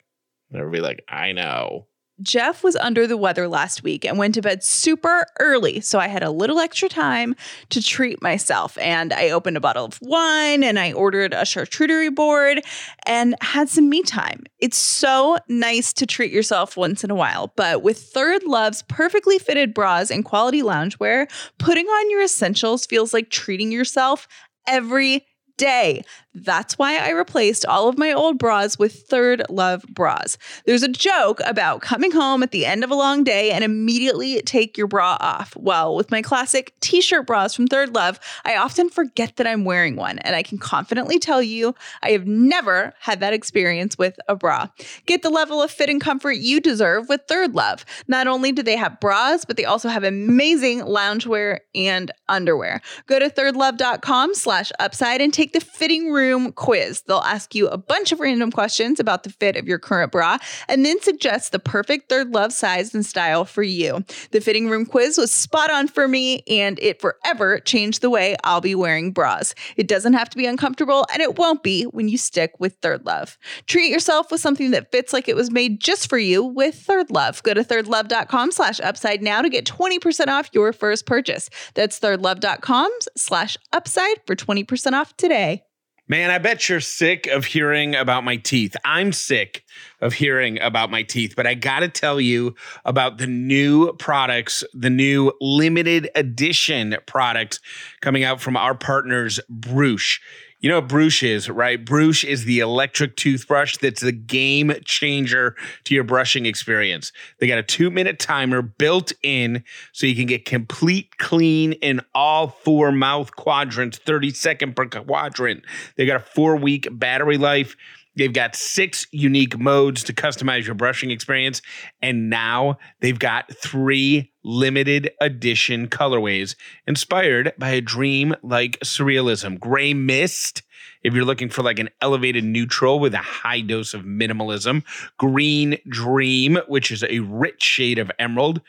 and 0.51 0.59
everybody 0.59 0.81
like 0.81 1.05
i 1.07 1.33
know 1.33 1.87
Jeff 2.23 2.65
was 2.65 2.77
under 2.77 3.07
the 3.07 3.17
weather 3.17 3.47
last 3.47 3.83
week 3.83 4.05
and 4.05 4.17
went 4.17 4.35
to 4.35 4.41
bed 4.41 4.63
super 4.63 5.27
early. 5.39 5.81
So 5.81 5.99
I 5.99 6.09
had 6.09 6.23
a 6.23 6.31
little 6.31 6.59
extra 6.59 6.89
time 6.89 7.37
to 7.69 7.83
treat 7.83 8.23
myself. 8.23 8.79
And 8.79 9.13
I 9.13 9.31
opened 9.31 9.59
a 9.59 9.61
bottle 9.61 9.85
of 9.85 9.99
wine 10.01 10.65
and 10.65 10.79
I 10.79 10.93
ordered 10.93 11.35
a 11.35 11.43
charcuterie 11.43 12.15
board 12.15 12.63
and 13.05 13.37
had 13.43 13.69
some 13.69 13.91
me 13.91 14.03
time. 14.03 14.45
It's 14.59 14.79
so 14.79 15.37
nice 15.49 15.93
to 15.95 16.07
treat 16.07 16.33
yourself 16.33 16.77
once 16.77 17.05
in 17.05 17.11
a 17.11 17.15
while. 17.15 17.53
But 17.55 17.83
with 17.83 18.13
ThirdLove's 18.15 18.83
perfectly 18.85 19.39
fitted 19.39 19.75
bras 19.75 20.11
and 20.11 20.25
quality 20.25 20.63
loungewear, 20.63 21.31
putting 21.59 21.87
on 21.87 22.11
your 22.11 22.23
essentials 22.23 22.87
feels 22.87 23.13
like 23.13 23.29
treating 23.29 23.71
yourself 23.71 24.27
every 24.67 25.27
day. 25.57 26.03
That's 26.37 26.79
why 26.79 26.99
I 26.99 27.11
replaced 27.13 27.65
all 27.65 27.89
of 27.89 27.97
my 27.97 28.13
old 28.13 28.39
bras 28.39 28.79
with 28.79 29.09
ThirdLove 29.09 29.89
bras. 29.89 30.37
There's 30.67 30.83
a 30.83 30.89
joke 30.89 31.41
about 31.47 31.81
coming 31.81 32.11
home 32.11 32.43
at 32.43 32.51
the 32.51 32.67
end 32.67 32.85
of 32.85 32.91
a 32.91 32.95
long 32.95 33.25
day 33.25 33.53
and 33.53 33.65
immediately 33.65 34.43
take 34.43 34.77
your 34.77 34.87
bra 34.87 35.17
off. 35.19 35.57
Well, 35.57 35.97
with 35.97 36.11
my 36.11 36.21
classic 36.21 36.75
t 36.81 37.01
shirt 37.01 37.27
bras 37.27 37.55
from 37.55 37.69
ThirdLove, 37.69 38.19
I 38.45 38.55
often 38.55 38.91
forget 38.91 39.37
that 39.37 39.47
I'm 39.47 39.65
wearing 39.65 39.97
one, 39.97 40.19
and 40.19 40.37
I 40.37 40.43
can 40.43 40.59
confidently 40.59 41.19
tell 41.19 41.41
you 41.41 41.75
I 42.03 42.11
have 42.11 42.27
never 42.27 42.93
had 43.01 43.21
that 43.21 43.33
experience 43.33 43.97
with 43.97 44.19
a 44.29 44.37
bra. 44.37 44.69
Get 45.07 45.23
the 45.23 45.31
level 45.31 45.63
of 45.63 45.71
fit 45.71 45.89
and 45.89 46.03
comfort 46.03 46.33
you 46.33 46.61
deserve 46.61 47.09
with 47.09 47.27
ThirdLove. 47.29 47.85
Not 48.09 48.27
only 48.27 48.53
do 48.53 48.63
they 48.63 48.77
have 48.77 49.01
bras, 49.01 49.47
but 49.47 49.57
they 49.57 49.65
also 49.65 49.89
have 49.89 50.05
amazing 50.05 50.81
loungewear 50.81 51.61
and 51.75 52.11
underwear. 52.29 52.83
Go 53.07 53.19
to 53.19 53.31
thirdlove.com 53.31 54.35
slash 54.35 54.71
upside 54.79 55.23
and 55.23 55.33
take 55.33 55.55
the 55.55 55.61
fitting 55.61 56.13
room 56.13 56.26
quiz. 56.53 57.03
They'll 57.03 57.19
ask 57.19 57.55
you 57.55 57.69
a 57.69 57.79
bunch 57.79 58.13
of 58.13 58.21
random 58.21 58.51
questions 58.51 59.01
about 59.01 59.23
the 59.23 59.31
fit 59.31 59.57
of 59.57 59.67
your 59.67 59.79
current 59.79 60.13
bra 60.13 60.39
and 60.69 60.85
then 60.85 61.01
suggest 61.01 61.53
the 61.53 61.59
perfect 61.59 62.09
ThirdLove 62.09 62.53
size 62.53 62.95
and 62.95 63.05
style 63.05 63.45
for 63.45 63.63
you. 63.63 64.05
The 64.31 64.41
fitting 64.41 64.69
room 64.69 64.87
quiz 64.87 65.19
was 65.19 65.33
spot 65.33 65.71
on 65.71 65.89
for 65.89 66.09
me 66.09 66.43
and 66.49 66.79
it 66.81 67.01
forever 67.01 67.59
changed 67.61 68.01
the 68.01 68.11
way 68.11 68.37
I'll 68.45 68.61
be 68.61 68.75
wearing 68.75 69.13
bras. 69.13 69.55
It 69.77 69.89
doesn't 69.89 70.15
have 70.15 70.31
to 70.31 70.37
be 70.37 70.47
uncomfortable 70.47 71.07
and 71.13 71.23
it 71.23 71.39
won't 71.39 71.63
be 71.63 71.85
when 71.85 72.09
you 72.09 72.19
stick 72.19 72.53
with 72.59 72.81
ThirdLove. 72.81 73.37
Treat 73.67 73.91
yourself 73.91 74.31
with 74.31 74.41
something 74.41 74.71
that 74.73 74.91
fits 74.91 75.13
like 75.13 75.29
it 75.29 75.37
was 75.37 75.51
made 75.51 75.81
just 75.81 76.09
for 76.09 76.19
you 76.19 76.43
with 76.43 76.87
ThirdLove. 76.87 77.43
Go 77.43 77.55
to 77.55 77.63
thirdlove.com 77.63 78.53
slash 78.53 78.81
upside 78.81 79.23
now 79.23 79.43
to 79.43 79.49
get 79.49 79.65
20% 79.67 80.29
off 80.29 80.51
your 80.53 80.73
first 80.73 81.07
purchase. 81.07 81.51
That's 81.75 82.01
thirdlove.com 82.01 82.91
slash 83.17 83.57
upside 83.73 84.27
for 84.27 84.35
20% 84.35 84.93
off 84.93 85.17
today. 85.17 85.66
Man, 86.09 86.31
I 86.31 86.39
bet 86.39 86.69
you're 86.69 86.79
sick 86.79 87.27
of 87.27 87.47
hearing 87.47 87.97
about 87.97 88.23
my 88.23 88.37
teeth. 88.37 88.77
I'm 88.85 89.13
sick 89.13 89.65
of 90.01 90.13
hearing 90.13 90.61
about 90.61 90.89
my 90.89 91.03
teeth, 91.03 91.35
but 91.37 91.49
I 91.49 91.55
got 91.55 91.81
to 91.81 91.89
tell 91.89 92.21
you 92.21 92.55
about 92.85 93.19
the 93.19 93.27
new 93.27 93.93
products, 93.95 94.63
the 94.73 94.89
new 94.89 95.33
limited 95.41 96.09
edition 96.15 96.97
products 97.07 97.59
coming 98.03 98.23
out 98.23 98.41
from 98.41 98.57
our 98.57 98.77
partners, 98.77 99.41
Brüush. 99.51 100.21
You 100.67 100.73
know 100.73 100.81
what 100.81 100.89
Brüush 100.89 101.23
is, 101.23 101.49
right? 101.49 101.85
Brüush 101.85 102.25
is 102.25 102.45
the 102.45 102.59
electric 102.59 103.15
toothbrush 103.15 103.77
that's 103.77 104.01
the 104.01 104.11
game 104.11 104.73
changer 104.85 105.55
to 105.85 105.95
your 105.95 106.03
brushing 106.03 106.45
experience. 106.45 107.13
They 107.39 107.47
got 107.47 107.59
a 107.59 107.63
two 107.63 107.89
minute 107.89 108.19
timer 108.19 108.63
built 108.63 109.13
in 109.23 109.63
so 109.93 110.09
you 110.09 110.17
can 110.17 110.27
get 110.27 110.45
complete 110.45 111.19
clean 111.19 111.75
in 111.75 112.01
all 112.17 112.49
four 112.49 112.91
mouth 112.91 113.37
quadrants, 113.37 113.99
30 113.99 114.31
second 114.33 114.75
per 114.75 114.87
quadrant. 114.87 115.63
They 115.95 116.05
got 116.05 116.17
a 116.17 116.25
four 116.35 116.57
week 116.57 116.89
battery 116.91 117.39
life. 117.39 117.77
They've 118.17 118.33
got 118.33 118.57
six 118.57 119.07
unique 119.13 119.59
modes 119.59 120.03
to 120.05 120.13
customize 120.13 120.65
your 120.65 120.75
brushing 120.75 121.11
experience. 121.11 121.63
And 122.03 122.31
now 122.31 122.79
they've 123.01 123.19
got 123.19 123.55
three 123.55 124.33
limited 124.43 125.11
edition 125.21 125.89
colorways 125.89 126.57
inspired 126.87 127.53
by 127.59 127.71
a 127.71 127.81
dream 127.81 128.35
like 128.43 128.79
surrealism. 128.81 129.61
Gray 129.61 129.93
Mist, 129.93 130.63
if 131.03 131.15
you're 131.15 131.25
looking 131.25 131.51
for 131.51 131.63
like 131.63 131.79
an 131.79 131.91
elevated 132.01 132.45
neutral 132.45 132.99
with 132.99 133.15
a 133.15 133.19
high 133.19 133.61
dose 133.61 133.95
of 133.95 134.03
minimalism. 134.03 134.83
Green 135.19 135.79
Dream, 135.89 136.59
which 136.69 136.91
is 136.91 137.05
a 137.05 137.21
rich 137.21 137.63
shade 137.63 137.99
of 137.99 138.11
emerald, 138.19 138.61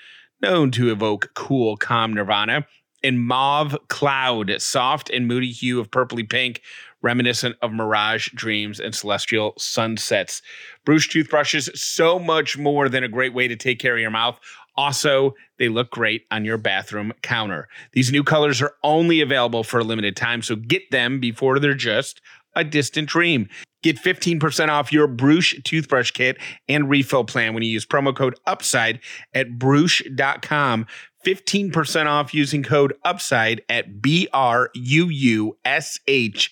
known 0.41 0.71
to 0.71 0.91
evoke 0.91 1.31
cool, 1.33 1.77
calm 1.77 2.13
nirvana. 2.13 2.67
And 3.03 3.21
Mauve 3.21 3.77
Cloud, 3.89 4.60
soft 4.60 5.10
and 5.10 5.27
moody 5.27 5.51
hue 5.51 5.79
of 5.79 5.91
purpley 5.91 6.27
pink, 6.27 6.62
reminiscent 7.01 7.55
of 7.62 7.71
mirage 7.71 8.29
dreams 8.33 8.79
and 8.79 8.93
celestial 8.93 9.53
sunsets. 9.57 10.41
Brüush 10.86 11.10
toothbrushes, 11.10 11.69
so 11.75 12.19
much 12.19 12.57
more 12.57 12.89
than 12.89 13.03
a 13.03 13.10
great 13.10 13.33
way 13.33 13.47
to 13.47 13.55
take 13.55 13.79
care 13.79 13.95
of 13.95 14.01
your 14.01 14.12
mouth. 14.12 14.39
Also, 14.75 15.33
they 15.57 15.69
look 15.69 15.89
great 15.89 16.25
on 16.29 16.45
your 16.45 16.57
bathroom 16.57 17.12
counter. 17.23 17.67
These 17.93 18.12
new 18.12 18.23
colors 18.23 18.62
are 18.62 18.73
only 18.83 19.21
available 19.21 19.63
for 19.63 19.79
a 19.79 19.83
limited 19.83 20.15
time, 20.15 20.41
so 20.41 20.55
get 20.55 20.91
them 20.91 21.19
before 21.19 21.60
they're 21.60 21.73
just 21.73 22.21
a 22.55 22.63
distant 22.63 23.10
dream. 23.10 23.49
Get 23.83 23.97
15% 23.97 24.69
off 24.69 24.91
your 24.91 25.07
Brüush 25.07 25.63
toothbrush 25.63 26.12
kit 26.12 26.38
and 26.67 26.89
refill 26.89 27.23
plan 27.23 27.53
when 27.53 27.63
you 27.63 27.69
use 27.69 27.86
promo 27.86 28.15
code 28.15 28.36
UPSIDE 28.47 28.99
at 29.33 29.49
Brüush.com. 29.57 30.88
15% 31.25 32.05
off 32.05 32.33
using 32.33 32.63
code 32.63 32.93
UPSIDE 33.05 33.62
at 33.69 34.01
B 34.01 34.27
R 34.33 34.69
U 34.73 35.10
U 35.10 35.57
S 35.63 35.99
H 36.07 36.51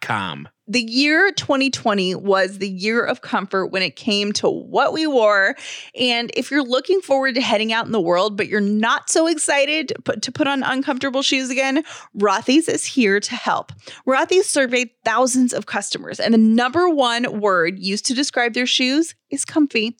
com. 0.00 0.48
The 0.68 0.82
year 0.82 1.30
2020 1.30 2.16
was 2.16 2.58
the 2.58 2.68
year 2.68 3.04
of 3.04 3.20
comfort 3.20 3.68
when 3.68 3.82
it 3.82 3.94
came 3.94 4.32
to 4.32 4.50
what 4.50 4.92
we 4.92 5.06
wore. 5.06 5.54
And 5.94 6.32
if 6.34 6.50
you're 6.50 6.64
looking 6.64 7.00
forward 7.00 7.36
to 7.36 7.40
heading 7.40 7.72
out 7.72 7.86
in 7.86 7.92
the 7.92 8.00
world, 8.00 8.36
but 8.36 8.48
you're 8.48 8.60
not 8.60 9.08
so 9.08 9.28
excited 9.28 9.92
to 10.20 10.32
put, 10.32 10.46
on 10.48 10.64
uncomfortable 10.64 11.22
shoes 11.22 11.50
again, 11.50 11.84
Rothy's 12.18 12.68
is 12.68 12.84
here 12.84 13.20
to 13.20 13.34
help. 13.36 13.70
Rothy's 14.08 14.48
surveyed 14.48 14.90
thousands 15.04 15.52
of 15.52 15.66
customers, 15.66 16.18
and 16.18 16.34
the 16.34 16.38
number 16.38 16.88
one 16.90 17.40
word 17.40 17.78
used 17.78 18.06
to 18.06 18.14
describe 18.14 18.54
their 18.54 18.66
shoes 18.66 19.14
is 19.30 19.44
comfy. 19.44 19.96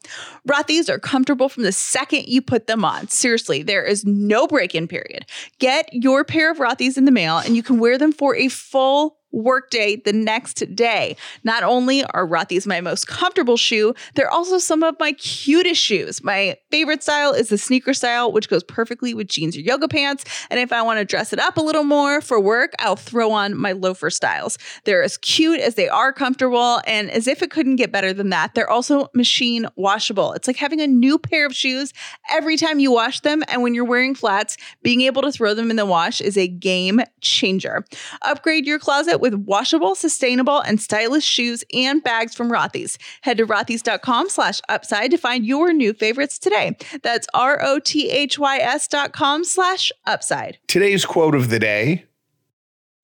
Rothy's 0.49 0.89
are 0.89 0.99
comfortable 0.99 1.49
from 1.49 1.63
the 1.63 1.73
second 1.73 2.27
you 2.27 2.43
put 2.43 2.67
them 2.67 2.85
on. 2.85 3.09
Seriously, 3.09 3.63
there 3.63 3.85
is 3.85 4.05
no 4.05 4.47
break 4.47 4.75
in 4.75 4.89
period. 4.89 5.27
Get 5.59 5.89
your 5.93 6.25
pair 6.25 6.51
of 6.51 6.59
Rothy's 6.59 6.97
in 6.97 7.05
the 7.05 7.13
mail, 7.13 7.39
and 7.39 7.55
you 7.55 7.63
can 7.63 7.79
wear 7.79 7.99
them 7.99 8.13
for 8.13 8.35
a 8.35 8.49
full 8.49 9.19
workday 9.37 9.97
the 9.97 10.13
next 10.13 10.75
day. 10.75 11.17
Not 11.45 11.63
only 11.63 12.05
are 12.05 12.27
Rothy's 12.27 12.67
my 12.67 12.81
most 12.81 13.07
comfortable 13.07 13.57
shoe, 13.57 13.95
they're 14.15 14.31
also 14.31 14.59
some 14.59 14.83
of 14.83 14.97
my 14.99 15.13
cutest 15.13 15.81
shoes. 15.81 16.25
My 16.25 16.57
favorite 16.71 17.03
style 17.03 17.33
is 17.33 17.51
the 17.51 17.59
sneaker 17.59 17.95
style, 17.95 18.33
which 18.33 18.49
goes 18.49 18.65
perfectly 18.65 19.15
with 19.15 19.29
jeans 19.29 19.57
or 19.57 19.61
yoga 19.61 19.89
pants. 19.89 20.25
And 20.51 20.59
if 20.59 20.73
I 20.73 20.83
want 20.83 20.99
to 20.99 21.05
dress 21.05 21.33
it 21.33 21.39
up 21.39 21.57
a 21.57 21.61
little 21.61 21.85
more 21.85 22.21
for 22.21 22.41
work, 22.41 22.73
I'll 22.79 22.97
throw 22.97 23.31
on 23.33 23.57
my 23.57 23.73
loafer 23.73 24.11
styles. 24.11 24.59
They're 24.85 25.03
as 25.03 25.19
cute 25.19 25.61
as 25.61 25.75
they 25.75 25.89
are 25.89 26.13
comfortable. 26.13 26.81
And 26.87 27.11
as 27.11 27.27
if 27.27 27.43
it 27.43 27.51
couldn't 27.51 27.77
get 27.77 27.93
better 27.93 28.13
than 28.13 28.31
that, 28.31 28.55
they're 28.55 28.71
also 28.71 29.09
machine 29.15 29.67
washable. 29.77 30.33
It's 30.33 30.47
like 30.47 30.57
having 30.57 30.81
a 30.81 30.87
new 30.87 31.19
pair 31.19 31.47
of 31.47 31.55
shoes 31.55 31.93
every 32.31 32.57
time 32.57 32.79
you 32.79 32.91
wash 32.91 33.21
them. 33.21 33.43
And 33.49 33.63
when 33.63 33.75
you're 33.75 33.85
wearing 33.85 34.15
flats, 34.15 34.57
being 34.83 35.03
able 35.03 35.23
to 35.23 35.33
throw 35.33 35.55
them 35.55 35.71
in 35.71 35.77
the 35.77 35.87
wash 35.87 36.21
is 36.21 36.39
a 36.39 36.49
game 36.49 37.01
changer. 37.21 37.85
Upgrade 38.23 38.67
your 38.67 38.79
closet 38.79 39.19
with 39.19 39.26
washable, 39.35 39.95
sustainable, 39.95 40.61
and 40.61 40.81
stylish 40.81 41.25
shoes 41.25 41.65
and 41.73 42.03
bags 42.03 42.35
from 42.35 42.51
Rothy's. 42.51 42.99
Head 43.23 43.39
to 43.39 43.47
rothys.com 43.47 44.29
slash 44.29 44.61
upside 44.69 45.11
to 45.11 45.17
find 45.17 45.45
your 45.45 45.73
new 45.73 45.93
favorites 45.93 46.39
today. 46.39 46.77
That's 47.03 47.27
R-O-T-H-Y-S 47.35 48.89
dot 48.89 49.13
com 49.13 49.45
slash 49.45 49.93
upside. 50.07 50.59
Today's 50.69 51.05
quote 51.05 51.35
of 51.35 51.51
the 51.51 51.59
day 51.59 52.05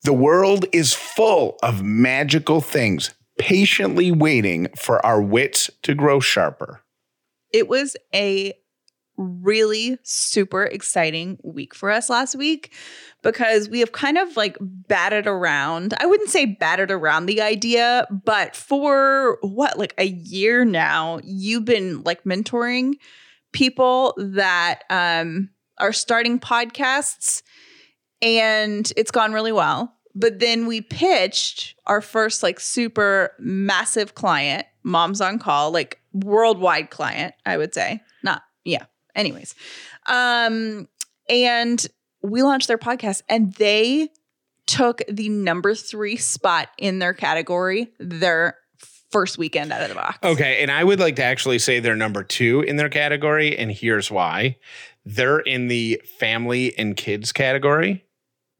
The 0.02 0.12
world 0.12 0.66
is 0.72 0.94
full 0.94 1.58
of 1.62 1.82
magical 1.82 2.60
things, 2.60 3.14
patiently 3.38 4.12
waiting 4.12 4.68
for 4.76 5.04
our 5.04 5.20
wits 5.20 5.70
to 5.82 5.94
grow 5.94 6.20
sharper. 6.20 6.82
It 7.52 7.68
was 7.68 7.96
a 8.14 8.54
really 9.22 9.98
super 10.02 10.64
exciting 10.64 11.38
week 11.42 11.74
for 11.74 11.90
us 11.90 12.10
last 12.10 12.34
week 12.34 12.74
because 13.22 13.68
we 13.68 13.80
have 13.80 13.92
kind 13.92 14.18
of 14.18 14.36
like 14.36 14.56
batted 14.60 15.26
around. 15.26 15.94
I 15.98 16.06
wouldn't 16.06 16.30
say 16.30 16.44
batted 16.46 16.90
around 16.90 17.26
the 17.26 17.40
idea, 17.40 18.06
but 18.24 18.56
for 18.56 19.38
what, 19.42 19.78
like 19.78 19.94
a 19.98 20.06
year 20.06 20.64
now, 20.64 21.20
you've 21.22 21.64
been 21.64 22.02
like 22.02 22.24
mentoring 22.24 22.94
people 23.52 24.14
that 24.18 24.82
um, 24.90 25.50
are 25.78 25.92
starting 25.92 26.40
podcasts 26.40 27.42
and 28.20 28.92
it's 28.96 29.10
gone 29.10 29.32
really 29.32 29.52
well. 29.52 29.94
But 30.14 30.40
then 30.40 30.66
we 30.66 30.80
pitched 30.80 31.74
our 31.86 32.00
first 32.00 32.42
like 32.42 32.60
super 32.60 33.32
massive 33.38 34.14
client, 34.14 34.66
Moms 34.82 35.20
on 35.20 35.38
Call, 35.38 35.70
like 35.70 36.00
worldwide 36.12 36.90
client, 36.90 37.34
I 37.46 37.56
would 37.56 37.72
say. 37.74 38.02
Not, 38.22 38.42
yeah. 38.64 38.84
Anyways. 39.14 39.54
Um, 40.06 40.88
and 41.28 41.86
we 42.22 42.42
launched 42.42 42.68
their 42.68 42.78
podcast 42.78 43.22
and 43.28 43.52
they 43.54 44.08
took 44.66 45.02
the 45.08 45.28
number 45.28 45.74
three 45.74 46.16
spot 46.16 46.68
in 46.78 46.98
their 46.98 47.14
category 47.14 47.88
their 47.98 48.56
first 49.10 49.36
weekend 49.36 49.72
out 49.72 49.82
of 49.82 49.88
the 49.90 49.94
box. 49.94 50.18
Okay. 50.22 50.62
And 50.62 50.70
I 50.70 50.82
would 50.82 50.98
like 50.98 51.16
to 51.16 51.24
actually 51.24 51.58
say 51.58 51.80
they're 51.80 51.94
number 51.94 52.24
two 52.24 52.62
in 52.62 52.76
their 52.76 52.88
category. 52.88 53.56
And 53.56 53.70
here's 53.70 54.10
why 54.10 54.56
they're 55.04 55.40
in 55.40 55.68
the 55.68 56.00
family 56.18 56.76
and 56.78 56.96
kids 56.96 57.32
category. 57.32 58.04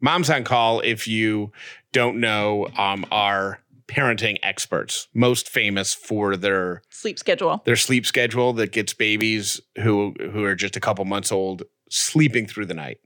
Moms 0.00 0.28
on 0.28 0.44
Call, 0.44 0.80
if 0.80 1.06
you 1.06 1.52
don't 1.92 2.18
know, 2.18 2.68
um, 2.76 3.06
are 3.10 3.60
parenting 3.92 4.38
experts, 4.42 5.08
most 5.12 5.48
famous 5.48 5.92
for 5.92 6.36
their 6.36 6.82
sleep 6.88 7.18
schedule. 7.18 7.62
Their 7.66 7.76
sleep 7.76 8.06
schedule 8.06 8.54
that 8.54 8.72
gets 8.72 8.94
babies 8.94 9.60
who 9.80 10.14
who 10.32 10.44
are 10.44 10.54
just 10.54 10.76
a 10.76 10.80
couple 10.80 11.04
months 11.04 11.30
old 11.30 11.64
sleeping 11.90 12.46
through 12.46 12.66
the 12.66 12.74
night. 12.74 12.98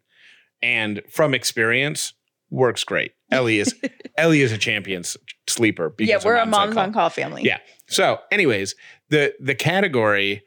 And 0.63 1.03
from 1.11 1.35
experience, 1.35 2.15
works 2.51 2.85
great. 2.85 3.13
Ellie 3.31 3.59
is 3.59 3.75
Ellie 4.17 4.43
is 4.43 4.53
a 4.53 4.59
champion 4.59 5.03
sleeper. 5.49 5.93
Yeah, 5.99 6.21
we're 6.25 6.37
a 6.37 6.47
moms 6.47 6.77
on 6.77 6.93
call. 6.93 7.11
family. 7.11 7.43
Yeah. 7.43 7.59
So, 7.89 8.21
anyways, 8.31 8.75
the 9.11 9.35
the 9.41 9.55
category 9.55 10.45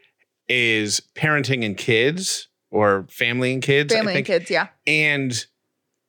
is 0.47 1.01
parenting 1.15 1.65
and 1.65 1.77
kids 1.77 2.47
or 2.71 3.07
family 3.09 3.53
and 3.53 3.61
kids. 3.61 3.93
Family 3.93 4.15
and 4.15 4.25
kids, 4.25 4.49
yeah. 4.49 4.69
And 4.87 5.45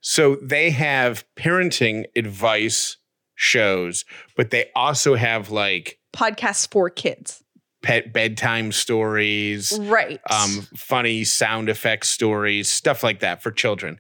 so 0.01 0.37
they 0.37 0.71
have 0.71 1.25
parenting 1.37 2.05
advice 2.17 2.97
shows, 3.41 4.05
but 4.37 4.51
they 4.51 4.71
also 4.77 5.15
have 5.15 5.51
like 5.51 5.99
podcasts 6.13 6.71
for 6.71 6.91
kids. 6.91 7.43
Pet 7.83 8.13
bedtime 8.13 8.73
stories, 8.73 9.79
right? 9.81 10.21
Um, 10.31 10.69
funny 10.77 11.25
sound 11.25 11.71
effect 11.71 12.05
stories, 12.05 12.71
stuff 12.71 13.03
like 13.03 13.21
that 13.21 13.43
for 13.43 13.51
children. 13.51 13.99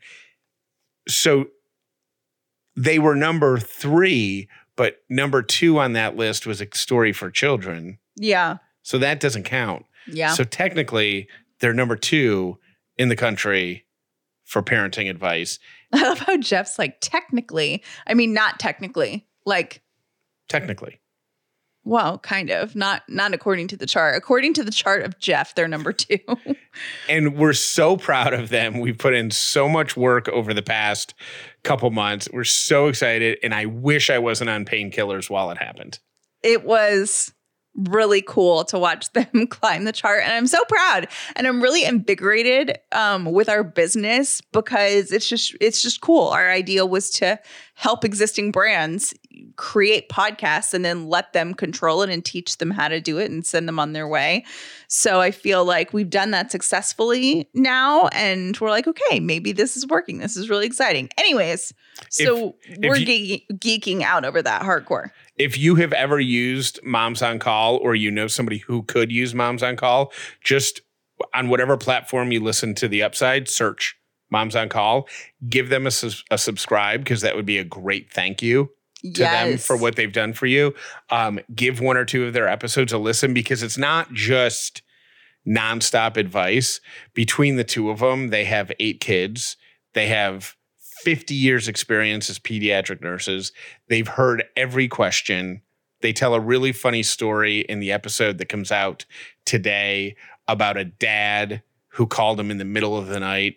So 1.08 1.46
they 2.76 2.98
were 2.98 3.16
number 3.16 3.56
three, 3.56 4.50
but 4.76 4.96
number 5.08 5.40
two 5.40 5.78
on 5.78 5.94
that 5.94 6.14
list 6.14 6.46
was 6.46 6.60
a 6.60 6.66
story 6.74 7.14
for 7.14 7.30
children. 7.30 7.98
Yeah. 8.16 8.58
So 8.82 8.98
that 8.98 9.18
doesn't 9.18 9.44
count. 9.44 9.86
Yeah. 10.06 10.34
So 10.34 10.44
technically, 10.44 11.28
they're 11.60 11.72
number 11.72 11.96
two 11.96 12.58
in 12.98 13.08
the 13.08 13.16
country 13.16 13.86
for 14.44 14.62
parenting 14.62 15.08
advice. 15.08 15.58
I 15.94 16.02
love 16.02 16.18
how 16.18 16.36
Jeff's 16.36 16.78
like, 16.78 16.98
technically, 17.00 17.82
I 18.06 18.12
mean, 18.12 18.34
not 18.34 18.58
technically, 18.58 19.26
like, 19.44 19.82
technically. 20.48 21.00
Well, 21.84 22.18
kind 22.18 22.50
of. 22.50 22.76
Not 22.76 23.02
not 23.08 23.32
according 23.32 23.68
to 23.68 23.76
the 23.76 23.86
chart. 23.86 24.14
According 24.14 24.54
to 24.54 24.64
the 24.64 24.70
chart 24.70 25.02
of 25.02 25.18
Jeff, 25.18 25.54
they're 25.54 25.68
number 25.68 25.92
2. 25.92 26.18
and 27.08 27.36
we're 27.36 27.54
so 27.54 27.96
proud 27.96 28.34
of 28.34 28.50
them. 28.50 28.80
We 28.80 28.92
put 28.92 29.14
in 29.14 29.30
so 29.30 29.68
much 29.68 29.96
work 29.96 30.28
over 30.28 30.52
the 30.52 30.62
past 30.62 31.14
couple 31.62 31.90
months. 31.90 32.28
We're 32.32 32.44
so 32.44 32.88
excited 32.88 33.38
and 33.42 33.54
I 33.54 33.66
wish 33.66 34.10
I 34.10 34.18
wasn't 34.18 34.50
on 34.50 34.64
painkillers 34.64 35.30
while 35.30 35.50
it 35.50 35.58
happened. 35.58 35.98
It 36.42 36.64
was 36.64 37.32
really 37.76 38.22
cool 38.22 38.64
to 38.64 38.78
watch 38.78 39.12
them 39.12 39.46
climb 39.46 39.84
the 39.84 39.92
chart 39.92 40.22
and 40.24 40.32
i'm 40.32 40.46
so 40.46 40.58
proud 40.68 41.06
and 41.36 41.46
i'm 41.46 41.62
really 41.62 41.84
invigorated 41.84 42.76
um, 42.92 43.26
with 43.26 43.48
our 43.48 43.62
business 43.62 44.40
because 44.52 45.12
it's 45.12 45.28
just 45.28 45.56
it's 45.60 45.80
just 45.80 46.00
cool 46.00 46.28
our 46.28 46.50
idea 46.50 46.84
was 46.84 47.10
to 47.10 47.38
help 47.74 48.04
existing 48.04 48.50
brands 48.50 49.14
create 49.56 50.08
podcasts 50.08 50.74
and 50.74 50.84
then 50.84 51.06
let 51.08 51.32
them 51.32 51.54
control 51.54 52.02
it 52.02 52.10
and 52.10 52.24
teach 52.24 52.58
them 52.58 52.70
how 52.70 52.88
to 52.88 53.00
do 53.00 53.18
it 53.18 53.30
and 53.30 53.44
send 53.46 53.66
them 53.68 53.78
on 53.78 53.92
their 53.92 54.08
way. 54.08 54.44
So 54.88 55.20
i 55.20 55.30
feel 55.30 55.64
like 55.64 55.92
we've 55.92 56.10
done 56.10 56.32
that 56.32 56.50
successfully 56.50 57.48
now 57.54 58.08
and 58.08 58.58
we're 58.58 58.70
like 58.70 58.86
okay 58.86 59.20
maybe 59.20 59.52
this 59.52 59.76
is 59.76 59.86
working. 59.86 60.18
This 60.18 60.36
is 60.36 60.50
really 60.50 60.66
exciting. 60.66 61.08
Anyways 61.16 61.72
so 62.08 62.56
if, 62.62 62.78
we're 62.78 62.96
if 62.96 63.08
you, 63.08 63.38
geeking, 63.50 63.58
geeking 63.58 64.02
out 64.02 64.24
over 64.24 64.40
that 64.42 64.62
hardcore. 64.62 65.10
If 65.36 65.58
you 65.58 65.74
have 65.76 65.92
ever 65.92 66.18
used 66.18 66.80
Moms 66.82 67.22
on 67.22 67.38
Call 67.38 67.76
or 67.76 67.94
you 67.94 68.10
know 68.10 68.26
somebody 68.26 68.58
who 68.58 68.82
could 68.84 69.12
use 69.12 69.34
Moms 69.34 69.62
on 69.62 69.76
Call, 69.76 70.12
just 70.42 70.80
on 71.34 71.48
whatever 71.48 71.76
platform 71.76 72.32
you 72.32 72.40
listen 72.40 72.74
to 72.76 72.88
the 72.88 73.02
upside, 73.02 73.48
search 73.48 73.96
Moms 74.30 74.56
on 74.56 74.68
Call, 74.68 75.08
give 75.48 75.68
them 75.68 75.86
a, 75.86 75.92
a 76.30 76.38
subscribe 76.38 77.04
because 77.04 77.20
that 77.20 77.36
would 77.36 77.46
be 77.46 77.58
a 77.58 77.64
great 77.64 78.10
thank 78.10 78.42
you 78.42 78.70
to 79.02 79.08
yes. 79.22 79.48
them 79.48 79.58
for 79.58 79.76
what 79.76 79.96
they've 79.96 80.12
done 80.12 80.32
for 80.32 80.46
you. 80.46 80.74
Um, 81.10 81.40
give 81.54 81.80
one 81.80 81.96
or 81.96 82.04
two 82.04 82.26
of 82.26 82.32
their 82.32 82.48
episodes 82.48 82.92
a 82.92 82.98
listen 82.98 83.34
because 83.34 83.62
it's 83.62 83.78
not 83.78 84.12
just 84.12 84.82
nonstop 85.46 86.16
advice. 86.16 86.80
Between 87.14 87.56
the 87.56 87.64
two 87.64 87.90
of 87.90 88.00
them, 88.00 88.28
they 88.28 88.44
have 88.44 88.72
eight 88.78 89.00
kids. 89.00 89.56
They 89.94 90.08
have 90.08 90.56
50 91.02 91.34
years 91.34 91.66
experience 91.66 92.28
as 92.28 92.38
pediatric 92.38 93.00
nurses. 93.00 93.52
They've 93.88 94.06
heard 94.06 94.44
every 94.56 94.86
question. 94.86 95.62
They 96.02 96.12
tell 96.12 96.34
a 96.34 96.40
really 96.40 96.72
funny 96.72 97.02
story 97.02 97.60
in 97.60 97.80
the 97.80 97.92
episode 97.92 98.38
that 98.38 98.48
comes 98.48 98.70
out 98.70 99.06
today 99.44 100.16
about 100.46 100.76
a 100.76 100.84
dad 100.84 101.62
who 101.88 102.06
called 102.06 102.38
him 102.38 102.50
in 102.50 102.58
the 102.58 102.64
middle 102.64 102.96
of 102.96 103.08
the 103.08 103.20
night 103.20 103.56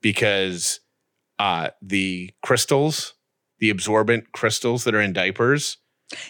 because 0.00 0.80
uh, 1.38 1.70
the 1.80 2.30
crystals, 2.42 3.14
the 3.60 3.70
absorbent 3.70 4.32
crystals 4.32 4.84
that 4.84 4.94
are 4.94 5.00
in 5.00 5.12
diapers, 5.12 5.78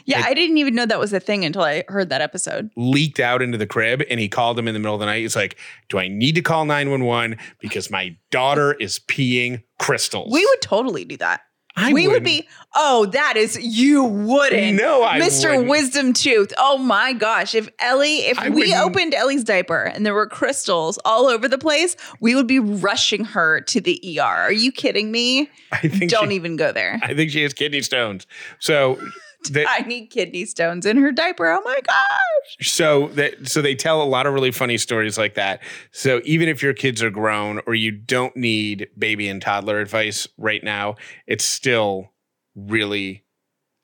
yeah, 0.05 0.23
I 0.25 0.35
didn't 0.35 0.59
even 0.59 0.75
know 0.75 0.87
that 0.87 0.99
was 0.99 1.13
a 1.13 1.21
thing 1.21 1.45
until 1.45 1.63
I 1.63 1.85
heard 1.89 2.11
that 2.11 2.21
episode. 2.21 2.71
Leaked 2.77 3.21
out 3.21 3.43
into 3.43 3.57
the 3.57 3.67
crib 3.67 4.03
and 4.11 4.21
he 4.21 4.29
called 4.29 4.59
him 4.59 4.69
in 4.69 4.75
the 4.75 4.81
middle 4.81 4.95
of 4.95 5.01
the 5.01 5.07
night. 5.07 5.21
He's 5.21 5.37
like, 5.37 5.57
Do 5.89 5.99
I 5.99 6.09
need 6.09 6.35
to 6.35 6.43
call 6.43 6.65
911 6.65 7.39
because 7.61 7.91
my 7.91 8.17
daughter 8.31 8.75
is 8.75 8.99
peeing 8.99 9.63
crystals? 9.79 10.33
We 10.33 10.45
would 10.45 10.61
totally 10.61 11.05
do 11.05 11.17
that. 11.19 11.43
I 11.81 11.93
we 11.93 12.07
wouldn't. 12.07 12.13
would 12.13 12.25
be, 12.25 12.49
oh, 12.75 13.07
that 13.07 13.35
is, 13.37 13.59
you 13.61 14.05
wouldn't. 14.05 14.77
No, 14.77 15.03
I 15.03 15.21
Mr. 15.21 15.51
Wouldn't. 15.51 15.69
Wisdom 15.69 16.13
Tooth. 16.13 16.53
Oh 16.59 16.79
my 16.79 17.13
gosh. 17.13 17.55
If 17.55 17.69
Ellie, 17.79 18.19
if 18.19 18.39
I 18.39 18.49
we 18.49 18.63
wouldn't. 18.63 18.79
opened 18.81 19.15
Ellie's 19.15 19.45
diaper 19.45 19.85
and 19.85 20.05
there 20.05 20.15
were 20.15 20.27
crystals 20.27 20.99
all 21.05 21.27
over 21.27 21.49
the 21.49 21.59
place, 21.59 21.97
we 22.21 22.35
would 22.35 22.47
be 22.47 22.59
rushing 22.59 23.25
her 23.25 23.61
to 23.63 23.81
the 23.81 24.19
ER. 24.21 24.23
Are 24.23 24.53
you 24.53 24.71
kidding 24.73 25.11
me? 25.11 25.51
I 25.73 25.89
think 25.89 26.11
Don't 26.11 26.31
she, 26.31 26.35
even 26.37 26.57
go 26.57 26.73
there. 26.73 26.99
I 27.03 27.15
think 27.15 27.31
she 27.31 27.43
has 27.43 27.53
kidney 27.55 27.83
stones. 27.83 28.27
So 28.59 28.99
tiny 29.53 30.07
kidney 30.07 30.45
stones 30.45 30.87
in 30.87 30.97
her 30.97 31.13
diaper. 31.13 31.51
Oh 31.51 31.63
my 31.65 31.81
gosh. 31.87 32.69
So 32.69 33.09
that 33.09 33.49
so 33.49 33.63
they 33.63 33.75
tell 33.75 34.03
a 34.03 34.05
lot 34.05 34.27
of 34.27 34.35
really 34.35 34.51
funny 34.51 34.79
stories 34.79 35.19
like 35.19 35.35
that. 35.35 35.63
So 35.93 36.21
even 36.25 36.49
if 36.49 36.63
your 36.63 36.75
kids 36.75 37.03
are 37.03 37.11
grown 37.11 37.61
or 37.67 37.75
you 37.75 37.91
don't 37.91 38.37
need 38.37 38.89
baby 38.97 39.29
and 39.29 39.41
toddler 39.41 39.81
advice 39.81 40.29
right 40.39 40.63
now, 40.63 40.97
it's 41.27 41.45
still 41.45 42.13
really 42.55 43.25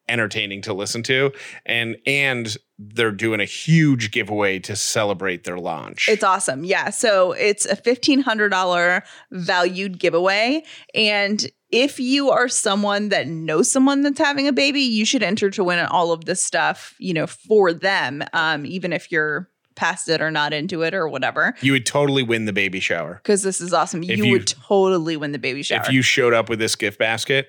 entertaining 0.09 0.62
to 0.62 0.73
listen 0.73 1.03
to 1.03 1.33
and 1.64 1.97
and 2.07 2.57
they're 2.79 3.11
doing 3.11 3.40
a 3.40 3.45
huge 3.47 4.11
giveaway 4.11 4.59
to 4.59 4.77
celebrate 4.77 5.45
their 5.45 5.59
launch. 5.59 6.09
It's 6.11 6.23
awesome. 6.23 6.62
Yeah. 6.62 6.90
So 6.90 7.33
it's 7.33 7.64
a 7.64 7.75
$1,500 7.75 9.03
valued 9.31 9.99
giveaway. 9.99 10.62
And 10.95 11.47
if 11.71 11.99
you 11.99 12.31
are 12.31 12.49
someone 12.49 13.09
that 13.09 13.29
knows 13.29 13.71
someone 13.71 14.03
that's 14.03 14.19
having 14.19 14.47
a 14.47 14.53
baby, 14.53 14.81
you 14.83 15.05
should 15.05 15.23
enter 15.23 15.51
to 15.51 15.64
win 15.64 15.79
all 15.87 16.12
of 16.12 16.27
this 16.27 16.42
stuff, 16.42 16.95
you 16.99 17.14
know, 17.14 17.27
for 17.27 17.73
them, 17.73 18.23
um, 18.33 18.66
even 18.66 18.92
if 18.92 19.11
you're 19.11 19.49
past 19.75 20.09
it 20.09 20.21
or 20.23 20.31
not 20.31 20.53
into 20.53 20.83
it 20.83 20.95
or 20.95 21.09
whatever. 21.09 21.55
you 21.61 21.73
would 21.73 21.85
totally 21.87 22.23
win 22.23 22.45
the 22.47 22.53
baby 22.53 22.81
shower. 22.81 23.21
Because 23.23 23.42
this 23.42 23.61
is 23.61 23.73
awesome. 23.73 24.03
You, 24.03 24.16
you- 24.16 24.33
would 24.33 24.47
totally 24.47 25.16
win 25.16 25.33
the 25.33 25.38
baby 25.38 25.62
shower. 25.62 25.83
If 25.83 25.92
you 25.92 26.03
showed 26.03 26.33
up 26.35 26.49
with 26.49 26.59
this 26.59 26.77
gift 26.77 26.99
basket, 26.99 27.49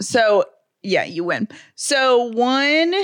So 0.00 0.44
yeah, 0.84 1.04
you 1.04 1.24
win. 1.24 1.48
So 1.74 2.24
one 2.24 2.94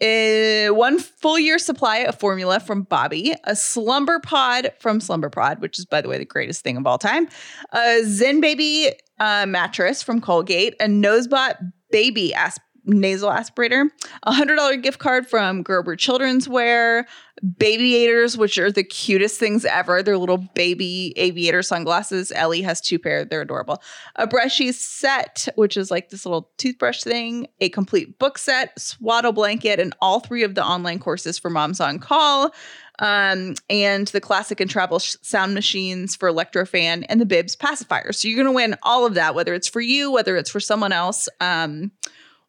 uh, 0.00 0.68
one 0.68 0.98
full 0.98 1.38
year 1.38 1.58
supply 1.58 1.98
of 1.98 2.18
formula 2.18 2.58
from 2.60 2.84
Bobbie, 2.84 3.34
a 3.44 3.54
slumber 3.54 4.18
pod 4.20 4.72
from 4.78 5.00
Slumber 5.00 5.28
Pod, 5.28 5.60
which 5.60 5.78
is 5.78 5.84
by 5.84 6.00
the 6.00 6.08
way 6.08 6.16
the 6.16 6.24
greatest 6.24 6.62
thing 6.62 6.76
of 6.76 6.86
all 6.86 6.98
time, 6.98 7.28
a 7.72 8.00
Zen 8.04 8.40
Baby 8.40 8.92
uh, 9.18 9.44
mattress 9.46 10.02
from 10.02 10.20
Colgate, 10.20 10.74
a 10.80 10.86
NozeBot 10.86 11.56
baby 11.90 12.32
asp- 12.32 12.62
nasal 12.86 13.30
aspirator, 13.30 13.90
a 14.22 14.32
hundred 14.32 14.56
dollar 14.56 14.76
gift 14.76 14.98
card 14.98 15.28
from 15.28 15.62
Gerber 15.62 15.96
Children's 15.96 16.48
Wear, 16.48 17.06
Babiators, 17.44 18.36
which 18.36 18.58
are 18.58 18.70
the 18.70 18.84
cutest 18.84 19.38
things 19.38 19.64
ever. 19.64 20.02
They're 20.02 20.18
little 20.18 20.38
baby 20.54 21.14
aviator 21.16 21.62
sunglasses. 21.62 22.32
Ellie 22.32 22.62
has 22.62 22.80
two 22.80 22.98
pair. 22.98 23.24
They're 23.24 23.42
adorable 23.42 23.82
a 24.16 24.26
brushy 24.26 24.72
set, 24.72 25.48
which 25.56 25.76
is 25.76 25.90
like 25.90 26.10
this 26.10 26.26
little 26.26 26.50
toothbrush 26.58 27.02
thing, 27.02 27.46
a 27.60 27.68
complete 27.70 28.18
book 28.18 28.38
set, 28.38 28.78
swaddle 28.78 29.32
blanket, 29.32 29.80
and 29.80 29.94
all 30.00 30.20
three 30.20 30.42
of 30.42 30.54
the 30.54 30.64
online 30.64 30.98
courses 30.98 31.38
for 31.38 31.50
Moms 31.50 31.80
on 31.80 31.98
Call, 31.98 32.52
um, 32.98 33.54
and 33.68 34.08
the 34.08 34.20
classic 34.20 34.60
and 34.60 34.70
travel 34.70 34.98
sh- 34.98 35.16
sound 35.22 35.54
machines 35.54 36.14
for 36.14 36.30
LectroFan 36.30 37.06
and 37.08 37.20
the 37.20 37.26
Bibs 37.26 37.56
pacifier. 37.56 38.12
So 38.12 38.28
you're 38.28 38.36
going 38.36 38.46
to 38.46 38.52
win 38.52 38.76
all 38.82 39.06
of 39.06 39.14
that, 39.14 39.34
whether 39.34 39.54
it's 39.54 39.68
for 39.68 39.80
you, 39.80 40.12
whether 40.12 40.36
it's 40.36 40.50
for 40.50 40.60
someone 40.60 40.92
else. 40.92 41.28
Um, 41.40 41.92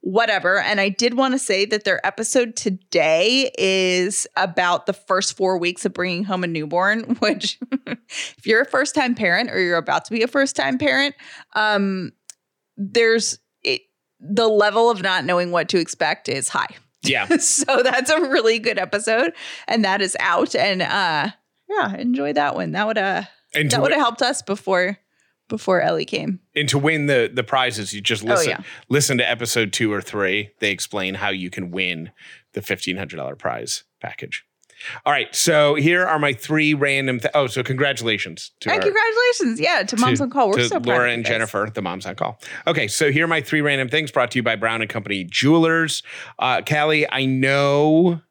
whatever. 0.02 0.60
And 0.60 0.82
I 0.82 0.90
did 0.90 1.14
want 1.14 1.34
to 1.34 1.40
say 1.40 1.66
that 1.66 1.84
their 1.84 2.06
episode 2.06 2.56
today 2.56 3.52
is 3.58 4.28
about 4.36 4.88
the 4.88 4.94
first 4.94 5.38
four 5.38 5.58
weeks 5.58 5.86
of 5.86 5.94
bringing 5.94 6.24
home 6.24 6.44
a 6.44 6.48
newborn, 6.48 7.02
which, 7.20 7.60
if 7.88 8.46
you're 8.46 8.62
a 8.62 8.66
first 8.66 8.94
time 8.94 9.16
parent 9.16 9.52
or 9.52 9.60
you're 9.60 9.78
about 9.78 10.06
to 10.06 10.12
be 10.12 10.24
a 10.24 10.28
first 10.28 10.56
time 10.56 10.78
parent, 10.78 11.16
um, 11.54 12.12
there's 12.78 13.40
it, 13.64 13.82
the 14.20 14.48
level 14.48 14.90
of 14.90 15.02
not 15.02 15.24
knowing 15.24 15.52
what 15.52 15.70
to 15.70 15.80
expect 15.80 16.28
is 16.28 16.50
high. 16.50 16.76
yeah. 17.04 17.28
so 17.38 17.82
that's 17.84 18.10
a 18.10 18.22
really 18.22 18.60
good 18.60 18.80
episode. 18.80 19.34
And 19.68 19.86
that 19.86 20.02
is 20.02 20.18
out. 20.20 20.56
And 20.56 20.82
uh, 20.82 21.30
yeah, 21.70 21.96
enjoy 21.96 22.34
that 22.34 22.56
one. 22.56 22.72
That 22.72 22.88
would 22.88 22.98
uh, 22.98 23.24
And 23.54 23.70
that 23.70 23.82
would 23.82 23.92
have 23.92 24.02
helped 24.02 24.22
us 24.24 24.42
before 24.42 24.98
before 25.52 25.80
Ellie 25.82 26.06
came. 26.06 26.40
and 26.56 26.68
to 26.70 26.80
win 26.80 27.06
the 27.06 27.30
the 27.32 27.44
prizes, 27.44 27.94
you 27.94 28.02
just 28.02 28.24
listen 28.24 28.48
Oh, 28.48 28.56
yeah. 28.58 28.64
listen 28.90 29.20
to 29.20 29.30
episode 29.30 29.72
two 29.72 29.94
or 29.94 30.02
three. 30.02 30.50
They 30.60 30.72
explain 30.72 31.14
how 31.14 31.30
you 31.30 31.52
can 31.52 31.70
win 31.70 32.12
the 32.54 32.62
fifteen 32.64 32.98
hundred 32.98 33.18
dollar 33.18 33.36
prize 33.36 33.84
package. 34.02 34.44
All 35.06 35.14
right, 35.14 35.34
so 35.36 35.76
here 35.76 36.04
are 36.08 36.18
my 36.18 36.34
three 36.34 36.74
random. 36.74 37.20
Th- 37.20 37.30
oh, 37.36 37.46
so 37.46 37.62
congratulations 37.62 38.50
to 38.62 38.72
And 38.72 38.80
our- 38.80 38.84
congratulations. 38.88 39.60
Yeah, 39.60 39.84
to 39.84 39.96
Moms 39.98 40.18
to- 40.18 40.24
on 40.24 40.30
Call. 40.32 40.50
We're 40.50 40.64
so 40.64 40.80
proud 40.80 40.88
Laura 40.88 41.12
and. 41.12 41.24
Jennifer, 41.24 41.70
the 41.72 41.84
moms 41.84 42.08
on 42.08 42.16
call. 42.16 42.42
Okay, 42.66 42.88
so 42.88 43.12
here 43.12 43.26
are 43.26 43.28
my 43.28 43.42
three 43.42 43.62
random 43.62 43.90
things 43.90 44.10
brought 44.12 44.32
to 44.32 44.40
you 44.40 44.44
by 44.44 44.56
Brown 44.56 44.82
and 44.82 44.90
Company 44.90 45.24
Jewelers. 45.24 46.02
Uh, 46.40 46.64
Callie, 46.68 47.06
I 47.12 47.26
know 47.26 48.22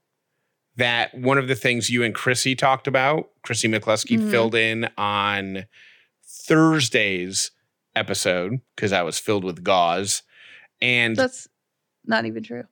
that 0.76 1.14
one 1.14 1.38
of 1.38 1.46
the 1.46 1.54
things 1.54 1.88
you 1.90 2.02
and 2.02 2.14
Chrissy 2.14 2.56
talked 2.56 2.88
about, 2.88 3.28
Chrissy 3.44 3.68
McCluskey 3.68 4.18
Mhm. 4.18 4.30
filled 4.32 4.54
in 4.56 4.88
on 4.98 5.66
Thursday's 6.46 7.50
episode 7.94 8.60
because 8.74 8.92
I 8.92 9.02
was 9.02 9.18
filled 9.18 9.44
with 9.44 9.62
gauze. 9.62 10.22
And 10.80 11.16
That's 11.16 11.48
not 12.04 12.24
even 12.26 12.42
true. 12.42 12.64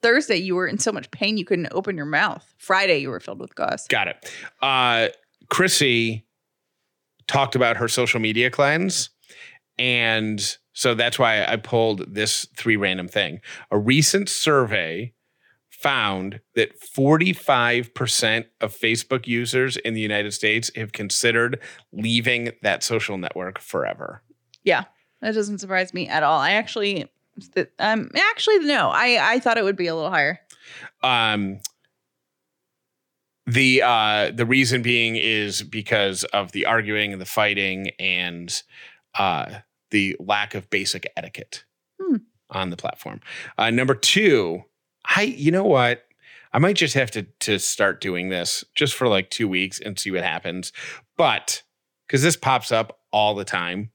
Thursday, 0.00 0.36
you 0.36 0.54
were 0.54 0.66
in 0.66 0.78
so 0.78 0.92
much 0.92 1.10
pain 1.10 1.36
you 1.36 1.44
couldn't 1.44 1.68
open 1.72 1.96
your 1.96 2.06
mouth. 2.06 2.54
Friday, 2.56 2.98
you 2.98 3.10
were 3.10 3.20
filled 3.20 3.40
with 3.40 3.54
gauze. 3.54 3.86
Got 3.88 4.08
it. 4.08 4.32
Uh, 4.62 5.08
Chrissy 5.48 6.24
talked 7.26 7.56
about 7.56 7.76
her 7.76 7.88
social 7.88 8.20
media 8.20 8.50
cleanse. 8.50 9.10
And 9.78 10.56
so 10.72 10.94
that's 10.94 11.18
why 11.18 11.44
I 11.44 11.56
pulled 11.56 12.14
this 12.14 12.46
three 12.56 12.76
random 12.76 13.08
thing. 13.08 13.40
A 13.70 13.78
recent 13.78 14.28
survey 14.28 15.12
found 15.80 16.40
that 16.56 16.80
45% 16.80 18.46
of 18.60 18.76
Facebook 18.76 19.26
users 19.26 19.76
in 19.76 19.94
the 19.94 20.00
United 20.00 20.32
States 20.32 20.70
have 20.74 20.92
considered 20.92 21.60
leaving 21.92 22.50
that 22.62 22.82
social 22.82 23.16
network 23.16 23.60
forever. 23.60 24.22
Yeah, 24.64 24.84
that 25.20 25.34
doesn't 25.34 25.58
surprise 25.58 25.94
me 25.94 26.08
at 26.08 26.22
all. 26.24 26.40
I 26.40 26.52
actually, 26.52 27.06
um, 27.78 28.10
actually 28.16 28.58
no, 28.60 28.90
I 28.90 29.34
I 29.34 29.38
thought 29.38 29.56
it 29.58 29.64
would 29.64 29.76
be 29.76 29.86
a 29.86 29.94
little 29.94 30.10
higher. 30.10 30.40
Um, 31.02 31.60
the 33.46 33.82
uh, 33.82 34.30
the 34.34 34.44
reason 34.46 34.82
being 34.82 35.16
is 35.16 35.62
because 35.62 36.24
of 36.24 36.52
the 36.52 36.66
arguing 36.66 37.12
and 37.12 37.20
the 37.20 37.24
fighting 37.26 37.90
and 37.98 38.62
uh, 39.18 39.60
the 39.90 40.16
lack 40.20 40.54
of 40.54 40.68
basic 40.70 41.10
etiquette 41.16 41.64
Hmm. 42.00 42.16
on 42.50 42.70
the 42.70 42.76
platform. 42.76 43.20
Uh, 43.56 43.70
number 43.70 43.94
two, 43.94 44.64
I 45.14 45.22
you 45.22 45.50
know 45.50 45.64
what? 45.64 46.04
I 46.52 46.58
might 46.58 46.76
just 46.76 46.94
have 46.94 47.10
to 47.12 47.24
to 47.40 47.58
start 47.58 48.00
doing 48.00 48.28
this 48.28 48.64
just 48.74 48.94
for 48.94 49.08
like 49.08 49.30
two 49.30 49.48
weeks 49.48 49.80
and 49.80 49.98
see 49.98 50.10
what 50.10 50.22
happens. 50.22 50.72
But 51.16 51.62
because 52.06 52.22
this 52.22 52.36
pops 52.36 52.72
up 52.72 53.00
all 53.12 53.34
the 53.34 53.44
time, 53.44 53.90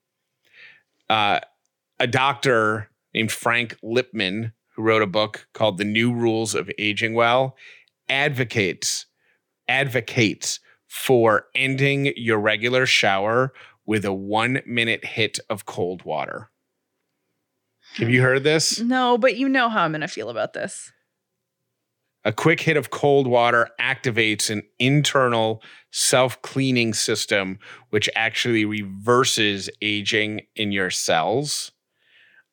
uh, 1.10 1.40
a 2.00 2.08
doctor 2.08 2.90
named 3.14 3.32
Frank 3.32 3.78
Lipman, 3.84 4.54
who 4.76 4.84
wrote 4.84 5.02
a 5.02 5.08
book 5.08 5.48
called 5.54 5.78
The 5.78 5.86
New 5.86 6.14
Rules 6.14 6.56
of 6.56 6.70
Aging 6.78 7.14
Well, 7.14 7.56
advocates 8.10 9.06
advocates 9.68 10.60
for 10.88 11.46
ending 11.56 12.14
your 12.16 12.38
regular 12.38 12.86
shower 12.86 13.54
with 13.86 14.06
a 14.06 14.14
one 14.14 14.62
minute 14.66 15.06
hit 15.06 15.40
of 15.50 15.66
cold 15.66 16.04
water. 16.04 16.50
Have 17.96 18.10
you 18.10 18.22
heard 18.22 18.44
this? 18.44 18.80
No, 18.80 19.18
but 19.18 19.38
you 19.38 19.48
know 19.48 19.70
how 19.70 19.84
I'm 19.84 19.92
gonna 19.92 20.08
feel 20.08 20.30
about 20.30 20.54
this. 20.54 20.92
A 22.26 22.32
quick 22.32 22.62
hit 22.62 22.78
of 22.78 22.90
cold 22.90 23.28
water 23.28 23.70
activates 23.80 24.50
an 24.50 24.64
internal 24.80 25.62
self 25.92 26.42
cleaning 26.42 26.94
system, 26.94 27.60
which 27.90 28.10
actually 28.16 28.66
reverses 28.66 29.70
aging 29.82 30.42
in 30.56 30.72
your 30.72 30.90
cells. 30.90 31.72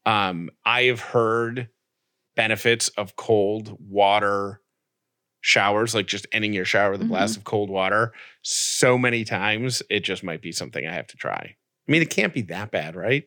Um, 0.07 0.51
I 0.65 0.85
have 0.85 1.01
heard 1.01 1.69
benefits 2.35 2.89
of 2.91 3.17
cold 3.17 3.77
water 3.81 4.61
showers, 5.41 5.95
like 5.95 6.07
just 6.07 6.27
ending 6.33 6.53
your 6.53 6.65
shower 6.65 6.91
with 6.91 7.03
a 7.03 7.05
blast 7.05 7.37
of 7.37 7.45
cold 7.45 7.71
water, 7.71 8.13
so 8.43 8.99
many 8.99 9.25
times. 9.25 9.83
It 9.89 10.01
just 10.01 10.25
might 10.25 10.43
be 10.43 10.53
something 10.53 10.87
I 10.87 10.95
have 10.95 11.07
to 11.09 11.17
try. 11.17 11.57
I 11.89 11.93
mean, 11.93 12.03
it 12.03 12.11
can't 12.11 12.35
be 12.35 12.43
that 12.43 12.71
bad, 12.71 12.97
right? 12.97 13.25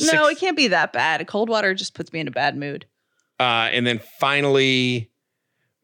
No, 0.00 0.26
it 0.26 0.38
can't 0.38 0.56
be 0.56 0.68
that 0.68 0.92
bad. 0.92 1.26
Cold 1.26 1.48
water 1.48 1.74
just 1.74 1.94
puts 1.94 2.12
me 2.12 2.20
in 2.20 2.28
a 2.28 2.32
bad 2.32 2.56
mood. 2.56 2.86
Uh, 3.38 3.68
and 3.72 3.86
then 3.86 4.00
finally, 4.20 5.10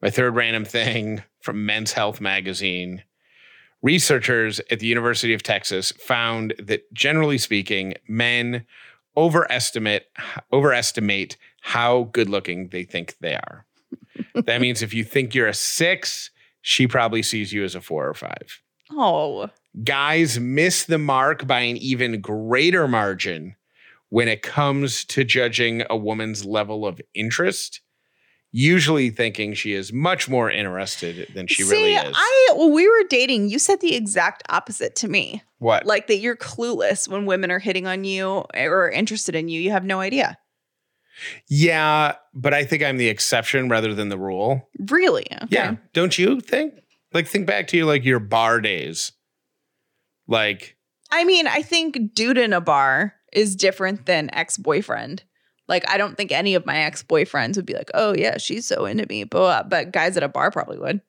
my 0.01 0.09
third 0.09 0.35
random 0.35 0.65
thing 0.65 1.23
from 1.41 1.65
Men's 1.65 1.93
Health 1.93 2.21
magazine. 2.21 3.03
Researchers 3.81 4.59
at 4.69 4.79
the 4.79 4.85
University 4.85 5.33
of 5.33 5.43
Texas 5.43 5.91
found 5.93 6.53
that 6.59 6.91
generally 6.93 7.37
speaking, 7.37 7.95
men 8.07 8.65
overestimate 9.17 10.07
overestimate 10.53 11.37
how 11.61 12.03
good 12.13 12.29
looking 12.29 12.69
they 12.69 12.83
think 12.83 13.15
they 13.19 13.35
are. 13.35 13.65
that 14.45 14.61
means 14.61 14.81
if 14.81 14.93
you 14.93 15.03
think 15.03 15.35
you're 15.35 15.47
a 15.47 15.53
six, 15.53 16.29
she 16.61 16.87
probably 16.87 17.23
sees 17.23 17.51
you 17.51 17.63
as 17.63 17.75
a 17.75 17.81
four 17.81 18.07
or 18.07 18.13
five. 18.13 18.61
Oh, 18.91 19.49
Guys 19.83 20.37
miss 20.37 20.83
the 20.83 20.97
mark 20.97 21.47
by 21.47 21.61
an 21.61 21.77
even 21.77 22.19
greater 22.19 22.89
margin 22.89 23.55
when 24.09 24.27
it 24.27 24.41
comes 24.41 25.05
to 25.05 25.23
judging 25.23 25.83
a 25.89 25.95
woman's 25.95 26.43
level 26.43 26.85
of 26.85 26.99
interest, 27.13 27.79
usually 28.51 29.09
thinking 29.09 29.53
she 29.53 29.73
is 29.73 29.93
much 29.93 30.27
more 30.27 30.51
interested 30.51 31.27
than 31.33 31.47
she 31.47 31.63
see, 31.63 31.71
really 31.71 31.93
is. 31.95 32.13
I 32.15 32.53
when 32.55 32.73
we 32.73 32.87
were 32.87 33.03
dating, 33.09 33.49
you 33.49 33.59
said 33.59 33.79
the 33.81 33.95
exact 33.95 34.43
opposite 34.49 34.95
to 34.97 35.07
me. 35.07 35.43
what? 35.59 35.85
Like 35.85 36.07
that 36.07 36.17
you're 36.17 36.35
clueless 36.35 37.07
when 37.07 37.25
women 37.25 37.51
are 37.51 37.59
hitting 37.59 37.87
on 37.87 38.03
you 38.03 38.45
or 38.53 38.89
interested 38.89 39.35
in 39.35 39.47
you. 39.47 39.59
You 39.61 39.71
have 39.71 39.85
no 39.85 39.99
idea. 39.99 40.37
yeah, 41.49 42.15
but 42.33 42.53
I 42.53 42.65
think 42.65 42.83
I'm 42.83 42.97
the 42.97 43.09
exception 43.09 43.69
rather 43.69 43.93
than 43.93 44.09
the 44.09 44.17
rule. 44.17 44.67
Really? 44.89 45.27
Okay. 45.31 45.47
Yeah. 45.49 45.75
Don't 45.93 46.17
you 46.17 46.41
think? 46.41 46.75
Like 47.13 47.27
think 47.27 47.45
back 47.45 47.67
to 47.67 47.77
your 47.77 47.85
like 47.85 48.05
your 48.05 48.19
bar 48.19 48.61
days. 48.61 49.11
Like 50.27 50.77
I 51.11 51.23
mean, 51.25 51.47
I 51.47 51.61
think 51.61 52.13
dude 52.13 52.37
in 52.37 52.53
a 52.53 52.61
bar 52.61 53.15
is 53.33 53.55
different 53.55 54.05
than 54.05 54.33
ex 54.33 54.57
boyfriend. 54.57 55.23
Like 55.71 55.89
I 55.89 55.97
don't 55.97 56.17
think 56.17 56.33
any 56.33 56.53
of 56.53 56.65
my 56.65 56.79
ex 56.79 57.01
boyfriends 57.01 57.55
would 57.55 57.65
be 57.65 57.73
like, 57.73 57.89
"Oh 57.93 58.13
yeah, 58.13 58.37
she's 58.37 58.67
so 58.67 58.85
into 58.85 59.05
me," 59.07 59.23
but 59.23 59.69
but 59.69 59.91
guys 59.93 60.17
at 60.17 60.21
a 60.23 60.27
bar 60.27 60.51
probably 60.51 60.77
would. 60.77 60.99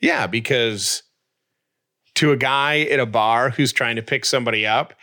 Yeah, 0.00 0.26
because 0.26 1.02
to 2.14 2.32
a 2.32 2.36
guy 2.36 2.80
at 2.80 2.98
a 2.98 3.04
bar 3.06 3.50
who's 3.50 3.70
trying 3.72 3.96
to 3.96 4.02
pick 4.02 4.24
somebody 4.24 4.66
up, 4.66 4.94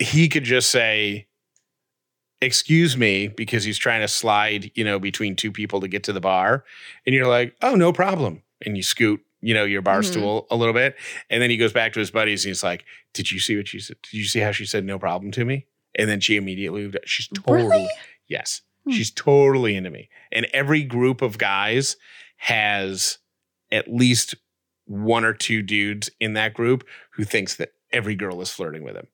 he 0.00 0.28
could 0.28 0.42
just 0.42 0.70
say, 0.70 1.28
excuse 2.40 2.96
me 2.96 3.28
because 3.28 3.62
he's 3.64 3.78
trying 3.78 4.00
to 4.00 4.08
slide 4.08 4.70
you 4.74 4.84
know 4.84 4.98
between 4.98 5.36
two 5.36 5.52
people 5.52 5.80
to 5.80 5.88
get 5.88 6.02
to 6.04 6.12
the 6.12 6.20
bar. 6.20 6.64
And 7.06 7.14
you're 7.14 7.28
like 7.28 7.54
oh 7.62 7.76
no 7.76 7.92
problem. 7.92 8.42
And 8.66 8.76
you 8.76 8.82
scoot 8.82 9.20
you 9.40 9.54
know 9.54 9.64
your 9.64 9.82
bar 9.82 10.00
Mhm. 10.00 10.04
stool 10.06 10.46
a 10.50 10.56
little 10.56 10.74
bit. 10.74 10.96
And 11.30 11.40
then 11.40 11.48
he 11.50 11.56
goes 11.56 11.72
back 11.72 11.92
to 11.92 12.00
his 12.00 12.10
buddies 12.10 12.44
and 12.44 12.50
he's 12.50 12.64
like 12.64 12.84
did 13.12 13.30
you 13.30 13.38
see 13.38 13.56
what 13.56 13.68
she 13.68 13.78
said? 13.78 13.98
Did 14.02 14.14
you 14.14 14.24
see 14.24 14.40
how 14.40 14.50
she 14.50 14.66
said 14.66 14.84
no 14.84 14.98
problem 14.98 15.30
to 15.32 15.44
me 15.44 15.66
and 15.96 16.08
then 16.08 16.20
she 16.20 16.36
immediately 16.36 16.82
moved 16.82 16.96
she's 17.04 17.28
totally 17.28 17.66
Really? 17.68 17.88
yes. 18.28 18.62
Hmm. 18.84 18.92
she's 18.92 19.10
totally 19.10 19.74
into 19.76 19.90
me. 19.90 20.08
And 20.32 20.46
every 20.52 20.82
group 20.82 21.22
of 21.22 21.38
guys 21.38 21.96
has 22.36 23.18
at 23.72 23.92
least 23.92 24.34
one 24.86 25.24
or 25.24 25.32
two 25.32 25.62
dudes 25.62 26.10
in 26.20 26.34
that 26.34 26.52
group 26.54 26.84
who 27.14 27.24
thinks 27.24 27.56
that 27.56 27.70
every 27.92 28.14
girl 28.14 28.40
is 28.42 28.50
flirting 28.50 28.82
with 28.84 28.94
him. 28.96 29.06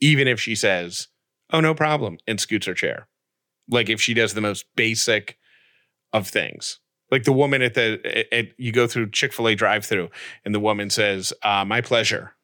Even 0.00 0.26
if 0.28 0.40
she 0.40 0.54
says 0.54 1.08
oh 1.52 1.60
no 1.60 1.74
problem 1.74 2.18
and 2.26 2.40
scoots 2.40 2.66
her 2.66 2.74
chair. 2.74 3.08
Like 3.70 3.88
if 3.88 4.00
she 4.00 4.14
does 4.14 4.34
the 4.34 4.40
most 4.40 4.64
basic 4.76 5.36
of 6.12 6.26
things. 6.28 6.80
Like 7.10 7.24
the 7.24 7.32
woman 7.32 7.60
at 7.62 7.74
the 7.74 8.00
at, 8.04 8.32
at- 8.32 8.54
you 8.58 8.72
go 8.72 8.86
through 8.86 9.10
chick-fil-a 9.10 9.54
drive-through 9.54 10.08
and 10.44 10.54
the 10.54 10.60
woman 10.60 10.88
says 10.90 11.32
uh, 11.42 11.64
my 11.66 11.80
pleasure. 11.80 12.34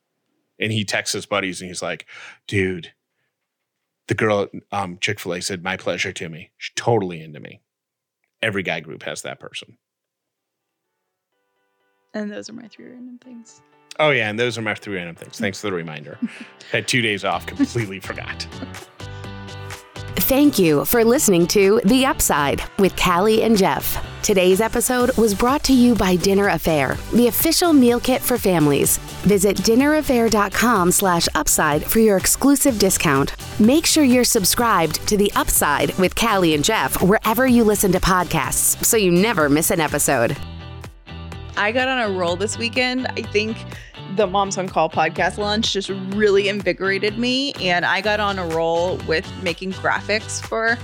And 0.61 0.71
he 0.73 0.85
texts 0.85 1.15
his 1.15 1.27
buddies 1.27 1.61
and 1.61 1.69
he's 1.71 1.83
like 1.83 2.07
dude 2.47 2.93
the 4.09 4.15
girl 4.15 4.43
at 4.43 4.51
um, 4.73 4.99
chick-fil-a 5.01 5.41
said 5.41 5.63
my 5.63 5.77
pleasure 5.77 6.13
to 6.13 6.29
me 6.29 6.51
she's 6.59 6.73
totally 6.77 7.23
into 7.23 7.41
me. 7.41 7.61
Every 8.43 8.63
guy 8.63 8.81
group 8.81 9.03
has 9.05 9.23
that 9.23 9.41
person. 9.41 9.79
And 12.13 12.31
those 12.31 12.49
are 12.49 12.53
my 12.53 12.69
three 12.69 12.87
random 12.87 13.19
things. 13.19 13.61
oh 13.99 14.11
yeah 14.11 14.29
and 14.29 14.39
those 14.39 14.57
are 14.59 14.63
my 14.63 14.75
three 14.75 14.97
random 14.97 15.17
things. 15.17 15.39
Thanks 15.39 15.61
for 15.61 15.69
the 15.69 15.73
reminder. 15.73 16.19
Had 16.73 16.87
two 16.89 17.01
days 17.03 17.25
off 17.25 17.47
completely 17.47 18.01
forgot. 18.01 18.47
Thank 20.17 20.59
you 20.59 20.85
for 20.85 21.05
listening 21.05 21.47
to 21.49 21.81
The 21.85 22.07
Upside 22.07 22.63
with 22.79 22.97
Callie 22.97 23.43
and 23.43 23.57
Jeff. 23.57 24.03
Today's 24.25 24.63
episode 24.63 25.15
was 25.19 25.35
brought 25.35 25.63
to 25.65 25.75
you 25.75 25.95
by 25.95 26.17
Dinner 26.17 26.47
A'Fare, 26.47 26.97
the 27.11 27.27
official 27.27 27.75
meal 27.75 28.01
kit 28.01 28.23
for 28.23 28.39
families. 28.39 28.97
Visit 29.27 29.55
dinnerafare.com 29.59 30.93
slash 30.93 31.29
upside 31.35 31.85
for 31.85 31.99
your 31.99 32.17
exclusive 32.17 32.79
discount. 32.79 33.35
Make 33.61 33.85
sure 33.85 34.03
you're 34.03 34.25
subscribed 34.25 35.07
to 35.09 35.19
The 35.19 35.31
Upside 35.37 35.93
with 35.99 36.17
Callie 36.17 36.55
and 36.55 36.65
Jeff 36.65 37.03
wherever 37.03 37.47
you 37.47 37.65
listen 37.65 37.93
to 37.93 38.01
podcasts 38.01 38.83
so 38.83 38.97
you 38.97 39.13
never 39.13 39.51
miss 39.51 39.71
an 39.71 39.79
episode. 39.79 40.35
I 41.59 41.71
got 41.71 41.89
on 41.89 42.11
a 42.11 42.19
roll 42.19 42.35
this 42.35 42.57
weekend. 42.57 43.07
I 43.09 43.21
think 43.31 43.59
the 44.17 44.27
Moms 44.27 44.57
on 44.57 44.71
Call 44.71 44.89
podcast 44.89 45.37
launch 45.37 45.71
just 45.75 45.91
really 46.15 46.49
invigorated 46.49 47.19
me. 47.19 47.53
And 47.61 47.85
I 47.85 48.01
got 48.01 48.21
on 48.21 48.39
a 48.39 48.47
roll 48.49 48.97
with 49.07 49.31
making 49.43 49.75
graphics 49.75 50.41
for 50.41 50.79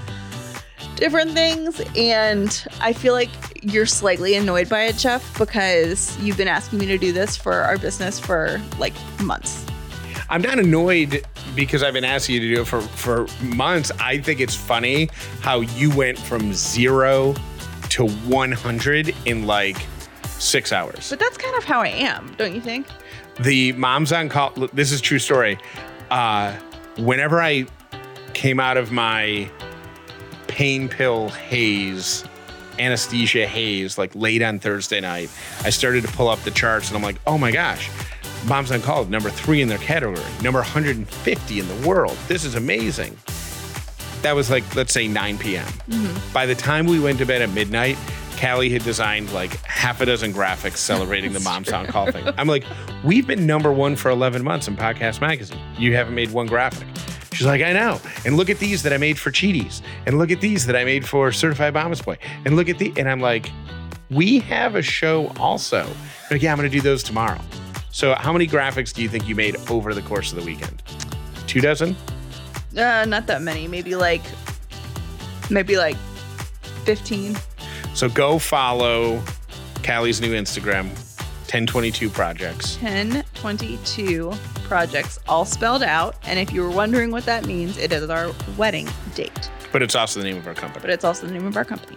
different 1.01 1.33
things. 1.33 1.81
And 1.97 2.65
I 2.81 2.93
feel 2.93 3.15
like 3.15 3.31
you're 3.63 3.87
slightly 3.87 4.37
annoyed 4.37 4.69
by 4.69 4.83
it, 4.83 4.97
Jeff, 4.97 5.37
because 5.39 6.17
you've 6.21 6.37
been 6.37 6.49
asking 6.49 6.79
me 6.79 6.87
to 6.87 6.99
do 6.99 7.13
this 7.13 7.37
for 7.37 7.55
our 7.55 7.79
business 7.79 8.21
for 8.21 8.61
like 8.79 8.95
months. 9.21 9.67
I'm 10.29 10.43
not 10.43 10.61
annoyed 10.61 11.27
because 11.57 11.83
I've 11.83 11.95
been 11.95 12.05
asking 12.05 12.37
you 12.37 12.41
to 12.43 12.55
do 12.55 12.61
it 12.63 12.67
for, 12.67 12.81
for 12.81 13.27
months. 13.43 13.91
I 13.99 14.19
think 14.19 14.39
it's 14.39 14.55
funny 14.55 15.11
how 15.41 15.61
you 15.61 15.95
went 15.95 16.19
from 16.19 16.53
zero 16.53 17.35
to 17.89 18.07
100 18.09 19.15
in 19.25 19.47
like 19.47 19.77
six 20.25 20.73
hours. 20.73 21.11
But 21.11 21.19
that's 21.19 21.37
kind 21.37 21.57
of 21.57 21.65
how 21.65 21.81
I 21.81 21.89
am, 21.89 22.33
don't 22.37 22.55
you 22.55 22.61
think? 22.61 22.87
The 23.41 23.73
moms 23.73 24.13
on 24.13 24.29
call, 24.29 24.53
this 24.73 24.93
is 24.93 25.01
true 25.01 25.19
story. 25.19 25.59
Uh, 26.11 26.55
whenever 26.99 27.41
I 27.41 27.67
came 28.35 28.61
out 28.61 28.77
of 28.77 28.93
my 28.93 29.51
pain 30.61 30.91
pill 30.91 31.31
haze, 31.31 32.23
anesthesia 32.79 33.47
haze, 33.47 33.97
like 33.97 34.15
late 34.15 34.43
on 34.43 34.59
Thursday 34.59 35.01
night, 35.01 35.31
I 35.65 35.71
started 35.71 36.05
to 36.05 36.13
pull 36.13 36.29
up 36.29 36.39
the 36.41 36.51
charts 36.51 36.89
and 36.89 36.99
I'm 36.99 37.03
like, 37.03 37.17
oh 37.27 37.39
my 37.39 37.51
gosh, 37.51 37.89
Moms 38.45 38.71
on 38.71 38.83
Call, 38.83 39.07
number 39.07 39.31
three 39.31 39.63
in 39.63 39.69
their 39.69 39.79
category, 39.79 40.21
number 40.43 40.59
150 40.59 41.61
in 41.61 41.67
the 41.67 41.89
world. 41.89 42.15
This 42.29 42.45
is 42.45 42.57
amazing. 42.57 43.17
That 44.21 44.35
was 44.35 44.51
like, 44.51 44.77
let's 44.77 44.93
say 44.93 45.09
9 45.09 45.39
p.m. 45.39 45.65
Mm-hmm. 45.65 46.33
By 46.35 46.45
the 46.45 46.55
time 46.55 46.85
we 46.85 47.01
went 47.01 47.17
to 47.21 47.25
bed 47.25 47.41
at 47.41 47.49
midnight, 47.53 47.97
Callie 48.39 48.69
had 48.69 48.85
designed 48.85 49.33
like 49.33 49.55
half 49.65 50.03
a 50.03 50.05
dozen 50.05 50.31
graphics 50.31 50.77
celebrating 50.77 51.33
the 51.33 51.41
Moms 51.49 51.73
on 51.73 51.87
Call 51.87 52.13
thing. 52.13 52.29
I'm 52.37 52.49
like, 52.49 52.65
we've 53.03 53.27
been 53.27 53.47
number 53.47 53.73
one 53.73 53.97
for 53.97 54.11
11 54.11 54.45
months 54.45 54.69
in 54.69 54.77
Podcast 54.77 55.23
Magazine. 55.23 55.59
You 55.79 55.97
haven't 55.97 56.15
made 56.15 56.33
one 56.33 56.49
graphic. 56.49 56.87
She's 57.33 57.47
like, 57.47 57.63
I 57.63 57.73
know. 57.73 58.01
And 58.25 58.37
look 58.37 58.51
at 58.51 58.59
these 58.59 58.83
that 58.83 58.93
I 58.93 58.97
made 58.97 59.19
for 59.19 59.31
Cheaties. 59.31 59.83
And 60.07 60.19
look 60.19 60.31
at 60.31 60.41
these 60.41 60.67
that 60.67 60.77
I 60.77 60.85
made 60.85 61.07
for 61.07 61.31
Certified 61.33 61.75
Mama's 61.75 62.03
Boy. 62.03 62.19
And 62.45 62.57
look 62.57 62.69
at 62.69 62.79
the, 62.79 62.93
and 62.97 63.09
I'm 63.09 63.21
like, 63.21 63.51
we 64.11 64.41
have 64.41 64.75
a 64.75 64.83
show 64.83 65.29
also. 65.39 65.87
Like, 66.31 66.43
yeah, 66.43 66.53
I'm 66.53 66.59
going 66.59 66.71
to 66.71 66.77
do 66.77 66.83
those 66.83 67.03
tomorrow. 67.03 67.41
So, 67.93 68.15
how 68.15 68.33
many 68.33 68.47
graphics 68.47 68.93
do 68.93 69.03
you 69.03 69.09
think 69.09 69.29
you 69.29 69.35
made 69.35 69.57
over 69.69 69.95
the 69.95 70.03
course 70.03 70.33
of 70.33 70.39
the 70.39 70.45
weekend? 70.45 70.83
Two 71.47 71.61
dozen? 71.61 71.97
Uh, 72.77 73.05
not 73.07 73.27
that 73.27 73.43
many. 73.43 73.67
Maybe 73.67 73.97
like, 73.97 74.23
maybe 75.51 75.77
like 75.77 75.97
15. 76.85 77.37
So, 77.95 78.09
go 78.09 78.39
follow 78.39 79.23
Callie's 79.83 80.21
new 80.21 80.33
Instagram, 80.35 80.89
1022 81.51 82.09
Projects. 82.11 82.77
1022 82.81 84.33
projects, 84.63 85.19
all 85.29 85.45
spelled 85.45 85.83
out. 85.83 86.15
And 86.23 86.39
if 86.39 86.53
you 86.53 86.63
were 86.63 86.71
wondering 86.71 87.11
what 87.11 87.25
that 87.27 87.45
means, 87.45 87.77
it 87.77 87.93
is 87.93 88.09
our 88.09 88.31
wedding 88.57 88.89
date, 89.17 89.51
But 89.73 89.83
it's 89.83 89.97
also 89.97 90.21
the 90.21 90.27
name 90.27 90.37
of 90.37 90.47
our 90.47 90.55
company. 90.55 90.81
but 90.81 90.91
it's 90.91 91.05
also 91.05 91.27
the 91.27 91.33
name 91.33 91.49
of 91.49 91.57
our 91.57 91.65
company. 91.65 91.97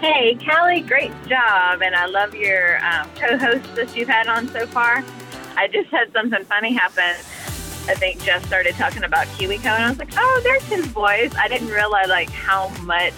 Hey, 0.00 0.36
Callie, 0.44 0.80
great 0.80 1.12
job. 1.28 1.82
And 1.82 1.94
I 1.94 2.06
love 2.06 2.34
your 2.34 2.84
um, 2.84 3.08
co 3.14 3.38
hosts 3.38 3.68
that 3.76 3.96
you've 3.96 4.08
had 4.08 4.26
on 4.26 4.48
so 4.48 4.66
far. 4.66 5.04
I 5.56 5.68
just 5.68 5.88
had 5.90 6.12
something 6.12 6.44
funny 6.46 6.72
happen. 6.72 7.14
I 7.88 7.94
think 7.94 8.20
Jeff 8.24 8.44
started 8.46 8.74
talking 8.74 9.04
about 9.04 9.28
KiwiCo, 9.28 9.66
and 9.66 9.84
I 9.84 9.88
was 9.88 9.98
like, 9.98 10.12
oh, 10.16 10.40
there's 10.42 10.64
his 10.64 10.86
voice. 10.86 11.32
I 11.36 11.46
didn't 11.46 11.68
realize 11.68 12.08
like 12.08 12.28
how 12.30 12.68
much 12.82 13.14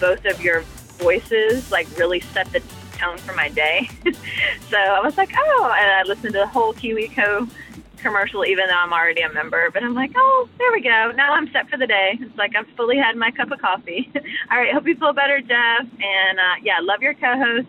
both 0.00 0.24
of 0.24 0.40
your 0.42 0.62
voices 0.98 1.70
like 1.70 1.86
really 1.98 2.20
set 2.20 2.50
the 2.52 2.62
tone 2.92 3.18
for 3.18 3.34
my 3.34 3.48
day. 3.48 3.88
so 4.70 4.76
I 4.76 5.00
was 5.00 5.16
like, 5.16 5.30
oh, 5.36 5.74
and 5.78 5.90
I 5.90 6.02
listened 6.04 6.32
to 6.32 6.40
the 6.40 6.46
whole 6.46 6.74
KiwiCo 6.74 7.50
commercial, 7.98 8.44
even 8.44 8.66
though 8.66 8.78
I'm 8.78 8.92
already 8.92 9.22
a 9.22 9.32
member. 9.32 9.70
But 9.70 9.82
I'm 9.82 9.94
like, 9.94 10.12
oh, 10.16 10.48
there 10.58 10.72
we 10.72 10.80
go. 10.80 11.12
Now 11.14 11.34
I'm 11.34 11.50
set 11.52 11.68
for 11.68 11.76
the 11.76 11.86
day. 11.86 12.18
It's 12.20 12.36
like 12.36 12.56
I've 12.56 12.68
fully 12.76 12.96
had 12.96 13.16
my 13.16 13.30
cup 13.30 13.50
of 13.50 13.60
coffee. 13.60 14.10
All 14.50 14.58
right, 14.58 14.72
hope 14.72 14.86
you 14.86 14.96
feel 14.96 15.12
better, 15.12 15.40
Jeff. 15.40 15.80
And 15.80 16.38
uh, 16.38 16.54
yeah, 16.62 16.80
love 16.82 17.02
your 17.02 17.14
co-host. 17.14 17.68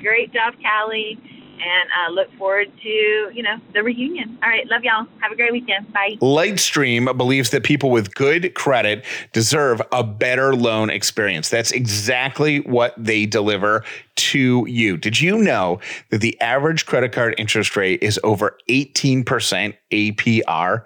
Great 0.00 0.32
job, 0.32 0.54
Callie. 0.62 1.18
And 1.62 1.88
uh, 1.90 2.12
look 2.12 2.32
forward 2.38 2.72
to 2.82 2.88
you 2.88 3.42
know 3.42 3.56
the 3.72 3.82
reunion. 3.82 4.36
All 4.42 4.48
right, 4.48 4.66
love 4.66 4.82
y'all. 4.82 5.06
Have 5.20 5.30
a 5.30 5.36
great 5.36 5.52
weekend. 5.52 5.92
Bye. 5.92 6.16
LightStream 6.20 7.16
believes 7.16 7.50
that 7.50 7.62
people 7.62 7.90
with 7.90 8.14
good 8.14 8.54
credit 8.54 9.04
deserve 9.32 9.80
a 9.92 10.02
better 10.02 10.56
loan 10.56 10.90
experience. 10.90 11.48
That's 11.48 11.70
exactly 11.70 12.60
what 12.60 12.94
they 12.98 13.26
deliver 13.26 13.84
to 14.16 14.66
you. 14.68 14.96
Did 14.96 15.20
you 15.20 15.38
know 15.38 15.80
that 16.10 16.20
the 16.20 16.40
average 16.40 16.86
credit 16.86 17.12
card 17.12 17.34
interest 17.38 17.76
rate 17.76 18.02
is 18.02 18.18
over 18.24 18.58
18% 18.68 19.74
APR? 19.92 20.84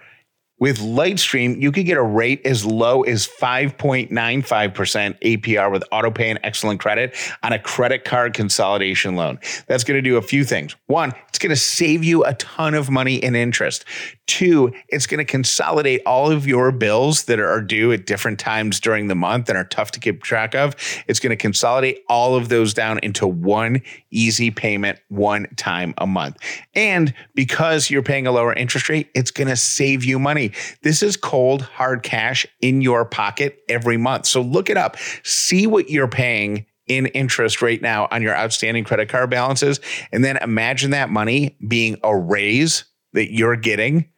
With 0.59 0.79
LightStream, 0.79 1.61
you 1.61 1.71
could 1.71 1.85
get 1.85 1.99
a 1.99 2.03
rate 2.03 2.41
as 2.47 2.65
low 2.65 3.03
as 3.03 3.27
5.95% 3.27 4.09
APR 4.09 5.71
with 5.71 5.85
AutoPay 5.93 6.31
and 6.31 6.41
excellent 6.43 6.81
credit 6.81 7.15
on 7.43 7.53
a 7.53 7.59
credit 7.59 8.05
card 8.05 8.33
consolidation 8.33 9.17
loan. 9.17 9.39
That's 9.67 9.85
going 9.85 9.99
to 9.99 10.03
do 10.03 10.17
a 10.17 10.23
few 10.23 10.45
things. 10.45 10.75
One, 10.87 11.13
it's 11.29 11.39
going 11.39 11.51
to 11.51 11.57
save 11.57 12.05
you 12.05 12.25
a 12.25 12.33
ton 12.35 12.73
of 12.73 12.89
money 12.89 13.17
in 13.17 13.37
interest. 13.37 13.85
Two, 14.27 14.73
it's 14.89 15.07
going 15.07 15.19
to 15.19 15.25
consolidate 15.27 16.01
all 16.07 16.31
of 16.33 16.47
your 16.47 16.73
bills 16.73 17.25
that 17.25 17.39
are 17.39 17.61
due 17.61 17.93
at 17.93 18.07
different 18.07 18.39
times 18.39 18.81
during 18.81 19.09
the 19.09 19.15
month 19.15 19.51
and 19.51 19.59
are 19.59 19.65
tough 19.65 19.91
to 19.91 20.01
keep 20.01 20.23
track 20.23 20.55
of. 20.55 20.75
It's 21.07 21.21
going 21.21 21.31
to 21.31 21.37
consolidate 21.37 22.03
all 22.09 22.35
of 22.35 22.49
those 22.49 22.73
down 22.73 22.99
into 23.03 23.27
one 23.27 23.83
easy 24.11 24.51
payment 24.51 24.99
one 25.09 25.47
time 25.57 25.93
a 25.99 26.07
month. 26.07 26.39
And 26.75 27.13
because 27.35 27.91
you're 27.91 28.03
paying 28.03 28.27
a 28.27 28.33
lower 28.33 28.55
interest 28.55 28.89
rate, 28.89 29.11
it's 29.15 29.31
going 29.31 29.49
to 29.49 29.57
save 29.57 30.03
you 30.03 30.19
money. 30.19 30.45
This 30.82 31.03
is 31.03 31.16
cold, 31.16 31.62
hard 31.62 32.03
cash 32.03 32.47
in 32.61 32.80
your 32.80 33.05
pocket 33.05 33.61
every 33.68 33.97
month. 33.97 34.26
So 34.26 34.40
look 34.40 34.70
it 34.70 34.76
up. 34.76 34.97
See 35.22 35.66
what 35.66 35.90
you're 35.90 36.09
paying 36.09 36.66
in 36.86 37.07
interest 37.07 37.62
right 37.62 37.82
now 37.82 38.09
on 38.11 38.22
your 38.22 38.36
outstanding 38.36 38.84
credit 38.84 39.09
card 39.09 39.30
balances. 39.30 39.80
And 40.12 40.24
then 40.24 40.36
imagine 40.38 40.90
that 40.92 41.11
money 41.11 41.57
being 41.66 41.97
a 42.03 42.16
raise 42.16 42.84
that 43.12 43.32
you're 43.32 43.57
getting 43.57 44.09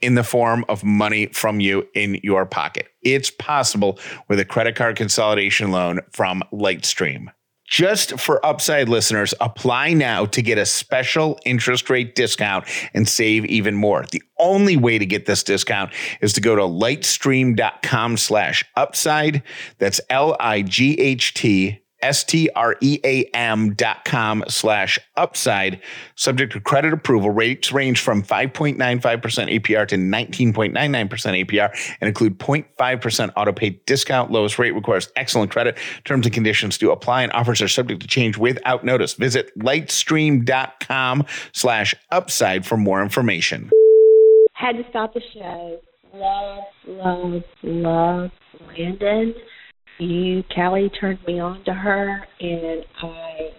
in 0.00 0.14
the 0.14 0.24
form 0.24 0.64
of 0.68 0.84
money 0.84 1.26
from 1.28 1.58
you 1.60 1.86
in 1.94 2.20
your 2.22 2.44
pocket. 2.44 2.88
It's 3.02 3.30
possible 3.30 3.98
with 4.28 4.38
a 4.38 4.44
credit 4.44 4.76
card 4.76 4.96
consolidation 4.96 5.70
loan 5.70 6.00
from 6.12 6.42
LightStream. 6.52 7.28
Just 7.66 8.18
for 8.20 8.44
upside 8.44 8.88
listeners, 8.88 9.34
apply 9.40 9.92
now 9.92 10.24
to 10.26 10.42
get 10.42 10.58
a 10.58 10.66
special 10.66 11.38
interest 11.44 11.90
rate 11.90 12.14
discount 12.14 12.64
and 12.94 13.08
save 13.08 13.44
even 13.46 13.74
more. 13.74 14.04
The 14.10 14.22
only 14.38 14.76
way 14.76 14.98
to 14.98 15.06
get 15.06 15.26
this 15.26 15.42
discount 15.42 15.92
is 16.20 16.32
to 16.34 16.40
go 16.40 16.54
to 16.54 16.62
lightstream.com 16.62 18.16
slash 18.18 18.64
upside. 18.76 19.42
That's 19.78 20.00
L-I-G-H-T 20.10 21.80
S-T-R-E-A-M 22.02 23.74
dot 23.74 24.04
com 24.04 24.44
slash 24.48 24.98
upside. 25.16 25.80
Subject 26.14 26.52
to 26.52 26.60
credit 26.60 26.92
approval. 26.92 27.30
Rates 27.30 27.72
range 27.72 28.00
from 28.00 28.22
5.95% 28.22 28.76
APR 28.78 29.88
to 29.88 29.96
19.99% 29.96 31.46
APR 31.46 31.96
and 32.00 32.08
include 32.08 32.38
0.5% 32.38 33.32
auto 33.36 33.52
pay 33.52 33.70
discount. 33.86 34.30
Lowest 34.30 34.58
rate 34.58 34.74
requires 34.74 35.10
excellent 35.16 35.50
credit. 35.50 35.76
Terms 36.04 36.26
and 36.26 36.34
conditions 36.34 36.78
do 36.78 36.90
apply 36.90 37.22
and 37.22 37.32
offers 37.32 37.62
are 37.62 37.68
subject 37.68 38.00
to 38.02 38.06
change 38.06 38.36
without 38.36 38.84
notice. 38.84 39.14
Visit 39.14 39.56
lightstream.com 39.58 41.24
slash 41.52 41.94
upside 42.10 42.66
for 42.66 42.76
more 42.76 43.02
information. 43.02 43.70
Had 44.52 44.76
to 44.76 44.84
stop 44.88 45.14
the 45.14 45.22
show. 45.32 45.80
Love, 46.14 46.64
love, 46.86 47.42
love 47.62 48.30
Landon 48.68 49.34
you, 49.98 50.42
Callie, 50.54 50.90
turned 51.00 51.18
me 51.26 51.40
on 51.40 51.64
to 51.64 51.72
her, 51.72 52.24
and 52.40 52.84
I 53.02 53.50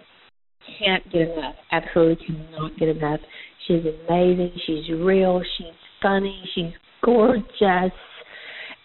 can't 0.78 1.04
get 1.12 1.22
enough. 1.22 1.54
Absolutely 1.72 2.26
cannot 2.26 2.76
get 2.78 2.88
enough. 2.88 3.20
She's 3.66 3.82
amazing. 3.84 4.52
She's 4.66 4.88
real. 4.90 5.42
She's 5.56 5.66
funny. 6.02 6.42
She's 6.54 6.72
gorgeous. 7.04 7.92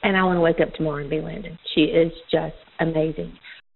And 0.04 0.18
I 0.18 0.24
want 0.24 0.38
to 0.38 0.41
wake 0.41 0.60
up 0.62 0.74
tomorrow 0.74 1.01
and 1.01 1.10
be 1.10 1.22
Landon. 1.22 1.58
She 1.74 1.82
is 1.82 2.12
just 2.32 2.56
amazing. 2.80 3.34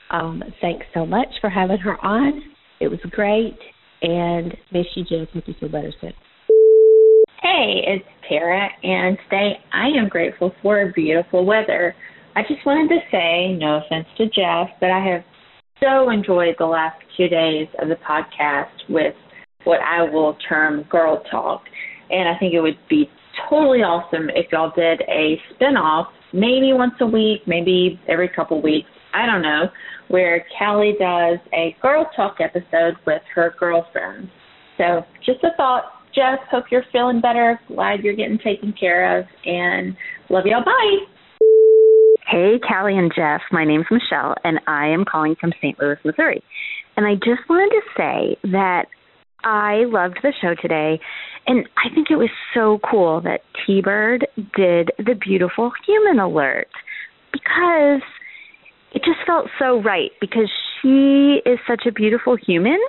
Um, 0.10 0.44
thanks 0.62 0.86
so 0.94 1.06
much 1.06 1.30
for 1.40 1.50
having 1.50 1.78
her 1.78 2.04
on. 2.04 2.42
It 2.80 2.88
was 2.88 3.00
great. 3.12 3.58
And 4.02 4.56
miss 4.72 4.86
you, 4.96 5.04
Jeff. 5.04 5.34
Hope 5.34 5.44
you 5.48 5.56
feel 5.60 5.70
better 5.70 5.94
soon. 6.02 6.14
Hey, 7.42 7.82
it's 7.86 8.06
Tara, 8.28 8.68
and 8.84 9.18
today 9.24 9.54
I 9.72 9.88
am 9.98 10.10
grateful 10.10 10.52
for 10.62 10.92
beautiful 10.94 11.46
weather. 11.46 11.96
I 12.38 12.44
just 12.44 12.64
wanted 12.68 12.90
to 12.90 13.00
say, 13.12 13.58
no 13.58 13.82
offense 13.84 14.06
to 14.18 14.26
Jeff, 14.28 14.70
but 14.80 14.92
I 14.92 15.04
have 15.04 15.24
so 15.80 16.12
enjoyed 16.12 16.54
the 16.60 16.68
last 16.68 17.02
two 17.18 17.28
days 17.28 17.68
of 17.82 17.88
the 17.88 17.96
podcast 17.96 18.70
with 18.88 19.16
what 19.64 19.80
I 19.82 20.04
will 20.04 20.38
term 20.48 20.84
girl 20.84 21.24
talk. 21.32 21.64
And 22.12 22.30
I 22.30 22.38
think 22.38 22.54
it 22.54 22.62
would 22.62 22.78
be 22.88 23.10
totally 23.50 23.80
awesome 23.80 24.30
if 24.30 24.52
y'all 24.52 24.72
did 24.76 25.02
a 25.10 25.42
spinoff, 25.50 26.10
maybe 26.32 26.74
once 26.74 26.94
a 27.02 27.08
week, 27.08 27.42
maybe 27.48 28.00
every 28.08 28.30
couple 28.30 28.62
weeks, 28.62 28.90
I 29.16 29.26
don't 29.26 29.42
know, 29.42 29.72
where 30.10 30.46
Callie 30.60 30.96
does 31.00 31.40
a 31.56 31.76
girl 31.82 32.08
talk 32.16 32.38
episode 32.40 32.98
with 33.08 33.24
her 33.34 33.56
girlfriends. 33.60 34.30
So 34.78 35.04
just 35.26 35.44
a 35.44 35.58
thought. 35.58 35.86
Jeff, 36.14 36.38
hope 36.52 36.66
you're 36.70 36.86
feeling 36.92 37.20
better. 37.20 37.60
Glad 37.68 38.04
you're 38.04 38.16
getting 38.16 38.38
taken 38.38 38.76
care 38.80 39.18
of. 39.18 39.26
And 39.44 39.98
love 40.30 40.46
y'all. 40.46 40.64
Bye. 40.64 41.17
Hey, 42.30 42.60
Callie 42.60 42.98
and 42.98 43.10
Jeff. 43.16 43.40
My 43.54 43.64
name's 43.64 43.86
Michelle, 43.90 44.36
and 44.44 44.60
I 44.68 44.88
am 44.88 45.06
calling 45.06 45.38
from 45.40 45.54
St. 45.62 45.80
Louis, 45.80 45.96
Missouri. 46.04 46.44
And 46.98 47.08
I 47.08 47.16
just 47.16 47.48
wanted 47.50 47.70
to 47.70 47.82
say 47.96 48.50
that 48.52 48.88
I 49.46 49.86
loved 49.86 50.20
the 50.22 50.34
show 50.42 50.54
today, 50.62 51.00
and 51.46 51.70
I 51.78 51.94
think 51.96 52.12
it 52.12 52.18
was 52.18 52.30
so 52.54 52.80
cool 52.84 53.22
that 53.22 53.44
T 53.66 53.82
Bird 53.82 54.28
did 54.36 54.92
the 54.98 55.16
beautiful 55.16 55.72
human 55.86 56.20
alert 56.20 56.68
because 57.32 58.02
it 58.92 59.04
just 59.06 59.26
felt 59.26 59.48
so 59.58 59.82
right 59.82 60.12
because 60.20 60.52
she 60.82 61.40
is 61.46 61.60
such 61.66 61.86
a 61.88 61.94
beautiful 61.94 62.36
human. 62.36 62.80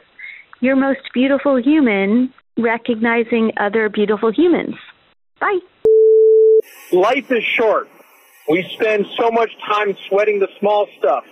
Your 0.60 0.74
most 0.74 1.12
beautiful 1.14 1.62
human 1.62 2.34
recognizing 2.58 3.52
other 3.60 3.88
beautiful 3.88 4.32
humans. 4.32 4.74
Bye. 5.38 5.60
Life 6.92 7.30
is 7.30 7.44
short 7.56 7.88
we 8.48 8.68
spend 8.74 9.06
so 9.16 9.30
much 9.30 9.50
time 9.66 9.96
sweating 10.08 10.38
the 10.38 10.48
small 10.58 10.88
stuff, 10.98 11.24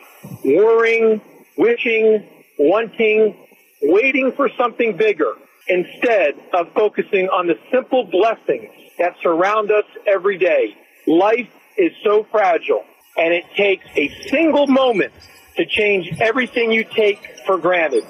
worrying, 0.44 1.20
wishing, 1.56 2.28
wanting, 2.58 3.36
waiting 3.82 4.32
for 4.32 4.50
something 4.56 4.96
bigger, 4.96 5.34
instead 5.68 6.34
of 6.52 6.72
focusing 6.74 7.28
on 7.28 7.46
the 7.46 7.58
simple 7.72 8.04
blessings 8.04 8.70
that 8.98 9.16
surround 9.22 9.70
us 9.70 9.84
every 10.06 10.38
day. 10.38 10.76
Life 11.06 11.48
is 11.76 11.92
so 12.04 12.24
fragile, 12.30 12.84
and 13.16 13.32
it 13.34 13.44
takes 13.56 13.84
a 13.96 14.08
single 14.28 14.66
moment 14.66 15.12
to 15.56 15.66
change 15.66 16.12
everything 16.20 16.70
you 16.70 16.84
take 16.84 17.20
for 17.46 17.58
granted. 17.58 18.04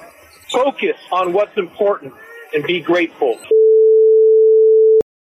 Focus 0.51 0.95
on 1.11 1.33
what's 1.33 1.57
important 1.57 2.13
and 2.53 2.63
be 2.63 2.79
grateful. 2.79 3.39